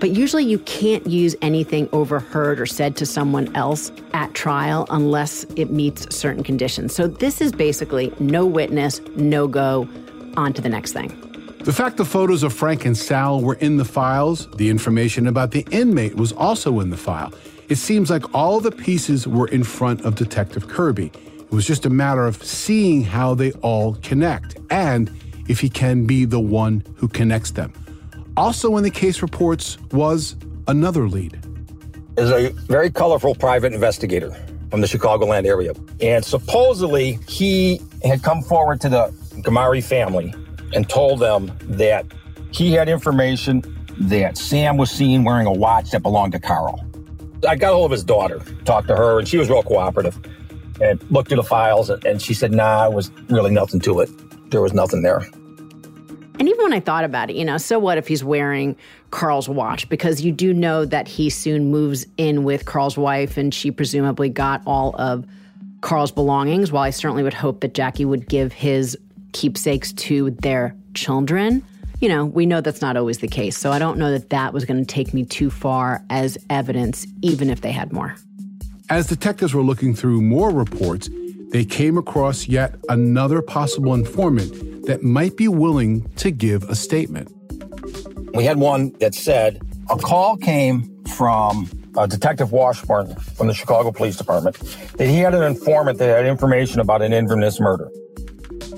But 0.00 0.10
usually 0.10 0.44
you 0.44 0.58
can't 0.60 1.06
use 1.06 1.36
anything 1.42 1.88
overheard 1.92 2.60
or 2.60 2.66
said 2.66 2.96
to 2.96 3.06
someone 3.06 3.54
else 3.56 3.90
at 4.12 4.34
trial 4.34 4.86
unless 4.90 5.44
it 5.56 5.70
meets 5.70 6.14
certain 6.14 6.42
conditions. 6.42 6.94
So 6.94 7.08
this 7.08 7.40
is 7.40 7.52
basically 7.52 8.12
no 8.20 8.46
witness, 8.46 9.00
no 9.16 9.48
go, 9.48 9.88
on 10.36 10.52
to 10.52 10.62
the 10.62 10.68
next 10.68 10.92
thing. 10.92 11.27
The 11.64 11.72
fact 11.72 11.96
the 11.96 12.04
photos 12.04 12.44
of 12.44 12.52
Frank 12.52 12.84
and 12.86 12.96
Sal 12.96 13.40
were 13.40 13.56
in 13.56 13.76
the 13.76 13.84
files, 13.84 14.48
the 14.56 14.70
information 14.70 15.26
about 15.26 15.50
the 15.50 15.66
inmate 15.70 16.14
was 16.14 16.32
also 16.32 16.80
in 16.80 16.90
the 16.90 16.96
file. 16.96 17.32
It 17.68 17.76
seems 17.76 18.10
like 18.10 18.34
all 18.34 18.60
the 18.60 18.70
pieces 18.70 19.26
were 19.26 19.48
in 19.48 19.64
front 19.64 20.02
of 20.02 20.14
Detective 20.14 20.68
Kirby. 20.68 21.12
It 21.38 21.50
was 21.50 21.66
just 21.66 21.84
a 21.84 21.90
matter 21.90 22.26
of 22.26 22.42
seeing 22.42 23.02
how 23.02 23.34
they 23.34 23.52
all 23.60 23.96
connect 23.96 24.56
and 24.70 25.10
if 25.48 25.60
he 25.60 25.68
can 25.68 26.06
be 26.06 26.24
the 26.24 26.40
one 26.40 26.84
who 26.96 27.08
connects 27.08 27.50
them. 27.50 27.72
Also 28.36 28.76
in 28.76 28.84
the 28.84 28.90
case 28.90 29.20
reports 29.20 29.78
was 29.92 30.36
another 30.68 31.08
lead. 31.08 31.38
Is 32.16 32.30
a 32.30 32.50
very 32.66 32.90
colorful 32.90 33.34
private 33.34 33.74
investigator 33.74 34.30
from 34.70 34.80
the 34.80 34.86
Chicagoland 34.86 35.44
area. 35.44 35.72
And 36.00 36.24
supposedly 36.24 37.18
he 37.28 37.80
had 38.04 38.22
come 38.22 38.42
forward 38.42 38.80
to 38.82 38.88
the 38.88 39.08
Gamary 39.42 39.82
family 39.82 40.32
and 40.74 40.88
told 40.88 41.20
them 41.20 41.52
that 41.62 42.06
he 42.50 42.72
had 42.72 42.88
information 42.88 43.62
that 44.00 44.38
Sam 44.38 44.76
was 44.76 44.90
seen 44.90 45.24
wearing 45.24 45.46
a 45.46 45.52
watch 45.52 45.90
that 45.90 46.02
belonged 46.02 46.32
to 46.32 46.38
Carl. 46.38 46.84
I 47.48 47.56
got 47.56 47.72
a 47.72 47.74
hold 47.74 47.86
of 47.86 47.90
his 47.92 48.04
daughter, 48.04 48.40
talked 48.64 48.88
to 48.88 48.96
her, 48.96 49.18
and 49.18 49.28
she 49.28 49.36
was 49.36 49.48
real 49.48 49.62
cooperative 49.62 50.18
and 50.80 51.02
looked 51.10 51.28
through 51.28 51.36
the 51.38 51.42
files, 51.42 51.90
and 51.90 52.22
she 52.22 52.34
said, 52.34 52.52
nah, 52.52 52.86
it 52.86 52.92
was 52.92 53.10
really 53.28 53.50
nothing 53.50 53.80
to 53.80 54.00
it. 54.00 54.10
There 54.50 54.62
was 54.62 54.72
nothing 54.72 55.02
there. 55.02 55.26
And 56.38 56.48
even 56.48 56.62
when 56.62 56.72
I 56.72 56.78
thought 56.78 57.04
about 57.04 57.30
it, 57.30 57.36
you 57.36 57.44
know, 57.44 57.58
so 57.58 57.80
what 57.80 57.98
if 57.98 58.06
he's 58.06 58.22
wearing 58.22 58.76
Carl's 59.10 59.48
watch? 59.48 59.88
Because 59.88 60.20
you 60.20 60.30
do 60.30 60.54
know 60.54 60.84
that 60.84 61.08
he 61.08 61.30
soon 61.30 61.72
moves 61.72 62.06
in 62.16 62.44
with 62.44 62.64
Carl's 62.64 62.96
wife, 62.96 63.36
and 63.36 63.52
she 63.52 63.72
presumably 63.72 64.28
got 64.28 64.62
all 64.64 64.94
of 64.96 65.26
Carl's 65.80 66.12
belongings. 66.12 66.70
While 66.70 66.84
I 66.84 66.90
certainly 66.90 67.24
would 67.24 67.34
hope 67.34 67.60
that 67.60 67.74
Jackie 67.74 68.04
would 68.04 68.28
give 68.28 68.52
his 68.52 68.96
keepsakes 69.32 69.92
to 69.94 70.30
their 70.30 70.74
children. 70.94 71.62
You 72.00 72.08
know, 72.08 72.24
we 72.24 72.46
know 72.46 72.60
that's 72.60 72.80
not 72.80 72.96
always 72.96 73.18
the 73.18 73.28
case. 73.28 73.58
So 73.58 73.72
I 73.72 73.78
don't 73.78 73.98
know 73.98 74.12
that 74.12 74.30
that 74.30 74.52
was 74.52 74.64
going 74.64 74.84
to 74.84 74.86
take 74.86 75.12
me 75.12 75.24
too 75.24 75.50
far 75.50 76.04
as 76.10 76.38
evidence, 76.48 77.06
even 77.22 77.50
if 77.50 77.60
they 77.60 77.72
had 77.72 77.92
more. 77.92 78.14
As 78.88 79.06
detectives 79.06 79.52
were 79.52 79.62
looking 79.62 79.94
through 79.94 80.22
more 80.22 80.50
reports, 80.50 81.10
they 81.50 81.64
came 81.64 81.98
across 81.98 82.46
yet 82.46 82.74
another 82.88 83.42
possible 83.42 83.94
informant 83.94 84.86
that 84.86 85.02
might 85.02 85.36
be 85.36 85.48
willing 85.48 86.08
to 86.16 86.30
give 86.30 86.62
a 86.64 86.74
statement. 86.74 87.32
We 88.34 88.44
had 88.44 88.58
one 88.58 88.92
that 89.00 89.14
said 89.14 89.60
a 89.90 89.96
call 89.96 90.36
came 90.36 91.02
from 91.06 91.68
uh, 91.96 92.06
Detective 92.06 92.52
Washburn 92.52 93.14
from 93.16 93.48
the 93.48 93.54
Chicago 93.54 93.90
Police 93.90 94.16
Department 94.16 94.56
that 94.98 95.08
he 95.08 95.18
had 95.18 95.34
an 95.34 95.42
informant 95.42 95.98
that 95.98 96.16
had 96.16 96.26
information 96.26 96.80
about 96.80 97.02
an 97.02 97.12
Inverness 97.12 97.58
murder. 97.60 97.90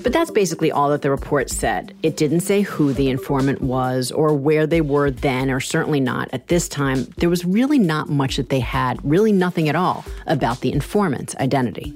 But 0.03 0.13
that's 0.13 0.31
basically 0.31 0.71
all 0.71 0.89
that 0.89 1.01
the 1.01 1.11
report 1.11 1.49
said. 1.49 1.93
It 2.01 2.17
didn't 2.17 2.41
say 2.41 2.61
who 2.61 2.93
the 2.93 3.09
informant 3.09 3.61
was 3.61 4.11
or 4.11 4.33
where 4.33 4.65
they 4.65 4.81
were 4.81 5.11
then, 5.11 5.51
or 5.51 5.59
certainly 5.59 5.99
not 5.99 6.29
at 6.33 6.47
this 6.47 6.67
time. 6.67 7.05
There 7.17 7.29
was 7.29 7.45
really 7.45 7.79
not 7.79 8.09
much 8.09 8.37
that 8.37 8.49
they 8.49 8.59
had, 8.59 8.99
really 9.03 9.31
nothing 9.31 9.69
at 9.69 9.75
all, 9.75 10.03
about 10.27 10.61
the 10.61 10.71
informant's 10.71 11.35
identity. 11.35 11.93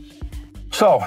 So, 0.72 1.04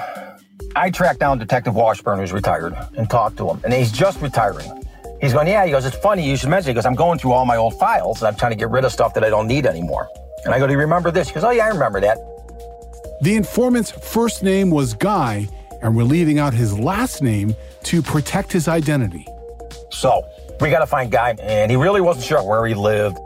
I 0.75 0.89
tracked 0.89 1.19
down 1.19 1.37
Detective 1.37 1.75
Washburn, 1.75 2.19
who's 2.19 2.33
retired, 2.33 2.75
and 2.97 3.09
talked 3.09 3.37
to 3.37 3.49
him. 3.49 3.61
And 3.63 3.73
he's 3.73 3.91
just 3.91 4.21
retiring. 4.21 4.83
He's 5.21 5.33
going, 5.33 5.47
Yeah, 5.47 5.65
he 5.65 5.71
goes, 5.71 5.85
It's 5.85 5.97
funny 5.97 6.27
you 6.27 6.37
should 6.37 6.49
mention 6.49 6.69
it. 6.69 6.73
He 6.73 6.75
goes, 6.75 6.85
I'm 6.85 6.95
going 6.95 7.19
through 7.19 7.33
all 7.33 7.45
my 7.45 7.57
old 7.57 7.77
files 7.79 8.21
and 8.21 8.27
I'm 8.27 8.35
trying 8.35 8.51
to 8.51 8.57
get 8.57 8.69
rid 8.69 8.85
of 8.85 8.91
stuff 8.91 9.13
that 9.15 9.23
I 9.23 9.29
don't 9.29 9.47
need 9.47 9.65
anymore. 9.65 10.07
And 10.45 10.53
I 10.53 10.59
go, 10.59 10.67
Do 10.67 10.73
you 10.73 10.79
remember 10.79 11.11
this? 11.11 11.27
He 11.27 11.33
goes, 11.33 11.43
Oh, 11.43 11.51
yeah, 11.51 11.65
I 11.65 11.69
remember 11.69 11.99
that. 12.01 12.17
The 13.21 13.35
informant's 13.35 13.91
first 13.91 14.43
name 14.43 14.69
was 14.69 14.93
Guy, 14.93 15.49
and 15.81 15.95
we're 15.95 16.03
leaving 16.03 16.39
out 16.39 16.53
his 16.53 16.77
last 16.77 17.21
name 17.21 17.55
to 17.83 18.01
protect 18.01 18.51
his 18.51 18.67
identity. 18.67 19.25
So, 19.91 20.23
we 20.59 20.69
got 20.69 20.79
to 20.79 20.87
find 20.87 21.11
Guy, 21.11 21.35
and 21.41 21.71
he 21.71 21.77
really 21.77 22.01
wasn't 22.01 22.25
sure 22.25 22.43
where 22.43 22.65
he 22.65 22.73
lived. 22.73 23.17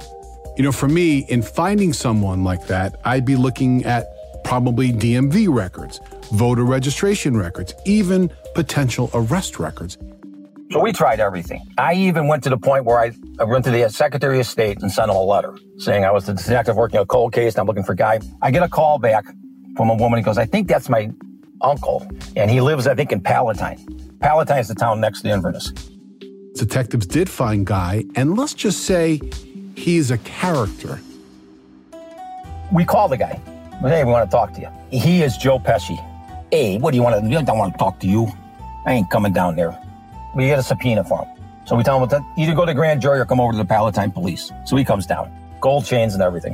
You 0.55 0.63
know, 0.63 0.71
for 0.71 0.87
me, 0.87 1.25
in 1.29 1.41
finding 1.41 1.93
someone 1.93 2.43
like 2.43 2.67
that, 2.67 2.99
I'd 3.03 3.25
be 3.25 3.35
looking 3.35 3.83
at 3.85 4.05
probably 4.43 4.91
DMV 4.91 5.53
records, 5.53 5.99
voter 6.31 6.63
registration 6.63 7.35
records, 7.35 7.73
even 7.85 8.31
potential 8.53 9.09
arrest 9.13 9.59
records. 9.59 9.97
So 10.71 10.79
we 10.79 10.91
tried 10.91 11.19
everything. 11.19 11.61
I 11.77 11.93
even 11.93 12.27
went 12.27 12.43
to 12.43 12.49
the 12.49 12.57
point 12.57 12.85
where 12.85 12.99
I, 12.99 13.11
I 13.39 13.43
went 13.43 13.65
to 13.65 13.71
the 13.71 13.87
Secretary 13.89 14.39
of 14.39 14.45
State 14.45 14.81
and 14.81 14.91
sent 14.91 15.09
him 15.09 15.15
a 15.15 15.21
letter 15.21 15.55
saying 15.77 16.03
I 16.03 16.11
was 16.11 16.25
the 16.25 16.33
detective 16.33 16.75
working 16.75 16.99
a 16.99 17.05
cold 17.05 17.33
case 17.33 17.53
and 17.53 17.61
I'm 17.61 17.67
looking 17.67 17.83
for 17.83 17.93
Guy. 17.93 18.19
I 18.41 18.51
get 18.51 18.63
a 18.63 18.69
call 18.69 18.97
back 18.97 19.25
from 19.75 19.89
a 19.89 19.95
woman. 19.95 20.17
He 20.17 20.23
goes, 20.23 20.37
I 20.37 20.45
think 20.45 20.67
that's 20.67 20.89
my 20.89 21.11
uncle. 21.63 22.07
And 22.35 22.51
he 22.51 22.61
lives, 22.61 22.87
I 22.87 22.95
think, 22.95 23.11
in 23.11 23.21
Palatine. 23.21 23.79
Palatine 24.19 24.59
is 24.59 24.67
the 24.67 24.75
town 24.75 24.99
next 24.99 25.21
to 25.21 25.29
Inverness. 25.29 25.71
Detectives 26.55 27.07
did 27.07 27.29
find 27.29 27.65
Guy, 27.65 28.05
and 28.15 28.37
let's 28.37 28.53
just 28.53 28.85
say 28.85 29.19
he's 29.75 30.11
a 30.11 30.17
character. 30.19 30.99
We 32.71 32.85
call 32.85 33.07
the 33.07 33.17
guy. 33.17 33.39
Hey, 33.81 34.03
we 34.03 34.11
want 34.11 34.29
to 34.29 34.31
talk 34.31 34.53
to 34.53 34.61
you. 34.61 34.69
He 34.91 35.23
is 35.23 35.35
Joe 35.37 35.59
Pesci. 35.59 35.97
Hey, 36.51 36.77
what 36.77 36.91
do 36.91 36.97
you 36.97 37.03
want 37.03 37.21
to 37.21 37.27
do? 37.27 37.37
I 37.37 37.41
don't 37.41 37.57
want 37.57 37.73
to 37.73 37.77
talk 37.77 37.99
to 37.99 38.07
you. 38.07 38.27
I 38.85 38.93
ain't 38.93 39.09
coming 39.09 39.33
down 39.33 39.55
there. 39.55 39.77
We 40.35 40.47
get 40.47 40.59
a 40.59 40.63
subpoena 40.63 41.03
for 41.03 41.25
him. 41.25 41.27
So 41.65 41.75
we 41.75 41.83
tell 41.83 42.01
him 42.01 42.09
to 42.09 42.23
either 42.37 42.53
go 42.53 42.65
to 42.65 42.73
grand 42.73 43.01
jury 43.01 43.19
or 43.19 43.25
come 43.25 43.39
over 43.39 43.51
to 43.51 43.57
the 43.57 43.65
Palatine 43.65 44.11
police. 44.11 44.51
So 44.65 44.75
he 44.75 44.83
comes 44.83 45.05
down. 45.05 45.31
Gold 45.61 45.85
chains 45.85 46.13
and 46.13 46.23
everything. 46.23 46.53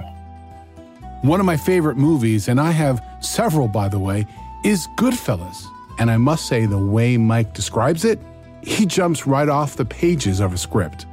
One 1.21 1.39
of 1.39 1.45
my 1.45 1.57
favorite 1.57 1.97
movies, 1.97 2.47
and 2.47 2.59
I 2.59 2.71
have 2.71 3.03
several 3.19 3.67
by 3.67 3.89
the 3.89 3.99
way, 3.99 4.25
is 4.63 4.87
Goodfellas. 4.97 5.65
And 5.97 6.09
I 6.09 6.17
must 6.17 6.47
say, 6.47 6.65
the 6.65 6.77
way 6.77 7.17
Mike 7.17 7.53
describes 7.53 8.05
it, 8.05 8.19
he 8.63 8.85
jumps 8.85 9.27
right 9.27 9.49
off 9.49 9.75
the 9.75 9.85
pages 9.85 10.39
of 10.39 10.53
a 10.53 10.57
script. 10.57 11.05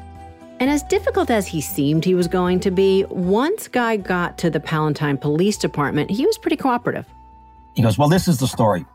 And 0.59 0.71
as 0.71 0.83
difficult 0.85 1.31
as 1.31 1.47
he 1.47 1.61
seemed 1.61 2.05
he 2.05 2.15
was 2.15 2.29
going 2.29 2.61
to 2.61 2.71
be, 2.71 3.05
once 3.11 3.69
Guy 3.69 3.97
got 3.97 4.39
to 4.39 4.51
the 4.51 4.61
Palatine 4.61 5.19
Police 5.19 5.59
Department, 5.59 6.11
he 6.11 6.25
was 6.25 6.39
pretty 6.39 6.57
cooperative. 6.57 7.07
He 7.75 7.83
goes, 7.83 7.99
Well, 7.99 8.09
this 8.09 8.27
is 8.27 8.39
the 8.39 8.47
story. 8.47 8.87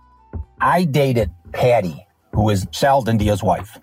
I 0.59 0.85
dated 0.85 1.31
Patty, 1.51 2.05
who 2.33 2.49
is 2.49 2.67
Sal 2.71 3.03
Dindia's 3.03 3.43
wife. 3.43 3.77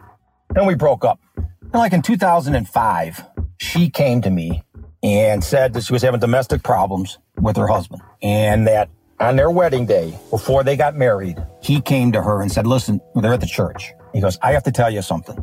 Then 0.54 0.66
we 0.66 0.74
broke 0.74 1.04
up. 1.04 1.20
And 1.36 1.74
like 1.74 1.92
in 1.92 2.02
2005, 2.02 3.24
she 3.58 3.90
came 3.90 4.22
to 4.22 4.30
me 4.30 4.64
and 5.02 5.44
said 5.44 5.72
that 5.74 5.84
she 5.84 5.92
was 5.92 6.02
having 6.02 6.20
domestic 6.20 6.62
problems 6.62 7.18
with 7.36 7.56
her 7.56 7.68
husband 7.68 8.02
and 8.22 8.66
that 8.66 8.88
on 9.20 9.36
their 9.36 9.50
wedding 9.50 9.84
day, 9.84 10.16
before 10.30 10.62
they 10.62 10.76
got 10.76 10.94
married, 10.94 11.38
he 11.60 11.80
came 11.80 12.12
to 12.12 12.22
her 12.22 12.40
and 12.40 12.50
said, 12.50 12.66
listen, 12.66 13.00
they're 13.16 13.32
at 13.32 13.40
the 13.40 13.46
church. 13.46 13.92
He 14.12 14.20
goes, 14.20 14.38
I 14.42 14.52
have 14.52 14.62
to 14.64 14.72
tell 14.72 14.90
you 14.90 15.02
something. 15.02 15.36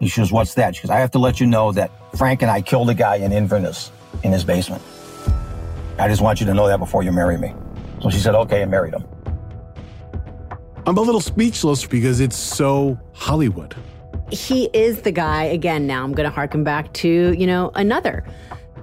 He 0.00 0.10
goes, 0.10 0.32
what's 0.32 0.54
that? 0.54 0.76
She 0.76 0.82
goes, 0.82 0.90
I 0.90 0.98
have 0.98 1.12
to 1.12 1.18
let 1.18 1.40
you 1.40 1.46
know 1.46 1.72
that 1.72 1.90
Frank 2.16 2.42
and 2.42 2.50
I 2.50 2.60
killed 2.60 2.90
a 2.90 2.94
guy 2.94 3.16
in 3.16 3.32
Inverness 3.32 3.90
in 4.22 4.32
his 4.32 4.44
basement. 4.44 4.82
I 5.98 6.08
just 6.08 6.20
want 6.20 6.40
you 6.40 6.46
to 6.46 6.54
know 6.54 6.66
that 6.66 6.78
before 6.78 7.02
you 7.02 7.12
marry 7.12 7.38
me. 7.38 7.54
So 8.02 8.10
she 8.10 8.18
said, 8.18 8.34
okay, 8.34 8.62
and 8.62 8.70
married 8.70 8.92
him. 8.92 9.04
I'm 10.86 10.98
a 10.98 11.00
little 11.00 11.20
speechless 11.20 11.86
because 11.86 12.20
it's 12.20 12.36
so 12.36 12.98
Hollywood. 13.12 13.74
He 14.30 14.68
is 14.74 15.02
the 15.02 15.12
guy, 15.12 15.44
again, 15.44 15.86
now 15.86 16.04
I'm 16.04 16.12
going 16.12 16.28
to 16.28 16.34
harken 16.34 16.64
back 16.64 16.92
to, 16.94 17.32
you 17.32 17.46
know, 17.46 17.70
another 17.74 18.24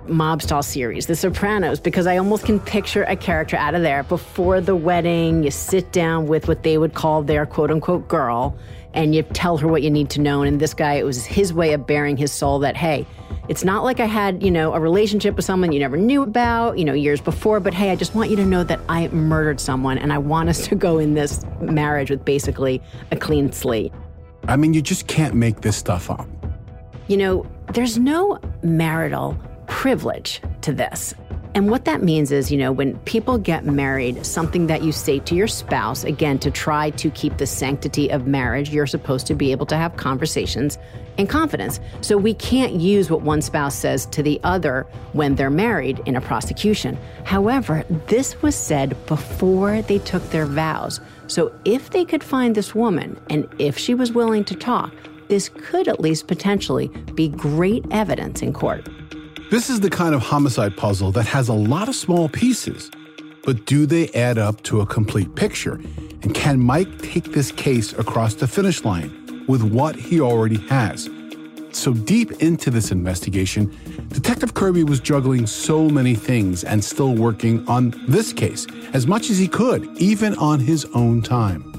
mob 0.08 0.42
style 0.42 0.64
series, 0.64 1.08
The 1.08 1.16
Sopranos, 1.16 1.80
because 1.80 2.08
I 2.08 2.18
almost 2.18 2.46
can 2.46 2.60
picture 2.60 3.04
a 3.04 3.16
character 3.16 3.58
out 3.58 3.76
of 3.76 3.82
there. 3.82 4.04
Before 4.04 4.62
the 4.62 4.76
wedding, 4.76 5.44
you 5.44 5.52
sit 5.52 5.92
down 5.92 6.28
with 6.28 6.48
what 6.48 6.64
they 6.64 6.78
would 6.78 6.94
call 6.94 7.24
their 7.24 7.46
quote 7.46 7.72
unquote 7.72 8.08
girl, 8.08 8.58
and 8.94 9.16
you 9.16 9.24
tell 9.24 9.58
her 9.58 9.68
what 9.68 9.82
you 9.82 9.90
need 9.90 10.10
to 10.12 10.22
know. 10.22 10.44
And 10.44 10.60
this 10.60 10.74
guy, 10.74 10.94
it 10.96 11.04
was 11.04 11.26
his 11.26 11.54
way 11.54 11.74
of 11.74 11.88
baring 11.88 12.18
his 12.18 12.32
soul 12.32 12.60
that, 12.60 12.78
hey, 12.78 13.08
it's 13.50 13.64
not 13.64 13.84
like 13.84 14.00
I 14.00 14.06
had, 14.06 14.42
you 14.44 14.52
know, 14.52 14.74
a 14.74 14.80
relationship 14.80 15.36
with 15.36 15.46
someone 15.46 15.72
you 15.72 15.80
never 15.80 15.98
knew 15.98 16.22
about, 16.22 16.78
you 16.78 16.86
know, 16.86 16.94
years 16.94 17.20
before, 17.20 17.60
but 17.60 17.74
hey, 17.74 17.92
I 17.92 17.96
just 17.96 18.16
want 18.16 18.30
you 18.30 18.36
to 18.38 18.46
know 18.46 18.64
that 18.64 18.80
I 18.88 19.08
murdered 19.10 19.60
someone 19.60 19.98
and 19.98 20.14
I 20.14 20.18
want 20.18 20.50
us 20.50 20.68
to 20.68 20.76
go 20.76 21.00
in 21.00 21.14
this 21.14 21.44
marriage 21.60 22.10
with 22.10 22.24
basically 22.24 22.82
a 23.12 23.18
clean 23.18 23.52
slate. 23.52 23.92
I 24.48 24.56
mean, 24.56 24.74
you 24.74 24.82
just 24.82 25.08
can't 25.08 25.34
make 25.34 25.62
this 25.62 25.76
stuff 25.76 26.10
up. 26.10 26.28
You 27.08 27.18
know, 27.18 27.46
there's 27.74 27.98
no 27.98 28.40
marital 28.62 29.38
privilege 29.68 30.42
to 30.62 30.74
this. 30.74 31.14
And 31.56 31.70
what 31.70 31.86
that 31.86 32.02
means 32.02 32.32
is, 32.32 32.52
you 32.52 32.58
know, 32.58 32.72
when 32.72 32.98
people 33.00 33.38
get 33.38 33.64
married, 33.64 34.26
something 34.26 34.66
that 34.68 34.82
you 34.82 34.92
say 34.92 35.20
to 35.20 35.36
your 35.36 35.48
spouse, 35.48 36.04
again, 36.04 36.40
to 36.40 36.50
try 36.50 36.90
to 36.92 37.12
keep 37.12 37.38
the 37.38 37.46
sanctity 37.46 38.10
of 38.10 38.26
marriage, 38.26 38.72
you're 38.72 38.88
supposed 38.88 39.28
to 39.28 39.36
be 39.36 39.52
able 39.52 39.68
to 39.68 39.78
have 39.78 39.96
conversations 39.96 40.80
in 41.18 41.28
confidence. 41.28 41.80
So 42.02 42.18
we 42.18 42.34
can't 42.34 42.74
use 42.74 43.12
what 43.12 43.22
one 43.22 43.44
spouse 43.44 43.76
says 43.76 44.08
to 44.08 44.24
the 44.24 44.40
other 44.44 44.88
when 45.12 45.36
they're 45.36 45.52
married 45.52 46.02
in 46.08 46.16
a 46.16 46.22
prosecution. 46.22 46.98
However, 47.24 47.84
this 48.08 48.42
was 48.42 48.56
said 48.56 48.98
before 49.06 49.84
they 49.84 50.00
took 50.00 50.28
their 50.32 50.48
vows. 50.48 51.00
So 51.28 51.54
if 51.66 51.92
they 51.92 52.04
could 52.04 52.24
find 52.24 52.56
this 52.56 52.74
woman 52.74 53.20
and 53.30 53.48
if 53.60 53.78
she 53.78 53.94
was 53.94 54.12
willing 54.12 54.44
to 54.46 54.56
talk, 54.56 54.92
this 55.30 55.50
could 55.50 55.88
at 55.88 56.00
least 56.00 56.28
potentially 56.28 56.88
be 57.14 57.28
great 57.28 57.86
evidence 57.92 58.42
in 58.42 58.54
court. 58.54 58.88
This 59.54 59.70
is 59.70 59.82
the 59.82 59.90
kind 59.92 60.16
of 60.16 60.24
homicide 60.24 60.76
puzzle 60.76 61.12
that 61.12 61.28
has 61.28 61.48
a 61.48 61.54
lot 61.54 61.88
of 61.88 61.94
small 61.94 62.28
pieces, 62.28 62.90
but 63.44 63.68
do 63.68 63.86
they 63.86 64.10
add 64.14 64.40
up 64.40 64.64
to 64.64 64.82
a 64.82 64.86
complete 64.88 65.36
picture? 65.36 65.74
And 66.24 66.34
can 66.34 66.60
Mike 66.60 67.00
take 67.04 67.34
this 67.34 67.52
case 67.52 67.94
across 67.94 68.34
the 68.34 68.48
finish 68.48 68.84
line 68.84 69.46
with 69.48 69.62
what 69.62 69.96
he 69.96 70.20
already 70.20 70.58
has? 70.70 71.08
So 71.72 71.94
deep 71.94 72.32
into 72.42 72.72
this 72.72 72.92
investigation, 72.92 73.72
Detective 74.08 74.56
Kirby 74.56 74.86
was 74.86 75.00
juggling 75.00 75.46
so 75.46 75.88
many 75.88 76.16
things 76.16 76.64
and 76.64 76.84
still 76.84 77.14
working 77.14 77.64
on 77.68 77.94
this 78.08 78.34
case 78.34 78.66
as 78.94 79.06
much 79.06 79.30
as 79.30 79.38
he 79.38 79.48
could, 79.48 79.88
even 80.00 80.34
on 80.38 80.62
his 80.62 80.84
own 80.96 81.22
time. 81.22 81.70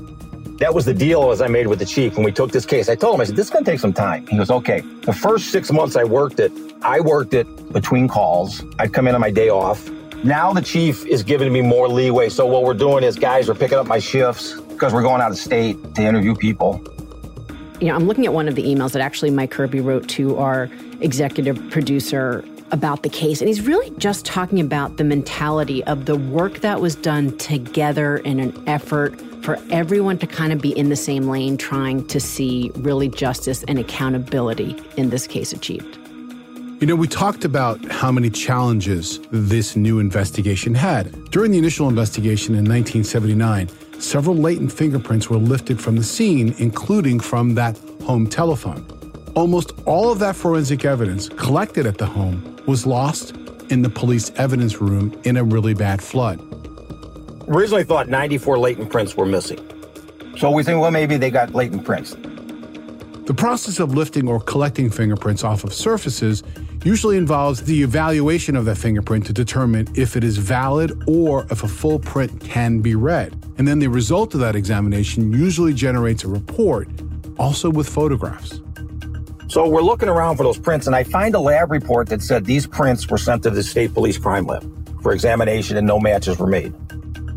That 0.60 0.72
was 0.72 0.84
the 0.84 0.94
deal 0.94 1.32
as 1.32 1.40
I 1.40 1.48
made 1.48 1.66
with 1.66 1.80
the 1.80 1.86
chief 1.86 2.14
when 2.14 2.24
we 2.24 2.30
took 2.30 2.52
this 2.52 2.66
case. 2.66 2.88
I 2.88 2.94
told 2.94 3.16
him, 3.16 3.22
I 3.22 3.24
said, 3.24 3.34
this 3.34 3.46
is 3.46 3.52
going 3.52 3.64
to 3.64 3.70
take 3.72 3.80
some 3.80 3.92
time. 3.92 4.28
He 4.28 4.36
goes, 4.36 4.52
okay. 4.52 4.82
The 5.02 5.12
first 5.12 5.50
six 5.50 5.72
months 5.72 5.96
I 5.96 6.04
worked 6.04 6.38
it, 6.38 6.52
I 6.84 7.00
worked 7.00 7.32
it 7.32 7.72
between 7.72 8.08
calls. 8.08 8.62
I'd 8.78 8.92
come 8.92 9.08
in 9.08 9.14
on 9.14 9.20
my 9.22 9.30
day 9.30 9.48
off. 9.48 9.90
Now 10.22 10.52
the 10.52 10.60
chief 10.60 11.06
is 11.06 11.22
giving 11.22 11.50
me 11.50 11.62
more 11.62 11.88
leeway. 11.88 12.28
So 12.28 12.44
what 12.44 12.62
we're 12.62 12.74
doing 12.74 13.04
is 13.04 13.16
guys 13.16 13.48
are 13.48 13.54
picking 13.54 13.78
up 13.78 13.86
my 13.86 13.98
shifts 13.98 14.60
because 14.60 14.92
we're 14.92 15.02
going 15.02 15.22
out 15.22 15.30
of 15.30 15.38
state 15.38 15.94
to 15.94 16.02
interview 16.02 16.34
people. 16.34 16.84
You 17.80 17.88
know, 17.88 17.94
I'm 17.94 18.06
looking 18.06 18.26
at 18.26 18.34
one 18.34 18.48
of 18.48 18.54
the 18.54 18.64
emails 18.64 18.92
that 18.92 19.00
actually 19.00 19.30
Mike 19.30 19.50
Kirby 19.50 19.80
wrote 19.80 20.08
to 20.10 20.36
our 20.36 20.68
executive 21.00 21.58
producer 21.70 22.44
about 22.70 23.02
the 23.02 23.08
case. 23.08 23.40
And 23.40 23.48
he's 23.48 23.62
really 23.62 23.88
just 23.96 24.26
talking 24.26 24.60
about 24.60 24.98
the 24.98 25.04
mentality 25.04 25.82
of 25.84 26.04
the 26.04 26.16
work 26.16 26.60
that 26.60 26.82
was 26.82 26.96
done 26.96 27.36
together 27.38 28.18
in 28.18 28.40
an 28.40 28.62
effort 28.66 29.18
for 29.42 29.58
everyone 29.70 30.18
to 30.18 30.26
kind 30.26 30.52
of 30.52 30.60
be 30.60 30.76
in 30.76 30.90
the 30.90 30.96
same 30.96 31.28
lane, 31.28 31.56
trying 31.56 32.06
to 32.08 32.20
see 32.20 32.70
really 32.76 33.08
justice 33.08 33.64
and 33.68 33.78
accountability 33.78 34.76
in 34.98 35.08
this 35.08 35.26
case 35.26 35.52
achieved. 35.52 35.98
You 36.80 36.88
know, 36.88 36.96
we 36.96 37.06
talked 37.06 37.44
about 37.44 37.82
how 37.90 38.10
many 38.10 38.28
challenges 38.28 39.20
this 39.30 39.76
new 39.76 40.00
investigation 40.00 40.74
had. 40.74 41.30
During 41.30 41.52
the 41.52 41.58
initial 41.58 41.88
investigation 41.88 42.54
in 42.54 42.64
1979, 42.64 43.68
several 44.00 44.34
latent 44.36 44.72
fingerprints 44.72 45.30
were 45.30 45.36
lifted 45.36 45.80
from 45.80 45.94
the 45.94 46.02
scene, 46.02 46.52
including 46.58 47.20
from 47.20 47.54
that 47.54 47.78
home 48.02 48.26
telephone. 48.26 48.84
Almost 49.36 49.72
all 49.86 50.10
of 50.10 50.18
that 50.18 50.34
forensic 50.34 50.84
evidence 50.84 51.28
collected 51.28 51.86
at 51.86 51.96
the 51.96 52.06
home 52.06 52.60
was 52.66 52.84
lost 52.84 53.36
in 53.70 53.82
the 53.82 53.88
police 53.88 54.32
evidence 54.34 54.80
room 54.80 55.18
in 55.22 55.36
a 55.36 55.44
really 55.44 55.74
bad 55.74 56.02
flood. 56.02 56.40
Originally 57.48 57.84
thought 57.84 58.08
94 58.08 58.58
latent 58.58 58.90
prints 58.90 59.16
were 59.16 59.26
missing. 59.26 59.60
So 60.38 60.50
we 60.50 60.64
think, 60.64 60.80
well, 60.80 60.90
maybe 60.90 61.18
they 61.18 61.30
got 61.30 61.54
latent 61.54 61.84
prints. 61.84 62.16
The 63.26 63.34
process 63.34 63.80
of 63.80 63.94
lifting 63.94 64.28
or 64.28 64.38
collecting 64.38 64.90
fingerprints 64.90 65.44
off 65.44 65.64
of 65.64 65.72
surfaces 65.72 66.42
usually 66.84 67.16
involves 67.16 67.62
the 67.62 67.82
evaluation 67.82 68.54
of 68.54 68.66
the 68.66 68.74
fingerprint 68.74 69.26
to 69.26 69.32
determine 69.32 69.88
if 69.96 70.16
it 70.16 70.22
is 70.22 70.36
valid 70.36 71.02
or 71.06 71.46
if 71.50 71.64
a 71.64 71.68
full 71.68 71.98
print 71.98 72.40
can 72.40 72.80
be 72.80 72.94
read. 72.94 73.34
And 73.58 73.66
then 73.66 73.78
the 73.78 73.88
result 73.88 74.34
of 74.34 74.40
that 74.40 74.54
examination 74.54 75.32
usually 75.32 75.72
generates 75.72 76.24
a 76.24 76.28
report, 76.28 76.88
also 77.38 77.70
with 77.70 77.88
photographs. 77.88 78.60
So 79.48 79.68
we're 79.68 79.82
looking 79.82 80.08
around 80.08 80.36
for 80.36 80.42
those 80.42 80.58
prints, 80.58 80.86
and 80.86 80.94
I 80.94 81.04
find 81.04 81.34
a 81.34 81.40
lab 81.40 81.70
report 81.70 82.08
that 82.08 82.22
said 82.22 82.44
these 82.44 82.66
prints 82.66 83.08
were 83.08 83.18
sent 83.18 83.42
to 83.44 83.50
the 83.50 83.62
state 83.62 83.94
police 83.94 84.18
crime 84.18 84.46
lab 84.46 84.70
for 85.02 85.12
examination 85.12 85.76
and 85.76 85.86
no 85.86 85.98
matches 85.98 86.38
were 86.38 86.46
made. 86.46 86.74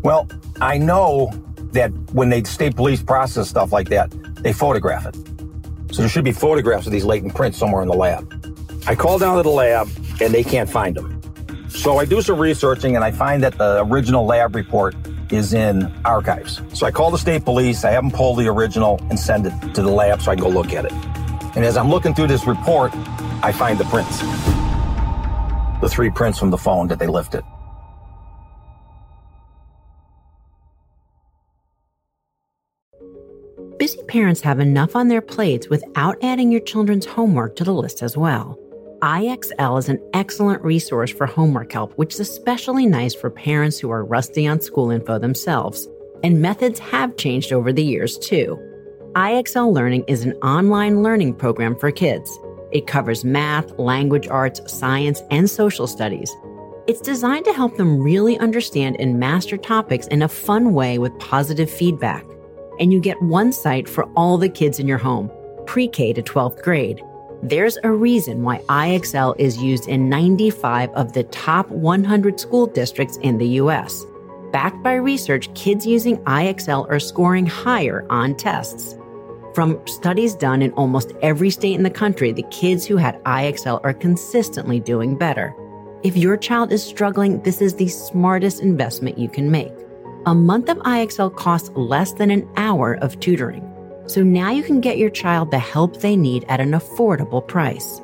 Well, 0.02 0.28
I 0.60 0.78
know 0.78 1.30
that 1.72 1.90
when 2.12 2.28
they 2.28 2.42
state 2.44 2.76
police 2.76 3.02
process 3.02 3.48
stuff 3.48 3.72
like 3.72 3.88
that, 3.90 4.10
they 4.42 4.52
photograph 4.52 5.06
it. 5.06 5.16
So 5.92 6.02
there 6.02 6.08
should 6.08 6.24
be 6.24 6.32
photographs 6.32 6.86
of 6.86 6.92
these 6.92 7.04
latent 7.04 7.34
prints 7.34 7.58
somewhere 7.58 7.82
in 7.82 7.88
the 7.88 7.94
lab. 7.94 8.57
I 8.88 8.94
call 8.94 9.18
down 9.18 9.36
to 9.36 9.42
the 9.42 9.50
lab 9.50 9.86
and 10.18 10.32
they 10.32 10.42
can't 10.42 10.68
find 10.68 10.96
them. 10.96 11.20
So 11.68 11.98
I 11.98 12.06
do 12.06 12.22
some 12.22 12.38
researching 12.38 12.96
and 12.96 13.04
I 13.04 13.10
find 13.10 13.42
that 13.42 13.58
the 13.58 13.84
original 13.84 14.24
lab 14.24 14.56
report 14.56 14.96
is 15.30 15.52
in 15.52 15.94
archives. 16.06 16.62
So 16.72 16.86
I 16.86 16.90
call 16.90 17.10
the 17.10 17.18
state 17.18 17.44
police, 17.44 17.84
I 17.84 17.90
have 17.90 18.02
them 18.02 18.10
pull 18.10 18.34
the 18.34 18.48
original 18.48 18.98
and 19.10 19.20
send 19.20 19.44
it 19.44 19.52
to 19.74 19.82
the 19.82 19.90
lab 19.90 20.22
so 20.22 20.30
I 20.30 20.36
can 20.36 20.44
go 20.44 20.48
look 20.48 20.72
at 20.72 20.86
it. 20.86 20.92
And 21.54 21.66
as 21.66 21.76
I'm 21.76 21.90
looking 21.90 22.14
through 22.14 22.28
this 22.28 22.46
report, 22.46 22.90
I 23.42 23.52
find 23.52 23.78
the 23.78 23.84
prints. 23.84 24.20
The 25.82 25.88
three 25.90 26.08
prints 26.08 26.38
from 26.38 26.48
the 26.48 26.56
phone 26.56 26.88
that 26.88 26.98
they 26.98 27.08
lifted. 27.08 27.44
Busy 33.78 34.02
parents 34.04 34.40
have 34.40 34.60
enough 34.60 34.96
on 34.96 35.08
their 35.08 35.20
plates 35.20 35.68
without 35.68 36.16
adding 36.22 36.50
your 36.50 36.62
children's 36.62 37.04
homework 37.04 37.54
to 37.56 37.64
the 37.64 37.74
list 37.74 38.02
as 38.02 38.16
well. 38.16 38.58
IXL 39.02 39.78
is 39.78 39.88
an 39.88 40.00
excellent 40.12 40.60
resource 40.64 41.12
for 41.12 41.24
homework 41.24 41.70
help, 41.70 41.92
which 41.92 42.14
is 42.14 42.20
especially 42.20 42.84
nice 42.84 43.14
for 43.14 43.30
parents 43.30 43.78
who 43.78 43.90
are 43.90 44.04
rusty 44.04 44.44
on 44.48 44.60
school 44.60 44.90
info 44.90 45.20
themselves. 45.20 45.86
And 46.24 46.42
methods 46.42 46.80
have 46.80 47.16
changed 47.16 47.52
over 47.52 47.72
the 47.72 47.84
years 47.84 48.18
too. 48.18 48.58
IXL 49.12 49.72
Learning 49.72 50.02
is 50.08 50.24
an 50.24 50.32
online 50.42 51.04
learning 51.04 51.34
program 51.34 51.78
for 51.78 51.92
kids. 51.92 52.36
It 52.72 52.88
covers 52.88 53.24
math, 53.24 53.70
language 53.78 54.26
arts, 54.26 54.60
science, 54.66 55.22
and 55.30 55.48
social 55.48 55.86
studies. 55.86 56.34
It's 56.88 57.00
designed 57.00 57.44
to 57.44 57.52
help 57.52 57.76
them 57.76 58.00
really 58.00 58.36
understand 58.38 58.96
and 58.98 59.20
master 59.20 59.56
topics 59.56 60.08
in 60.08 60.22
a 60.22 60.28
fun 60.28 60.72
way 60.74 60.98
with 60.98 61.16
positive 61.20 61.70
feedback. 61.70 62.24
And 62.80 62.92
you 62.92 62.98
get 62.98 63.22
one 63.22 63.52
site 63.52 63.88
for 63.88 64.06
all 64.16 64.38
the 64.38 64.48
kids 64.48 64.80
in 64.80 64.88
your 64.88 64.98
home, 64.98 65.30
pre 65.66 65.86
K 65.86 66.12
to 66.14 66.22
12th 66.22 66.62
grade. 66.62 67.00
There's 67.42 67.78
a 67.84 67.90
reason 67.92 68.42
why 68.42 68.58
IXL 68.68 69.36
is 69.38 69.58
used 69.58 69.86
in 69.88 70.08
95 70.08 70.90
of 70.90 71.12
the 71.12 71.22
top 71.24 71.68
100 71.70 72.40
school 72.40 72.66
districts 72.66 73.16
in 73.18 73.38
the 73.38 73.46
US. 73.60 74.04
Backed 74.50 74.82
by 74.82 74.94
research, 74.94 75.52
kids 75.54 75.86
using 75.86 76.18
IXL 76.24 76.90
are 76.90 76.98
scoring 76.98 77.46
higher 77.46 78.04
on 78.10 78.34
tests. 78.34 78.96
From 79.54 79.80
studies 79.86 80.34
done 80.34 80.62
in 80.62 80.72
almost 80.72 81.12
every 81.22 81.50
state 81.50 81.74
in 81.74 81.84
the 81.84 81.90
country, 81.90 82.32
the 82.32 82.46
kids 82.50 82.84
who 82.84 82.96
had 82.96 83.22
IXL 83.22 83.80
are 83.84 83.94
consistently 83.94 84.80
doing 84.80 85.16
better. 85.16 85.54
If 86.02 86.16
your 86.16 86.36
child 86.36 86.72
is 86.72 86.82
struggling, 86.82 87.40
this 87.42 87.62
is 87.62 87.74
the 87.74 87.88
smartest 87.88 88.60
investment 88.60 89.16
you 89.16 89.28
can 89.28 89.48
make. 89.48 89.72
A 90.26 90.34
month 90.34 90.68
of 90.68 90.78
IXL 90.78 91.36
costs 91.36 91.70
less 91.76 92.12
than 92.12 92.32
an 92.32 92.48
hour 92.56 92.94
of 92.94 93.20
tutoring. 93.20 93.62
So 94.08 94.22
now 94.22 94.50
you 94.50 94.62
can 94.62 94.80
get 94.80 94.96
your 94.96 95.10
child 95.10 95.50
the 95.50 95.58
help 95.58 96.00
they 96.00 96.16
need 96.16 96.44
at 96.48 96.60
an 96.60 96.72
affordable 96.72 97.46
price. 97.46 98.00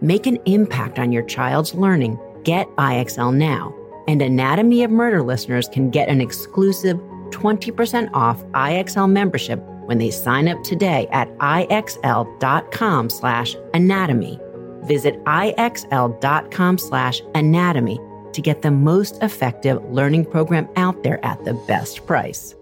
Make 0.00 0.26
an 0.26 0.38
impact 0.46 0.98
on 0.98 1.12
your 1.12 1.22
child's 1.22 1.74
learning. 1.74 2.18
Get 2.42 2.68
IXL 2.76 3.34
now. 3.34 3.74
And 4.08 4.22
Anatomy 4.22 4.82
of 4.82 4.90
Murder 4.90 5.22
listeners 5.22 5.68
can 5.68 5.90
get 5.90 6.08
an 6.08 6.22
exclusive 6.22 6.96
20% 7.30 8.10
off 8.14 8.42
IXL 8.46 9.10
membership 9.10 9.60
when 9.84 9.98
they 9.98 10.10
sign 10.10 10.48
up 10.48 10.62
today 10.64 11.06
at 11.12 11.28
ixl.com 11.38 13.10
slash 13.10 13.54
anatomy. 13.74 14.40
Visit 14.84 15.22
ixl.com 15.24 16.78
slash 16.78 17.22
anatomy 17.34 18.00
to 18.32 18.40
get 18.40 18.62
the 18.62 18.70
most 18.70 19.22
effective 19.22 19.84
learning 19.90 20.24
program 20.24 20.66
out 20.76 21.02
there 21.02 21.22
at 21.24 21.44
the 21.44 21.54
best 21.54 22.06
price. 22.06 22.54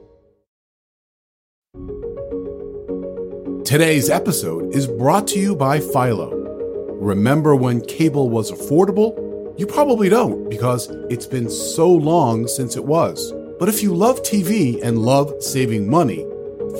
Today's 3.71 4.11
episode 4.11 4.75
is 4.75 4.89
brought 4.89 5.29
to 5.29 5.39
you 5.39 5.55
by 5.55 5.79
Philo. 5.79 6.33
Remember 7.01 7.55
when 7.55 7.81
cable 7.83 8.29
was 8.29 8.51
affordable? 8.51 9.15
You 9.57 9.65
probably 9.65 10.09
don't 10.09 10.51
because 10.51 10.89
it's 11.09 11.25
been 11.25 11.49
so 11.49 11.89
long 11.89 12.49
since 12.49 12.75
it 12.75 12.85
was. 12.85 13.33
But 13.61 13.69
if 13.69 13.81
you 13.81 13.95
love 13.95 14.25
TV 14.25 14.83
and 14.83 14.99
love 14.99 15.33
saving 15.39 15.89
money, 15.89 16.27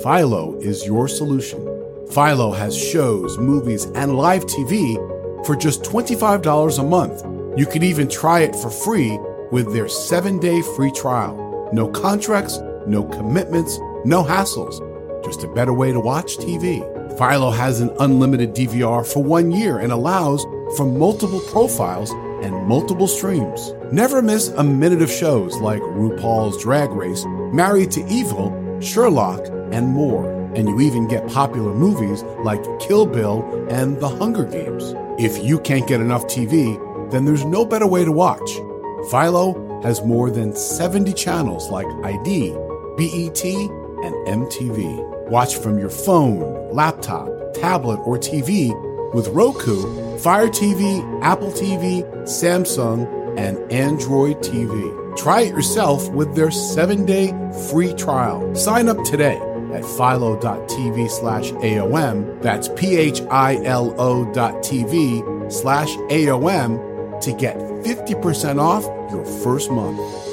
Philo 0.03 0.59
is 0.59 0.85
your 0.85 1.07
solution. 1.07 1.65
Philo 2.11 2.51
has 2.51 2.77
shows, 2.77 3.37
movies, 3.37 3.85
and 3.95 4.17
live 4.17 4.45
TV 4.45 4.97
for 5.45 5.55
just 5.55 5.83
$25 5.83 6.77
a 6.77 6.83
month. 6.83 7.23
You 7.57 7.67
can 7.67 7.83
even 7.83 8.09
try 8.09 8.41
it 8.41 8.53
for 8.53 8.69
free 8.69 9.17
with 9.49 9.71
their 9.71 9.87
seven 9.87 10.39
day 10.39 10.61
free 10.75 10.91
trial. 10.91 11.69
No 11.71 11.87
contracts, 11.87 12.59
no 12.85 13.05
commitments, 13.05 13.77
no 14.03 14.25
hassles. 14.25 14.90
Just 15.23 15.43
a 15.43 15.47
better 15.47 15.73
way 15.73 15.91
to 15.91 15.99
watch 15.99 16.37
TV. 16.37 16.81
Philo 17.17 17.51
has 17.51 17.79
an 17.81 17.91
unlimited 17.99 18.53
DVR 18.55 19.05
for 19.05 19.23
one 19.23 19.51
year 19.51 19.77
and 19.77 19.91
allows 19.91 20.43
for 20.75 20.85
multiple 20.85 21.41
profiles 21.51 22.11
and 22.43 22.67
multiple 22.67 23.07
streams. 23.07 23.73
Never 23.91 24.21
miss 24.21 24.47
a 24.49 24.63
minute 24.63 25.01
of 25.01 25.11
shows 25.11 25.57
like 25.57 25.81
RuPaul's 25.81 26.61
Drag 26.63 26.89
Race, 26.91 27.25
Married 27.53 27.91
to 27.91 28.05
Evil, 28.07 28.79
Sherlock, 28.81 29.45
and 29.71 29.89
more. 29.89 30.31
And 30.55 30.67
you 30.67 30.81
even 30.81 31.07
get 31.07 31.27
popular 31.27 31.73
movies 31.73 32.23
like 32.43 32.63
Kill 32.79 33.05
Bill 33.05 33.67
and 33.69 33.99
The 33.99 34.09
Hunger 34.09 34.45
Games. 34.45 34.95
If 35.19 35.43
you 35.43 35.59
can't 35.59 35.87
get 35.87 36.01
enough 36.01 36.25
TV, 36.25 36.79
then 37.11 37.25
there's 37.25 37.45
no 37.45 37.63
better 37.63 37.87
way 37.87 38.03
to 38.03 38.11
watch. 38.11 38.51
Philo 39.11 39.81
has 39.83 40.03
more 40.03 40.29
than 40.29 40.55
70 40.55 41.13
channels 41.13 41.69
like 41.69 41.87
ID, 42.03 42.51
BET, 42.97 43.45
and 43.45 44.15
MTV. 44.27 45.10
Watch 45.31 45.55
from 45.55 45.79
your 45.79 45.89
phone, 45.89 46.73
laptop, 46.73 47.29
tablet, 47.53 48.01
or 48.05 48.17
TV 48.17 48.69
with 49.13 49.29
Roku, 49.29 50.17
Fire 50.17 50.49
TV, 50.49 50.99
Apple 51.23 51.51
TV, 51.51 52.03
Samsung, 52.23 53.07
and 53.39 53.57
Android 53.71 54.39
TV. 54.39 55.17
Try 55.17 55.43
it 55.43 55.51
yourself 55.51 56.09
with 56.11 56.35
their 56.35 56.51
seven 56.51 57.05
day 57.05 57.31
free 57.69 57.93
trial. 57.93 58.53
Sign 58.55 58.89
up 58.89 59.01
today 59.05 59.37
at 59.73 59.85
philo.tv 59.85 61.09
slash 61.09 61.51
AOM. 61.51 62.41
That's 62.41 62.67
P 62.75 62.97
H 62.97 63.21
I 63.31 63.55
L 63.63 63.95
O 64.01 64.29
dot 64.33 64.55
TV 64.55 65.49
slash 65.49 65.95
AOM 66.11 67.21
to 67.21 67.31
get 67.31 67.55
50% 67.55 68.59
off 68.59 68.83
your 69.13 69.23
first 69.23 69.71
month. 69.71 70.30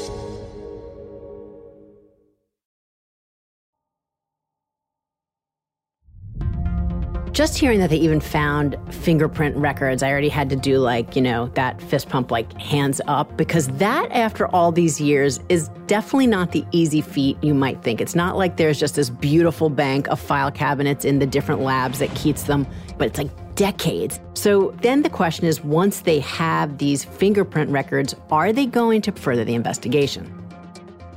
Just 7.39 7.57
hearing 7.57 7.79
that 7.79 7.91
they 7.91 7.99
even 7.99 8.19
found 8.19 8.77
fingerprint 8.91 9.57
records, 9.57 10.03
I 10.03 10.11
already 10.11 10.29
had 10.29 10.51
to 10.51 10.57
do 10.57 10.81
like, 10.81 11.15
you 11.15 11.23
know, 11.23 11.47
that 11.55 11.81
fist 11.81 12.09
pump, 12.09 12.33
like 12.33 12.53
hands 12.55 13.01
up, 13.07 13.37
because 13.37 13.69
that, 13.79 14.11
after 14.11 14.49
all 14.49 14.73
these 14.73 15.01
years, 15.01 15.39
is 15.49 15.69
definitely 15.87 16.27
not 16.27 16.51
the 16.51 16.67
easy 16.73 17.01
feat 17.01 17.39
you 17.41 17.55
might 17.55 17.81
think. 17.81 18.01
It's 18.01 18.17
not 18.17 18.37
like 18.37 18.57
there's 18.57 18.81
just 18.81 18.97
this 18.97 19.09
beautiful 19.09 19.71
bank 19.71 20.09
of 20.09 20.19
file 20.19 20.51
cabinets 20.51 21.05
in 21.05 21.21
the 21.21 21.27
different 21.27 21.61
labs 21.61 22.01
that 22.01 22.13
keeps 22.17 22.43
them, 22.43 22.67
but 22.97 23.07
it's 23.07 23.19
like 23.19 23.55
decades. 23.55 24.19
So 24.35 24.75
then 24.83 25.03
the 25.03 25.11
question 25.11 25.47
is 25.47 25.63
once 25.63 26.01
they 26.01 26.19
have 26.19 26.79
these 26.79 27.05
fingerprint 27.05 27.71
records, 27.71 28.17
are 28.33 28.53
they 28.53 28.67
going 28.67 29.01
to 29.03 29.13
further 29.13 29.45
the 29.45 29.55
investigation? 29.55 30.45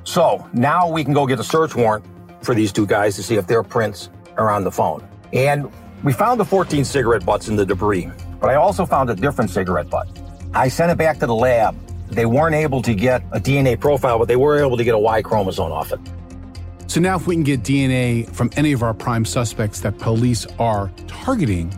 So 0.04 0.48
now 0.54 0.88
we 0.88 1.04
can 1.04 1.16
go 1.16 1.26
get 1.26 1.40
a 1.40 1.44
search 1.44 1.74
warrant 1.74 2.06
for 2.44 2.54
these 2.54 2.72
two 2.72 2.86
guys 2.86 3.16
to 3.16 3.24
see 3.24 3.38
if 3.38 3.48
their 3.48 3.64
prints 3.64 4.12
are 4.38 4.52
on 4.52 4.64
the 4.64 4.72
phone. 4.72 5.08
And 5.34 5.72
we 6.04 6.14
found 6.14 6.40
the 6.40 6.46
14 6.46 6.84
cigarette 6.84 7.26
butts 7.26 7.48
in 7.48 7.56
the 7.56 7.66
debris, 7.66 8.10
but 8.40 8.50
I 8.50 8.56
also 8.56 8.86
found 8.86 9.10
a 9.10 9.16
different 9.16 9.52
cigarette 9.52 9.90
butt. 9.90 10.08
I 10.54 10.68
sent 10.68 10.92
it 10.92 10.98
back 10.98 11.20
to 11.20 11.28
the 11.28 11.36
lab. 11.36 11.78
They 12.08 12.26
weren't 12.26 12.56
able 12.56 12.82
to 12.82 12.94
get 12.94 13.24
a 13.32 13.40
DNA 13.40 13.80
profile, 13.80 14.18
but 14.18 14.28
they 14.28 14.36
were 14.36 14.60
able 14.60 14.78
to 14.78 14.84
get 14.84 14.96
a 14.96 15.00
Y 15.00 15.22
chromosome 15.22 15.72
off 15.72 15.94
it. 15.94 16.00
So 16.88 17.00
now, 17.00 17.16
if 17.16 17.26
we 17.26 17.36
can 17.36 17.44
get 17.44 17.62
DNA 17.62 18.30
from 18.34 18.50
any 18.58 18.74
of 18.74 18.84
our 18.84 18.94
prime 18.94 19.24
suspects 19.24 19.80
that 19.82 19.98
police 19.98 20.46
are 20.60 20.92
targeting, 21.08 21.74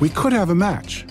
we 0.00 0.08
could 0.08 0.32
have 0.32 0.48
a 0.48 0.54
match. 0.54 1.04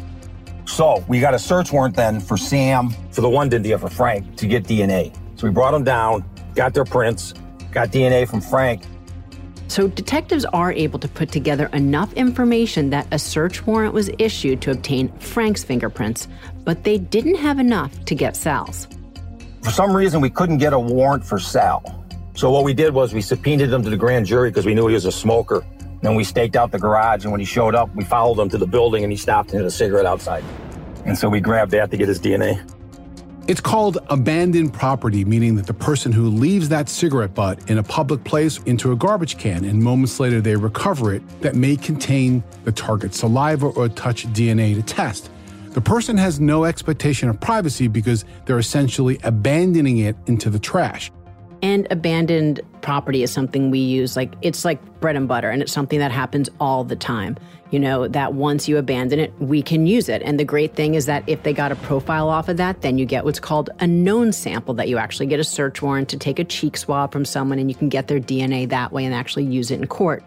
So 0.65 1.05
we 1.07 1.19
got 1.19 1.35
a 1.35 1.39
search 1.39 1.71
warrant 1.71 1.95
then 1.95 2.19
for 2.19 2.37
Sam, 2.37 2.89
for 3.11 3.21
the 3.21 3.29
one 3.29 3.53
India, 3.53 3.77
for 3.77 3.89
Frank, 3.89 4.35
to 4.37 4.47
get 4.47 4.63
DNA. 4.63 5.15
So 5.35 5.45
we 5.45 5.53
brought 5.53 5.71
them 5.71 5.83
down, 5.83 6.25
got 6.55 6.73
their 6.73 6.85
prints, 6.85 7.35
got 7.71 7.89
DNA 7.89 8.27
from 8.27 8.41
Frank, 8.41 8.81
So 9.67 9.87
detectives 9.87 10.45
are 10.45 10.71
able 10.71 10.99
to 10.99 11.07
put 11.07 11.31
together 11.31 11.67
enough 11.73 12.13
information 12.13 12.89
that 12.91 13.07
a 13.11 13.19
search 13.19 13.65
warrant 13.65 13.93
was 13.93 14.09
issued 14.19 14.61
to 14.61 14.71
obtain 14.71 15.09
Frank's 15.19 15.63
fingerprints, 15.63 16.27
but 16.63 16.83
they 16.83 16.97
didn't 16.97 17.35
have 17.35 17.59
enough 17.59 18.05
to 18.05 18.15
get 18.15 18.35
Sal's. 18.35 18.87
For 19.63 19.71
some 19.71 19.95
reason, 19.95 20.21
we 20.21 20.29
couldn't 20.29 20.59
get 20.59 20.73
a 20.73 20.79
warrant 20.79 21.25
for 21.25 21.39
Sal. 21.39 22.03
So 22.35 22.51
what 22.51 22.63
we 22.63 22.73
did 22.73 22.93
was 22.93 23.13
we 23.13 23.21
subpoenaed 23.21 23.71
him 23.71 23.81
to 23.83 23.89
the 23.89 23.97
grand 23.97 24.25
jury 24.25 24.49
because 24.49 24.65
we 24.65 24.75
knew 24.75 24.87
he 24.87 24.93
was 24.93 25.05
a 25.05 25.11
smoker. 25.11 25.65
Then 26.01 26.15
we 26.15 26.23
staked 26.23 26.55
out 26.55 26.71
the 26.71 26.77
garage, 26.77 27.23
and 27.23 27.31
when 27.31 27.39
he 27.39 27.45
showed 27.45 27.73
up, 27.73 27.93
we 27.95 28.03
followed 28.03 28.39
him 28.39 28.49
to 28.49 28.57
the 28.57 28.67
building, 28.67 29.03
and 29.03 29.11
he 29.11 29.17
stopped 29.17 29.51
and 29.51 29.59
had 29.59 29.65
a 29.65 29.71
cigarette 29.71 30.05
outside. 30.05 30.43
And 31.05 31.17
so 31.17 31.29
we 31.29 31.39
grabbed 31.39 31.71
that 31.71 31.89
to 31.91 31.97
get 31.97 32.07
his 32.07 32.19
DNA. 32.19 32.61
It's 33.47 33.61
called 33.61 33.99
abandoned 34.09 34.73
property, 34.73 35.23
meaning 35.23 35.55
that 35.57 35.67
the 35.67 35.73
person 35.73 36.11
who 36.11 36.29
leaves 36.29 36.67
that 36.69 36.89
cigarette 36.89 37.35
butt 37.35 37.69
in 37.69 37.77
a 37.77 37.83
public 37.83 38.23
place 38.23 38.57
into 38.63 38.91
a 38.91 38.95
garbage 38.95 39.37
can 39.37 39.65
and 39.65 39.83
moments 39.83 40.19
later 40.19 40.41
they 40.41 40.55
recover 40.55 41.13
it 41.13 41.21
that 41.41 41.53
may 41.53 41.75
contain 41.75 42.43
the 42.63 42.71
target's 42.71 43.19
saliva 43.19 43.67
or 43.67 43.87
touch 43.87 44.25
DNA 44.33 44.73
to 44.73 44.81
test. 44.81 45.29
The 45.73 45.81
person 45.81 46.17
has 46.17 46.39
no 46.39 46.65
expectation 46.65 47.29
of 47.29 47.39
privacy 47.39 47.87
because 47.87 48.25
they're 48.45 48.57
essentially 48.57 49.19
abandoning 49.23 49.99
it 49.99 50.15
into 50.25 50.49
the 50.49 50.57
trash. 50.57 51.11
And 51.61 51.85
abandoned 51.91 52.61
property 52.85 53.23
is 53.23 53.31
something 53.31 53.71
we 53.71 53.79
use 53.79 54.15
like 54.15 54.33
it's 54.41 54.63
like 54.63 54.79
bread 55.01 55.15
and 55.15 55.27
butter 55.27 55.49
and 55.49 55.61
it's 55.61 55.73
something 55.73 55.99
that 55.99 56.11
happens 56.11 56.49
all 56.59 56.83
the 56.83 56.95
time 56.95 57.35
you 57.71 57.79
know, 57.79 58.07
that 58.07 58.33
once 58.33 58.69
you 58.69 58.77
abandon 58.77 59.19
it, 59.19 59.33
we 59.39 59.61
can 59.61 59.87
use 59.87 60.07
it. 60.07 60.21
And 60.21 60.39
the 60.39 60.45
great 60.45 60.75
thing 60.75 60.93
is 60.93 61.07
that 61.07 61.23
if 61.27 61.43
they 61.43 61.51
got 61.51 61.71
a 61.71 61.75
profile 61.75 62.29
off 62.29 62.47
of 62.47 62.55
that, 62.55 62.81
then 62.81 62.97
you 62.97 63.05
get 63.05 63.25
what's 63.25 63.39
called 63.39 63.69
a 63.79 63.87
known 63.87 64.31
sample 64.31 64.73
that 64.75 64.87
you 64.87 64.97
actually 64.97 65.25
get 65.25 65.39
a 65.39 65.43
search 65.43 65.81
warrant 65.81 66.07
to 66.09 66.17
take 66.17 66.39
a 66.39 66.43
cheek 66.43 66.77
swab 66.77 67.11
from 67.11 67.25
someone 67.25 67.59
and 67.59 67.69
you 67.69 67.75
can 67.75 67.89
get 67.89 68.07
their 68.07 68.19
DNA 68.19 68.69
that 68.69 68.91
way 68.91 69.03
and 69.03 69.13
actually 69.13 69.45
use 69.45 69.71
it 69.71 69.79
in 69.79 69.87
court. 69.87 70.23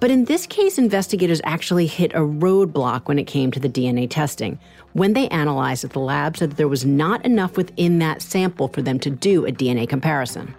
But 0.00 0.10
in 0.10 0.24
this 0.24 0.46
case, 0.46 0.78
investigators 0.78 1.40
actually 1.44 1.86
hit 1.86 2.12
a 2.12 2.18
roadblock 2.18 3.06
when 3.06 3.20
it 3.20 3.24
came 3.24 3.52
to 3.52 3.60
the 3.60 3.68
DNA 3.68 4.10
testing. 4.10 4.58
When 4.92 5.12
they 5.12 5.28
analyzed 5.28 5.84
it, 5.84 5.92
the 5.92 6.00
lab 6.00 6.36
said 6.36 6.50
that 6.50 6.56
there 6.56 6.66
was 6.66 6.84
not 6.84 7.24
enough 7.24 7.56
within 7.56 8.00
that 8.00 8.20
sample 8.20 8.66
for 8.66 8.82
them 8.82 8.98
to 8.98 9.10
do 9.10 9.46
a 9.46 9.52
DNA 9.52 9.88
comparison. 9.88 10.54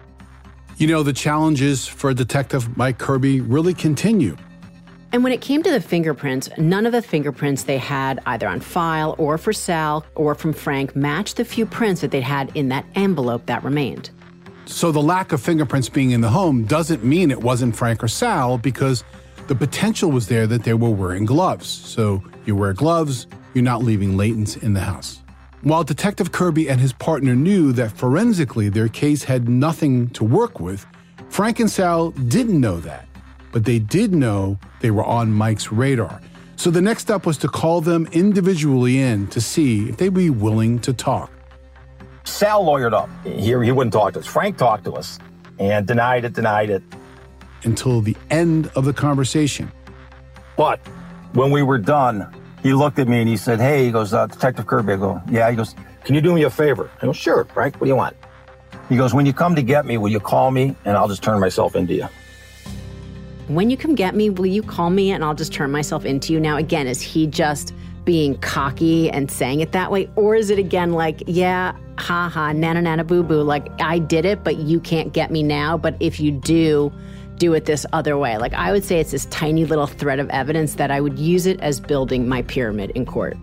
You 0.76 0.88
know, 0.88 1.04
the 1.04 1.12
challenges 1.12 1.86
for 1.86 2.12
Detective 2.12 2.76
Mike 2.76 2.98
Kirby 2.98 3.40
really 3.40 3.74
continue. 3.74 4.36
And 5.12 5.22
when 5.22 5.32
it 5.32 5.40
came 5.40 5.62
to 5.62 5.70
the 5.70 5.80
fingerprints, 5.80 6.48
none 6.58 6.84
of 6.84 6.90
the 6.90 7.00
fingerprints 7.00 7.62
they 7.62 7.78
had 7.78 8.20
either 8.26 8.48
on 8.48 8.58
file 8.58 9.14
or 9.16 9.38
for 9.38 9.52
Sal 9.52 10.04
or 10.16 10.34
from 10.34 10.52
Frank 10.52 10.96
matched 10.96 11.36
the 11.36 11.44
few 11.44 11.64
prints 11.64 12.00
that 12.00 12.10
they'd 12.10 12.24
had 12.24 12.50
in 12.56 12.70
that 12.70 12.84
envelope 12.96 13.46
that 13.46 13.62
remained. 13.62 14.10
So 14.66 14.90
the 14.90 15.00
lack 15.00 15.30
of 15.30 15.40
fingerprints 15.40 15.88
being 15.88 16.10
in 16.10 16.20
the 16.20 16.30
home 16.30 16.64
doesn't 16.64 17.04
mean 17.04 17.30
it 17.30 17.40
wasn't 17.40 17.76
Frank 17.76 18.02
or 18.02 18.08
Sal 18.08 18.58
because 18.58 19.04
the 19.46 19.54
potential 19.54 20.10
was 20.10 20.26
there 20.26 20.48
that 20.48 20.64
they 20.64 20.74
were 20.74 20.90
wearing 20.90 21.24
gloves. 21.24 21.68
So 21.68 22.20
you 22.46 22.56
wear 22.56 22.72
gloves, 22.72 23.28
you're 23.52 23.62
not 23.62 23.84
leaving 23.84 24.14
latents 24.16 24.60
in 24.60 24.72
the 24.72 24.80
house. 24.80 25.20
While 25.64 25.84
Detective 25.84 26.30
Kirby 26.30 26.68
and 26.68 26.80
his 26.80 26.92
partner 26.92 27.34
knew 27.34 27.72
that 27.72 27.92
forensically 27.92 28.68
their 28.68 28.88
case 28.88 29.24
had 29.24 29.48
nothing 29.48 30.08
to 30.10 30.22
work 30.24 30.60
with, 30.60 30.86
Frank 31.28 31.58
and 31.58 31.70
Sal 31.70 32.10
didn't 32.12 32.60
know 32.60 32.78
that 32.80 33.08
but 33.54 33.64
they 33.64 33.78
did 33.78 34.12
know 34.12 34.58
they 34.80 34.90
were 34.90 35.04
on 35.04 35.32
Mike's 35.32 35.70
radar. 35.70 36.20
So 36.56 36.72
the 36.72 36.82
next 36.82 37.02
step 37.02 37.24
was 37.24 37.38
to 37.38 37.48
call 37.48 37.80
them 37.80 38.08
individually 38.10 38.98
in 38.98 39.28
to 39.28 39.40
see 39.40 39.88
if 39.88 39.96
they'd 39.96 40.12
be 40.12 40.28
willing 40.28 40.80
to 40.80 40.92
talk. 40.92 41.30
Sal 42.24 42.64
lawyered 42.64 42.92
up. 42.92 43.08
He, 43.22 43.42
he 43.42 43.70
wouldn't 43.70 43.92
talk 43.92 44.14
to 44.14 44.18
us. 44.18 44.26
Frank 44.26 44.56
talked 44.58 44.82
to 44.86 44.94
us 44.94 45.20
and 45.60 45.86
denied 45.86 46.24
it, 46.24 46.32
denied 46.32 46.68
it. 46.68 46.82
Until 47.62 48.00
the 48.00 48.16
end 48.28 48.72
of 48.74 48.86
the 48.86 48.92
conversation. 48.92 49.70
But 50.56 50.80
when 51.34 51.52
we 51.52 51.62
were 51.62 51.78
done, 51.78 52.34
he 52.64 52.74
looked 52.74 52.98
at 52.98 53.06
me 53.06 53.20
and 53.20 53.28
he 53.28 53.36
said, 53.36 53.60
Hey, 53.60 53.84
he 53.84 53.92
goes, 53.92 54.12
uh, 54.12 54.26
Detective 54.26 54.66
Kirby. 54.66 54.94
I 54.94 54.96
go, 54.96 55.22
Yeah. 55.30 55.48
He 55.50 55.56
goes, 55.56 55.76
Can 56.04 56.16
you 56.16 56.20
do 56.20 56.34
me 56.34 56.42
a 56.42 56.50
favor? 56.50 56.90
I 57.00 57.06
go, 57.06 57.12
Sure, 57.12 57.44
Frank. 57.44 57.76
What 57.76 57.84
do 57.84 57.88
you 57.88 57.96
want? 57.96 58.16
He 58.88 58.96
goes, 58.96 59.14
When 59.14 59.26
you 59.26 59.32
come 59.32 59.54
to 59.54 59.62
get 59.62 59.86
me, 59.86 59.98
will 59.98 60.08
you 60.08 60.18
call 60.18 60.50
me 60.50 60.74
and 60.84 60.96
I'll 60.96 61.08
just 61.08 61.22
turn 61.22 61.38
myself 61.38 61.76
into 61.76 61.94
you? 61.94 62.08
when 63.48 63.68
you 63.68 63.76
come 63.76 63.94
get 63.94 64.14
me, 64.14 64.30
will 64.30 64.46
you 64.46 64.62
call 64.62 64.90
me 64.90 65.10
and 65.10 65.22
I'll 65.22 65.34
just 65.34 65.52
turn 65.52 65.70
myself 65.70 66.04
into 66.04 66.32
you? 66.32 66.40
Now, 66.40 66.56
again, 66.56 66.86
is 66.86 67.02
he 67.02 67.26
just 67.26 67.74
being 68.04 68.38
cocky 68.38 69.10
and 69.10 69.30
saying 69.30 69.60
it 69.60 69.72
that 69.72 69.90
way? 69.90 70.08
Or 70.16 70.34
is 70.34 70.50
it 70.50 70.58
again 70.58 70.92
like, 70.92 71.22
yeah, 71.26 71.76
ha 71.98 72.28
ha, 72.28 72.52
nana 72.52 72.80
nana 72.82 73.04
boo 73.04 73.22
boo, 73.22 73.42
like 73.42 73.68
I 73.80 73.98
did 73.98 74.24
it, 74.24 74.44
but 74.44 74.56
you 74.56 74.80
can't 74.80 75.12
get 75.12 75.30
me 75.30 75.42
now. 75.42 75.76
But 75.76 75.96
if 76.00 76.20
you 76.20 76.30
do, 76.30 76.92
do 77.38 77.52
it 77.54 77.64
this 77.64 77.84
other 77.92 78.16
way. 78.16 78.38
Like 78.38 78.54
I 78.54 78.72
would 78.72 78.84
say 78.84 79.00
it's 79.00 79.10
this 79.10 79.26
tiny 79.26 79.64
little 79.64 79.86
thread 79.86 80.18
of 80.18 80.28
evidence 80.30 80.74
that 80.74 80.90
I 80.90 81.00
would 81.00 81.18
use 81.18 81.46
it 81.46 81.60
as 81.60 81.80
building 81.80 82.28
my 82.28 82.42
pyramid 82.42 82.90
in 82.90 83.06
court. 83.06 83.36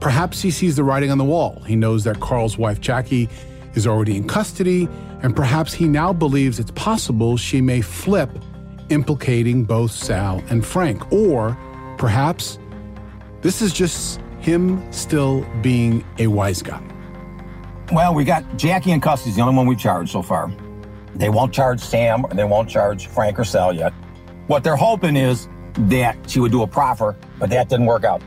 Perhaps 0.00 0.42
he 0.42 0.50
sees 0.50 0.76
the 0.76 0.84
writing 0.84 1.10
on 1.10 1.18
the 1.18 1.24
wall. 1.24 1.62
He 1.66 1.76
knows 1.76 2.04
that 2.04 2.20
Carl's 2.20 2.58
wife, 2.58 2.80
Jackie, 2.80 3.28
is 3.74 3.86
already 3.86 4.16
in 4.16 4.26
custody, 4.26 4.88
and 5.22 5.34
perhaps 5.34 5.72
he 5.72 5.86
now 5.86 6.12
believes 6.12 6.58
it's 6.58 6.72
possible 6.72 7.36
she 7.36 7.60
may 7.60 7.80
flip 7.80 8.30
implicating 8.90 9.64
both 9.64 9.92
Sal 9.92 10.42
and 10.50 10.66
Frank. 10.66 11.12
Or 11.12 11.56
perhaps 11.98 12.58
this 13.40 13.62
is 13.62 13.72
just 13.72 14.20
him 14.40 14.82
still 14.92 15.46
being 15.62 16.04
a 16.18 16.26
wise 16.26 16.62
guy. 16.62 16.82
Well, 17.92 18.14
we 18.14 18.24
got 18.24 18.56
Jackie 18.56 18.90
in 18.90 19.00
custody, 19.00 19.34
the 19.36 19.42
only 19.42 19.54
one 19.54 19.66
we've 19.66 19.78
charged 19.78 20.10
so 20.10 20.22
far. 20.22 20.50
They 21.14 21.28
won't 21.28 21.52
charge 21.52 21.80
Sam, 21.80 22.24
or 22.24 22.34
they 22.34 22.44
won't 22.44 22.68
charge 22.68 23.06
Frank 23.06 23.38
or 23.38 23.44
Sal 23.44 23.72
yet. 23.72 23.92
What 24.46 24.64
they're 24.64 24.76
hoping 24.76 25.16
is 25.16 25.48
that 25.74 26.16
she 26.28 26.40
would 26.40 26.52
do 26.52 26.62
a 26.62 26.66
proffer, 26.66 27.16
but 27.38 27.50
that 27.50 27.68
didn't 27.68 27.86
work 27.86 28.04
out. 28.04 28.22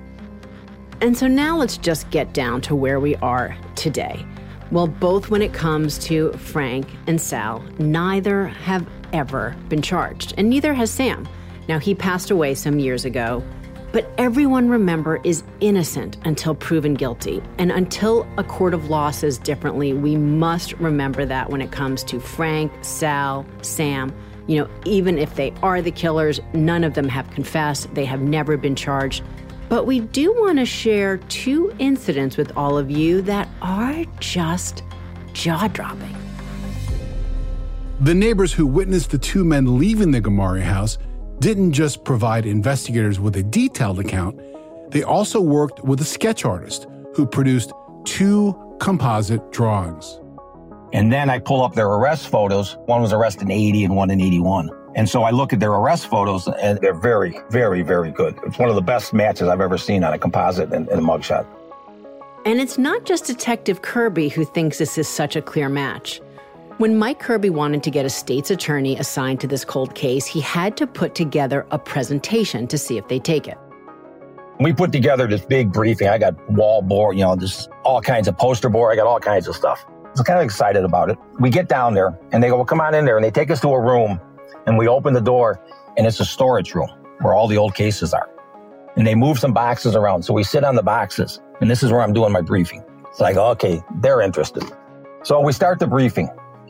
And 1.01 1.17
so 1.17 1.27
now 1.27 1.57
let's 1.57 1.77
just 1.77 2.09
get 2.09 2.33
down 2.33 2.61
to 2.61 2.75
where 2.75 2.99
we 2.99 3.15
are 3.17 3.55
today. 3.75 4.25
Well, 4.71 4.87
both 4.87 5.29
when 5.29 5.41
it 5.41 5.53
comes 5.53 5.97
to 6.05 6.31
Frank 6.33 6.87
and 7.07 7.19
Sal, 7.19 7.63
neither 7.77 8.47
have 8.47 8.87
ever 9.13 9.55
been 9.69 9.81
charged, 9.81 10.33
and 10.37 10.49
neither 10.49 10.73
has 10.73 10.89
Sam. 10.89 11.27
Now, 11.67 11.79
he 11.79 11.95
passed 11.95 12.31
away 12.31 12.55
some 12.55 12.79
years 12.79 13.05
ago, 13.05 13.43
but 13.95 14.11
everyone, 14.17 14.67
remember, 14.67 15.21
is 15.23 15.41
innocent 15.61 16.17
until 16.25 16.53
proven 16.53 16.95
guilty. 16.95 17.41
And 17.57 17.71
until 17.71 18.27
a 18.37 18.43
court 18.43 18.73
of 18.73 18.89
law 18.89 19.09
says 19.09 19.37
differently, 19.37 19.93
we 19.93 20.17
must 20.17 20.73
remember 20.73 21.25
that 21.25 21.49
when 21.49 21.61
it 21.61 21.71
comes 21.71 22.03
to 22.03 22.19
Frank, 22.19 22.73
Sal, 22.81 23.45
Sam. 23.61 24.13
You 24.47 24.59
know, 24.59 24.69
even 24.83 25.17
if 25.17 25.35
they 25.35 25.53
are 25.63 25.81
the 25.81 25.91
killers, 25.91 26.41
none 26.51 26.83
of 26.83 26.93
them 26.93 27.07
have 27.07 27.31
confessed, 27.31 27.95
they 27.95 28.03
have 28.03 28.19
never 28.19 28.57
been 28.57 28.75
charged. 28.75 29.23
But 29.69 29.85
we 29.85 30.01
do 30.01 30.33
want 30.41 30.59
to 30.59 30.65
share 30.65 31.15
two 31.29 31.73
incidents 31.79 32.35
with 32.35 32.51
all 32.57 32.77
of 32.77 32.91
you 32.91 33.21
that 33.21 33.47
are 33.61 34.03
just 34.19 34.83
jaw 35.31 35.69
dropping. 35.69 36.17
The 38.01 38.13
neighbors 38.13 38.51
who 38.51 38.67
witnessed 38.67 39.11
the 39.11 39.17
two 39.17 39.45
men 39.45 39.79
leaving 39.79 40.11
the 40.11 40.19
Gamary 40.19 40.63
house 40.63 40.97
didn't 41.39 41.73
just 41.73 42.03
provide 42.03 42.45
investigators 42.45 43.19
with 43.19 43.35
a 43.35 43.43
detailed 43.43 43.99
account, 43.99 44.39
they 44.91 45.03
also 45.03 45.41
worked 45.41 45.83
with 45.83 45.99
a 46.01 46.05
sketch 46.05 46.45
artist 46.45 46.87
who 47.13 47.25
produced 47.25 47.71
two 48.05 48.55
composite 48.79 49.51
drawings. 49.51 50.19
And 50.93 51.11
then 51.11 51.29
I 51.29 51.39
pull 51.39 51.63
up 51.63 51.73
their 51.73 51.87
arrest 51.87 52.29
photos. 52.29 52.77
One 52.85 53.01
was 53.01 53.11
arrested 53.11 53.43
in 53.43 53.51
80 53.51 53.85
and 53.85 53.95
one 53.95 54.11
in 54.11 54.21
81. 54.21 54.69
And 54.95 55.09
so 55.09 55.23
I 55.23 55.31
look 55.31 55.51
at 55.51 55.59
their 55.59 55.73
arrest 55.73 56.07
photos 56.07 56.47
and 56.47 56.79
they're 56.79 56.93
very, 56.93 57.37
very, 57.49 57.81
very 57.81 58.11
good. 58.11 58.39
It's 58.45 58.57
one 58.57 58.69
of 58.69 58.75
the 58.75 58.81
best 58.81 59.13
matches 59.13 59.49
I've 59.49 59.59
ever 59.59 59.77
seen 59.77 60.03
on 60.05 60.13
a 60.13 60.17
composite 60.17 60.71
and, 60.71 60.87
and 60.87 60.99
a 60.99 61.03
mugshot. 61.03 61.45
And 62.45 62.61
it's 62.61 62.77
not 62.77 63.03
just 63.05 63.25
Detective 63.25 63.81
Kirby 63.81 64.29
who 64.29 64.45
thinks 64.45 64.77
this 64.77 64.97
is 64.97 65.07
such 65.07 65.35
a 65.35 65.41
clear 65.41 65.67
match. 65.67 66.21
When 66.77 66.97
Mike 66.99 67.19
Kirby 67.19 67.51
wanted 67.51 67.83
to 67.83 67.89
get 67.89 68.05
a 68.05 68.09
state's 68.09 68.51
attorney 68.51 68.97
assigned 68.97 69.39
to 69.39 69.47
this 69.47 69.63
cold 69.63 69.95
case, 69.95 70.25
he 70.25 70.41
had 70.41 70.75
to 70.75 70.85
put 70.85 71.15
together 71.15 71.65
a 71.71 71.79
presentation 71.79 72.67
to 72.67 72.77
see 72.77 72.97
if 72.97 73.07
they 73.07 73.17
take 73.17 73.47
it. 73.47 73.57
We 74.59 74.73
put 74.73 74.91
together 74.91 75.25
this 75.25 75.45
big 75.45 75.71
briefing. 75.71 76.09
I 76.09 76.17
got 76.17 76.35
wall 76.51 76.81
board, 76.81 77.15
you 77.15 77.23
know, 77.23 77.33
just 77.37 77.69
all 77.85 78.01
kinds 78.01 78.27
of 78.27 78.37
poster 78.37 78.67
board. 78.67 78.91
I 78.91 78.97
got 78.97 79.07
all 79.07 79.21
kinds 79.21 79.47
of 79.47 79.55
stuff. 79.55 79.85
I 79.87 80.09
was 80.09 80.19
kind 80.23 80.37
of 80.37 80.43
excited 80.43 80.83
about 80.83 81.09
it. 81.09 81.17
We 81.39 81.49
get 81.49 81.69
down 81.69 81.93
there 81.93 82.19
and 82.33 82.43
they 82.43 82.49
go, 82.49 82.57
well, 82.57 82.65
come 82.65 82.81
on 82.81 82.93
in 82.93 83.05
there. 83.05 83.15
And 83.15 83.23
they 83.23 83.31
take 83.31 83.51
us 83.51 83.61
to 83.61 83.69
a 83.69 83.79
room 83.79 84.19
and 84.67 84.77
we 84.77 84.89
open 84.89 85.13
the 85.13 85.21
door 85.21 85.61
and 85.95 86.05
it's 86.05 86.19
a 86.19 86.25
storage 86.25 86.75
room 86.75 86.89
where 87.21 87.33
all 87.33 87.47
the 87.47 87.55
old 87.55 87.73
cases 87.73 88.13
are. 88.13 88.29
And 88.97 89.07
they 89.07 89.15
move 89.15 89.39
some 89.39 89.53
boxes 89.53 89.95
around. 89.95 90.23
So 90.23 90.33
we 90.33 90.43
sit 90.43 90.65
on 90.65 90.75
the 90.75 90.83
boxes 90.83 91.39
and 91.61 91.71
this 91.71 91.83
is 91.83 91.91
where 91.93 92.01
I'm 92.01 92.11
doing 92.11 92.33
my 92.33 92.41
briefing. 92.41 92.83
It's 93.09 93.21
like, 93.21 93.37
okay, 93.37 93.81
they're 94.01 94.19
interested. 94.19 94.63
So 95.23 95.39
we 95.39 95.53
start 95.53 95.79
the 95.79 95.87
briefing 95.87 96.29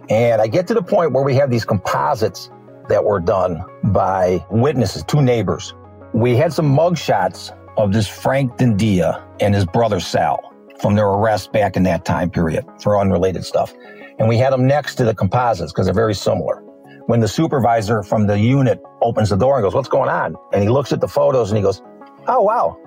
and 0.10 0.42
I 0.42 0.48
get 0.48 0.68
to 0.68 0.74
the 0.76 0.84
point 0.84 1.14
where 1.14 1.24
we 1.24 1.36
have 1.36 1.50
these 1.52 1.66
composites 1.66 2.50
that 2.90 3.04
were 3.04 3.20
done 3.20 3.64
by 3.86 4.46
witnesses, 4.52 5.04
two 5.04 5.22
neighbors. 5.22 5.74
We 6.14 6.36
had 6.38 6.54
some 6.54 6.68
mug 6.68 6.98
shots 6.98 7.52
of 7.78 7.94
this 7.94 8.08
Frank 8.08 8.58
Dendia 8.58 9.26
and 9.42 9.56
his 9.56 9.66
brother 9.66 10.00
Sal 10.00 10.54
from 10.82 10.96
their 10.96 11.08
arrest 11.08 11.52
back 11.54 11.78
in 11.78 11.84
that 11.84 12.06
time 12.06 12.30
period 12.32 12.66
for 12.82 13.00
unrelated 13.00 13.46
stuff. 13.46 13.74
And 14.20 14.30
we 14.30 14.38
had 14.38 14.54
them 14.54 14.68
next 14.68 14.96
to 14.96 15.06
the 15.06 15.16
composites 15.16 15.72
because 15.74 15.88
they're 15.88 15.96
very 15.96 16.16
similar. 16.16 16.64
when 17.08 17.20
the 17.20 17.28
supervisor 17.28 18.04
from 18.04 18.28
the 18.28 18.40
unit 18.40 18.82
opens 19.02 19.30
the 19.30 19.36
door 19.38 19.58
and 19.58 19.64
goes, 19.64 19.76
What's 19.76 19.90
going 19.90 20.10
on? 20.10 20.36
And 20.54 20.64
he 20.64 20.70
looks 20.70 20.92
at 20.94 21.02
the 21.02 21.08
photos 21.08 21.52
and 21.52 21.58
he 21.58 21.64
goes, 21.64 21.82
Oh, 22.28 22.42
wow, 22.42 22.78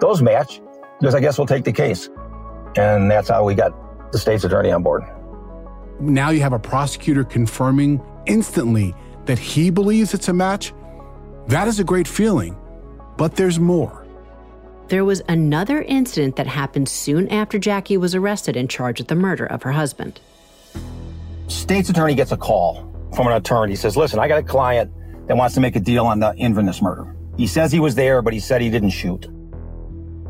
those 0.00 0.22
match. 0.22 0.60
Goes, 1.02 1.14
I 1.14 1.20
guess 1.20 1.38
we'll 1.38 1.46
take 1.46 1.64
the 1.64 1.72
case. 1.72 2.10
And 2.76 3.10
that's 3.10 3.28
how 3.28 3.44
we 3.44 3.54
got 3.54 3.72
the 4.12 4.18
state's 4.18 4.44
attorney 4.44 4.70
on 4.72 4.82
board. 4.82 5.04
Now 6.00 6.30
you 6.30 6.40
have 6.40 6.52
a 6.52 6.58
prosecutor 6.58 7.24
confirming 7.24 8.02
instantly 8.26 8.94
that 9.26 9.38
he 9.38 9.70
believes 9.70 10.14
it's 10.14 10.28
a 10.28 10.32
match. 10.32 10.72
That 11.48 11.68
is 11.68 11.78
a 11.78 11.84
great 11.84 12.08
feeling. 12.08 12.56
But 13.16 13.36
there's 13.36 13.60
more. 13.60 14.06
There 14.88 15.04
was 15.04 15.22
another 15.28 15.82
incident 15.82 16.36
that 16.36 16.46
happened 16.46 16.88
soon 16.88 17.28
after 17.28 17.58
Jackie 17.58 17.96
was 17.96 18.14
arrested 18.14 18.56
and 18.56 18.68
charged 18.68 18.98
with 18.98 19.08
the 19.08 19.14
murder 19.14 19.46
of 19.46 19.62
her 19.62 19.72
husband. 19.72 20.20
State's 21.48 21.90
attorney 21.90 22.14
gets 22.14 22.32
a 22.32 22.36
call 22.36 22.90
from 23.14 23.26
an 23.26 23.34
attorney. 23.34 23.72
He 23.72 23.76
says, 23.76 23.96
Listen, 23.96 24.18
I 24.18 24.26
got 24.26 24.38
a 24.38 24.42
client 24.42 24.90
that 25.28 25.36
wants 25.36 25.54
to 25.54 25.60
make 25.60 25.76
a 25.76 25.80
deal 25.80 26.06
on 26.06 26.18
the 26.18 26.34
Inverness 26.36 26.80
murder. 26.80 27.14
He 27.36 27.46
says 27.46 27.70
he 27.70 27.80
was 27.80 27.94
there, 27.94 28.22
but 28.22 28.32
he 28.32 28.40
said 28.40 28.62
he 28.62 28.70
didn't 28.70 28.90
shoot. 28.90 29.28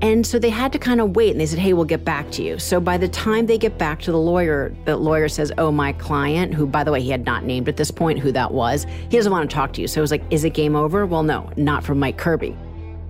And 0.02 0.26
so 0.26 0.38
they 0.38 0.48
had 0.48 0.72
to 0.72 0.78
kind 0.78 1.00
of 1.00 1.14
wait 1.14 1.32
and 1.32 1.40
they 1.40 1.44
said, 1.44 1.58
hey, 1.58 1.74
we'll 1.74 1.84
get 1.84 2.04
back 2.04 2.30
to 2.32 2.42
you. 2.42 2.58
So 2.58 2.80
by 2.80 2.96
the 2.96 3.08
time 3.08 3.44
they 3.44 3.58
get 3.58 3.76
back 3.76 4.00
to 4.02 4.12
the 4.12 4.18
lawyer, 4.18 4.74
the 4.86 4.96
lawyer 4.96 5.28
says, 5.28 5.52
oh, 5.58 5.70
my 5.70 5.92
client, 5.92 6.54
who, 6.54 6.66
by 6.66 6.84
the 6.84 6.92
way, 6.92 7.02
he 7.02 7.10
had 7.10 7.26
not 7.26 7.44
named 7.44 7.68
at 7.68 7.76
this 7.76 7.90
point 7.90 8.18
who 8.18 8.32
that 8.32 8.52
was, 8.52 8.86
he 9.10 9.16
doesn't 9.18 9.30
want 9.30 9.48
to 9.48 9.54
talk 9.54 9.74
to 9.74 9.82
you. 9.82 9.86
So 9.86 10.00
it 10.00 10.02
was 10.02 10.10
like, 10.10 10.22
is 10.30 10.44
it 10.44 10.54
game 10.54 10.74
over? 10.74 11.04
Well, 11.04 11.22
no, 11.22 11.50
not 11.56 11.84
from 11.84 11.98
Mike 11.98 12.16
Kirby. 12.16 12.56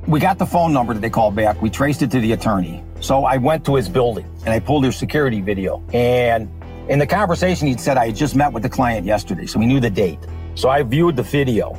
We 0.09 0.19
got 0.19 0.39
the 0.39 0.47
phone 0.47 0.73
number 0.73 0.93
that 0.93 1.01
they 1.01 1.11
called 1.11 1.37
back. 1.37 1.63
We 1.63 1.71
traced 1.71 2.03
it 2.03 2.11
to 2.11 2.21
the 2.21 2.33
attorney. 2.33 2.83
So 3.01 3.25
I 3.25 3.37
went 3.37 3.65
to 3.67 3.77
his 3.77 3.89
building 3.89 4.27
and 4.45 4.49
I 4.49 4.59
pulled 4.59 4.85
his 4.85 4.97
security 4.97 5.41
video. 5.41 5.85
And 5.93 6.51
in 6.89 6.99
the 6.99 7.07
conversation, 7.07 7.69
he'd 7.69 7.79
said 7.79 7.99
I 7.99 8.07
had 8.07 8.17
just 8.17 8.35
met 8.35 8.53
with 8.53 8.65
the 8.65 8.69
client 8.69 9.07
yesterday. 9.07 9.47
So 9.47 9.61
we 9.61 9.67
knew 9.67 9.79
the 9.79 9.91
date. 9.91 10.19
So 10.57 10.69
I 10.69 10.83
viewed 10.83 11.15
the 11.15 11.23
video. 11.23 11.79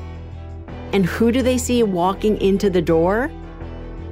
And 0.93 1.05
who 1.05 1.33
do 1.33 1.41
they 1.41 1.57
see 1.57 1.83
walking 1.83 2.39
into 2.39 2.69
the 2.69 2.81
door? 2.81 3.29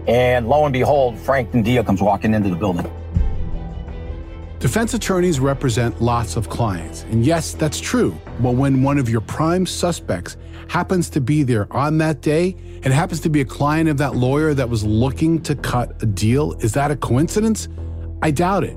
And 0.10 0.50
lo 0.50 0.66
and 0.66 0.74
behold, 0.74 1.20
Frank 1.20 1.52
Dia 1.64 1.84
comes 1.84 2.02
walking 2.02 2.34
into 2.34 2.50
the 2.50 2.56
building. 2.56 2.92
Defense 4.58 4.96
attorneys 4.96 5.40
represent 5.40 6.02
lots 6.02 6.36
of 6.36 6.50
clients. 6.50 7.04
And 7.04 7.24
yes, 7.24 7.54
that's 7.54 7.80
true. 7.80 8.20
But 8.40 8.56
when 8.56 8.82
one 8.82 8.98
of 8.98 9.08
your 9.08 9.22
prime 9.22 9.68
suspects 9.68 10.36
happens 10.68 11.12
to 11.12 11.22
be 11.22 11.44
there 11.44 11.72
on 11.72 12.00
that 12.00 12.22
day 12.22 12.56
and 12.84 12.92
happens 12.92 13.20
to 13.22 13.30
be 13.30 13.42
a 13.42 13.46
client 13.46 13.88
of 13.88 14.00
that 14.00 14.16
lawyer 14.16 14.56
that 14.56 14.68
was 14.68 14.84
looking 14.84 15.44
to 15.44 15.54
cut 15.54 16.02
a 16.02 16.08
deal, 16.08 16.54
is 16.54 16.74
that 16.74 16.90
a 16.90 16.96
coincidence? 16.96 17.68
I 18.24 18.32
doubt 18.32 18.64
it. 18.64 18.76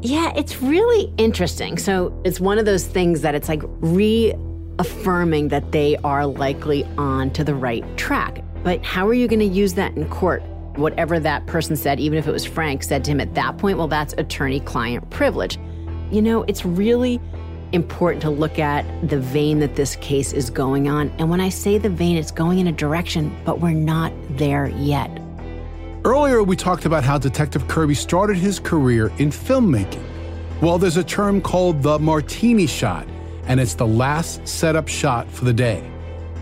Yeah, 0.00 0.32
it's 0.36 0.62
really 0.62 1.12
interesting. 1.18 1.76
So 1.76 2.16
it's 2.24 2.38
one 2.38 2.60
of 2.60 2.66
those 2.66 2.86
things 2.86 3.20
that 3.22 3.34
it's 3.34 3.48
like 3.48 3.62
reaffirming 3.80 5.48
that 5.48 5.72
they 5.72 5.96
are 6.04 6.24
likely 6.24 6.84
on 6.96 7.32
to 7.32 7.42
the 7.42 7.54
right 7.56 7.84
track. 7.96 8.44
But 8.62 8.84
how 8.84 9.08
are 9.08 9.14
you 9.14 9.26
going 9.26 9.40
to 9.40 9.44
use 9.44 9.74
that 9.74 9.96
in 9.96 10.08
court? 10.08 10.40
Whatever 10.76 11.20
that 11.20 11.46
person 11.46 11.76
said, 11.76 12.00
even 12.00 12.18
if 12.18 12.26
it 12.26 12.32
was 12.32 12.44
Frank, 12.44 12.82
said 12.82 13.04
to 13.04 13.10
him 13.10 13.20
at 13.20 13.34
that 13.34 13.58
point, 13.58 13.78
well, 13.78 13.88
that's 13.88 14.14
attorney 14.18 14.60
client 14.60 15.08
privilege. 15.10 15.58
You 16.10 16.22
know, 16.22 16.42
it's 16.44 16.64
really 16.64 17.20
important 17.72 18.20
to 18.22 18.30
look 18.30 18.58
at 18.58 18.84
the 19.08 19.18
vein 19.18 19.58
that 19.60 19.76
this 19.76 19.96
case 19.96 20.32
is 20.32 20.50
going 20.50 20.88
on. 20.88 21.10
And 21.18 21.30
when 21.30 21.40
I 21.40 21.48
say 21.48 21.78
the 21.78 21.88
vein, 21.88 22.16
it's 22.16 22.30
going 22.30 22.58
in 22.58 22.66
a 22.66 22.72
direction, 22.72 23.34
but 23.44 23.60
we're 23.60 23.72
not 23.72 24.12
there 24.30 24.68
yet. 24.68 25.10
Earlier, 26.04 26.42
we 26.42 26.56
talked 26.56 26.84
about 26.84 27.04
how 27.04 27.16
Detective 27.16 27.68
Kirby 27.68 27.94
started 27.94 28.36
his 28.36 28.58
career 28.58 29.08
in 29.18 29.30
filmmaking. 29.30 30.04
Well, 30.60 30.78
there's 30.78 30.96
a 30.96 31.04
term 31.04 31.40
called 31.40 31.82
the 31.82 31.98
martini 31.98 32.66
shot, 32.66 33.06
and 33.46 33.58
it's 33.60 33.74
the 33.74 33.86
last 33.86 34.46
setup 34.46 34.88
shot 34.88 35.30
for 35.30 35.44
the 35.44 35.52
day. 35.52 35.88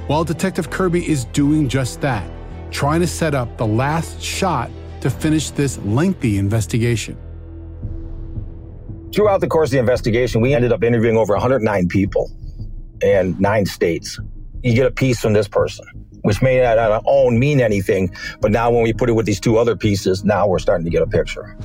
Well, 0.08 0.24
Detective 0.24 0.70
Kirby 0.70 1.08
is 1.08 1.26
doing 1.26 1.68
just 1.68 2.00
that 2.00 2.28
trying 2.70 3.00
to 3.00 3.06
set 3.06 3.34
up 3.34 3.56
the 3.58 3.66
last 3.66 4.20
shot 4.20 4.70
to 5.00 5.10
finish 5.10 5.50
this 5.50 5.78
lengthy 5.78 6.38
investigation. 6.38 7.16
Throughout 9.14 9.40
the 9.40 9.48
course 9.48 9.70
of 9.70 9.72
the 9.72 9.78
investigation, 9.78 10.40
we 10.40 10.54
ended 10.54 10.72
up 10.72 10.84
interviewing 10.84 11.16
over 11.16 11.34
109 11.34 11.88
people 11.88 12.30
in 13.02 13.36
nine 13.40 13.66
states. 13.66 14.18
You 14.62 14.74
get 14.74 14.86
a 14.86 14.90
piece 14.90 15.20
from 15.20 15.32
this 15.32 15.48
person, 15.48 15.86
which 16.22 16.42
may 16.42 16.60
not 16.60 16.78
on 16.78 17.02
own 17.06 17.38
mean 17.38 17.60
anything, 17.60 18.14
but 18.40 18.52
now 18.52 18.70
when 18.70 18.82
we 18.82 18.92
put 18.92 19.08
it 19.08 19.12
with 19.14 19.26
these 19.26 19.40
two 19.40 19.56
other 19.56 19.74
pieces, 19.74 20.24
now 20.24 20.46
we're 20.46 20.58
starting 20.58 20.84
to 20.84 20.90
get 20.90 21.02
a 21.02 21.06
picture. 21.06 21.56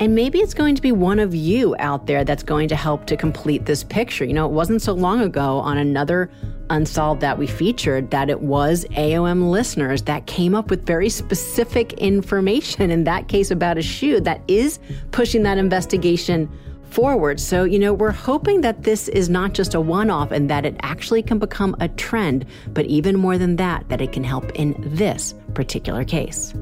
And 0.00 0.14
maybe 0.14 0.40
it's 0.40 0.54
going 0.54 0.74
to 0.74 0.82
be 0.82 0.90
one 0.90 1.20
of 1.20 1.34
you 1.34 1.76
out 1.78 2.06
there 2.06 2.24
that's 2.24 2.42
going 2.42 2.68
to 2.68 2.76
help 2.76 3.06
to 3.06 3.16
complete 3.16 3.66
this 3.66 3.84
picture. 3.84 4.24
You 4.24 4.32
know, 4.34 4.46
it 4.46 4.52
wasn't 4.52 4.82
so 4.82 4.92
long 4.94 5.20
ago 5.20 5.58
on 5.58 5.78
another 5.78 6.28
Unsolved 6.70 7.20
that 7.20 7.38
we 7.38 7.46
featured 7.46 8.10
that 8.10 8.30
it 8.30 8.40
was 8.40 8.84
AOM 8.92 9.50
listeners 9.50 10.02
that 10.02 10.26
came 10.26 10.54
up 10.54 10.70
with 10.70 10.86
very 10.86 11.08
specific 11.08 11.92
information, 11.94 12.90
in 12.90 13.04
that 13.04 13.28
case 13.28 13.50
about 13.50 13.78
a 13.78 13.82
shoe, 13.82 14.20
that 14.20 14.40
is 14.48 14.78
pushing 15.10 15.42
that 15.42 15.58
investigation 15.58 16.50
forward. 16.92 17.40
So, 17.40 17.64
you 17.64 17.78
know, 17.78 17.92
we're 17.92 18.10
hoping 18.10 18.60
that 18.60 18.84
this 18.84 19.08
is 19.08 19.28
not 19.28 19.54
just 19.54 19.74
a 19.74 19.80
one 19.80 20.10
off 20.10 20.30
and 20.30 20.48
that 20.50 20.64
it 20.64 20.76
actually 20.82 21.22
can 21.22 21.38
become 21.38 21.74
a 21.80 21.88
trend, 21.88 22.46
but 22.68 22.86
even 22.86 23.18
more 23.18 23.38
than 23.38 23.56
that, 23.56 23.88
that 23.88 24.00
it 24.00 24.12
can 24.12 24.24
help 24.24 24.50
in 24.52 24.74
this 24.78 25.34
particular 25.54 26.04
case. 26.04 26.54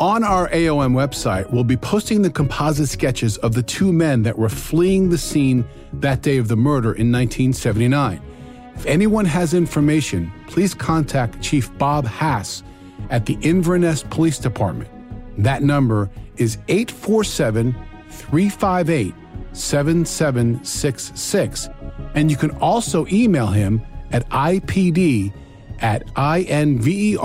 On 0.00 0.24
our 0.24 0.48
AOM 0.48 0.94
website, 0.94 1.50
we'll 1.52 1.62
be 1.62 1.76
posting 1.76 2.22
the 2.22 2.30
composite 2.30 2.88
sketches 2.88 3.36
of 3.38 3.52
the 3.52 3.62
two 3.62 3.92
men 3.92 4.22
that 4.22 4.38
were 4.38 4.48
fleeing 4.48 5.10
the 5.10 5.18
scene 5.18 5.62
that 5.92 6.22
day 6.22 6.38
of 6.38 6.48
the 6.48 6.56
murder 6.56 6.94
in 6.94 7.12
1979. 7.12 8.22
If 8.80 8.86
anyone 8.86 9.26
has 9.26 9.52
information, 9.52 10.32
please 10.46 10.72
contact 10.72 11.42
Chief 11.42 11.70
Bob 11.76 12.06
Hass 12.06 12.62
at 13.10 13.26
the 13.26 13.36
Inverness 13.42 14.02
Police 14.04 14.38
Department. 14.38 14.88
That 15.36 15.62
number 15.62 16.08
is 16.38 16.56
847 16.68 17.76
358 18.08 19.14
7766. 19.52 21.68
And 22.14 22.30
you 22.30 22.38
can 22.38 22.52
also 22.52 23.06
email 23.08 23.48
him 23.48 23.82
at 24.12 24.26
IPD 24.30 25.34
at 25.80 26.06
INVERNESS 26.16 27.20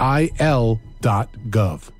il.gov. 0.00 1.91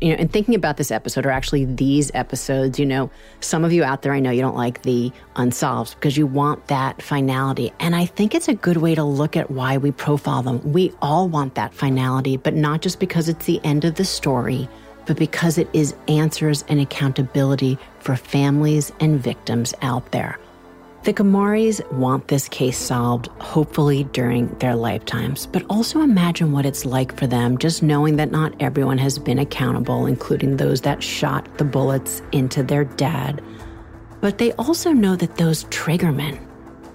You 0.00 0.10
know, 0.10 0.16
and 0.20 0.32
thinking 0.32 0.54
about 0.54 0.76
this 0.76 0.92
episode, 0.92 1.26
or 1.26 1.30
actually 1.30 1.64
these 1.64 2.12
episodes, 2.14 2.78
you 2.78 2.86
know, 2.86 3.10
some 3.40 3.64
of 3.64 3.72
you 3.72 3.82
out 3.82 4.02
there, 4.02 4.12
I 4.12 4.20
know 4.20 4.30
you 4.30 4.42
don't 4.42 4.56
like 4.56 4.82
the 4.82 5.10
unsolved 5.34 5.94
because 5.94 6.16
you 6.16 6.26
want 6.26 6.68
that 6.68 7.02
finality. 7.02 7.72
And 7.80 7.96
I 7.96 8.06
think 8.06 8.34
it's 8.34 8.46
a 8.46 8.54
good 8.54 8.76
way 8.76 8.94
to 8.94 9.02
look 9.02 9.36
at 9.36 9.50
why 9.50 9.76
we 9.76 9.90
profile 9.90 10.42
them. 10.42 10.72
We 10.72 10.92
all 11.02 11.28
want 11.28 11.56
that 11.56 11.74
finality, 11.74 12.36
but 12.36 12.54
not 12.54 12.80
just 12.80 13.00
because 13.00 13.28
it's 13.28 13.46
the 13.46 13.60
end 13.64 13.84
of 13.84 13.96
the 13.96 14.04
story, 14.04 14.68
but 15.06 15.16
because 15.16 15.58
it 15.58 15.68
is 15.72 15.96
answers 16.06 16.64
and 16.68 16.78
accountability 16.78 17.76
for 17.98 18.14
families 18.14 18.92
and 19.00 19.20
victims 19.20 19.74
out 19.82 20.12
there. 20.12 20.38
The 21.04 21.14
Gamarys 21.14 21.80
want 21.92 22.28
this 22.28 22.48
case 22.48 22.76
solved, 22.76 23.28
hopefully 23.38 24.04
during 24.04 24.48
their 24.58 24.74
lifetimes, 24.74 25.46
but 25.46 25.64
also 25.70 26.02
imagine 26.02 26.52
what 26.52 26.66
it's 26.66 26.84
like 26.84 27.16
for 27.16 27.26
them 27.26 27.56
just 27.56 27.82
knowing 27.82 28.16
that 28.16 28.32
not 28.32 28.52
everyone 28.60 28.98
has 28.98 29.18
been 29.18 29.38
accountable, 29.38 30.06
including 30.06 30.56
those 30.56 30.80
that 30.82 31.02
shot 31.02 31.56
the 31.56 31.64
bullets 31.64 32.20
into 32.32 32.62
their 32.62 32.84
dad. 32.84 33.40
But 34.20 34.38
they 34.38 34.52
also 34.54 34.92
know 34.92 35.14
that 35.16 35.36
those 35.36 35.64
triggermen, 35.66 36.40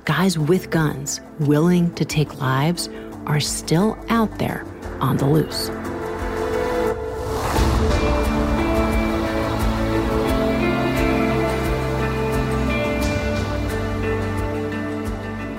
guys 0.04 0.38
with 0.38 0.70
guns, 0.70 1.22
willing 1.40 1.94
to 1.96 2.04
take 2.04 2.42
lives, 2.42 2.90
are 3.26 3.40
still 3.40 3.98
out 4.10 4.38
there 4.38 4.66
on 5.00 5.18
the 5.18 5.28
loose. 5.28 5.70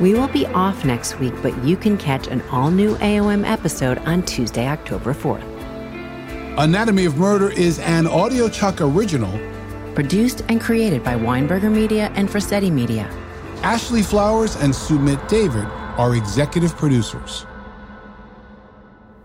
We 0.05 0.13
will 0.13 0.29
be 0.29 0.45
off 0.49 0.85
next 0.85 1.19
week, 1.19 1.33
but 1.41 1.57
you 1.65 1.79
can 1.79 1.97
catch 1.97 2.27
an 2.27 2.43
all 2.51 2.71
new 2.71 2.95
AOM 2.97 3.43
episode 3.51 3.97
on 4.01 4.23
Tuesday, 4.25 4.69
October 4.69 5.15
4th. 5.15 5.43
Anatomy 6.59 7.07
of 7.07 7.17
Murder 7.17 7.49
is 7.49 7.79
an 7.79 8.07
Audio 8.07 8.51
Chuck 8.51 8.83
original. 8.83 9.33
Produced 9.95 10.43
and 10.51 10.61
created 10.61 11.03
by 11.03 11.15
Weinberger 11.15 11.73
Media 11.73 12.13
and 12.17 12.29
Frasetti 12.29 12.71
Media. 12.71 13.05
Ashley 13.63 14.03
Flowers 14.03 14.57
and 14.57 14.75
Sumit 14.75 15.27
David 15.27 15.65
are 15.97 16.15
executive 16.15 16.77
producers. 16.77 17.47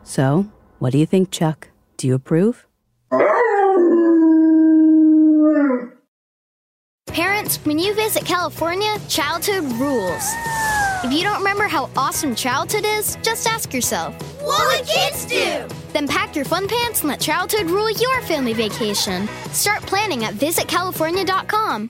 So, 0.04 0.48
what 0.78 0.94
do 0.94 0.98
you 0.98 1.06
think, 1.06 1.30
Chuck? 1.30 1.72
Do 1.98 2.08
you 2.08 2.16
approve? 2.16 2.69
When 7.58 7.80
you 7.80 7.94
visit 7.94 8.26
California, 8.26 8.96
childhood 9.08 9.64
rules. 9.80 10.34
If 11.04 11.12
you 11.14 11.24
don't 11.24 11.38
remember 11.38 11.68
how 11.68 11.90
awesome 11.96 12.36
childhood 12.36 12.86
is, 12.86 13.18
just 13.22 13.48
ask 13.48 13.74
yourself, 13.74 14.14
What 14.42 14.66
would 14.68 14.88
kids 14.88 15.26
do? 15.26 15.68
Then 15.94 16.08
pack 16.08 16.36
your 16.36 16.46
fun 16.46 16.68
pants 16.68 17.02
and 17.02 17.10
let 17.10 17.20
childhood 17.20 17.70
rule 17.70 17.90
your 17.90 18.22
family 18.22 18.54
vacation. 18.54 19.28
Start 19.52 19.82
planning 19.84 20.24
at 20.26 20.34
visitcalifornia.com. 20.36 21.90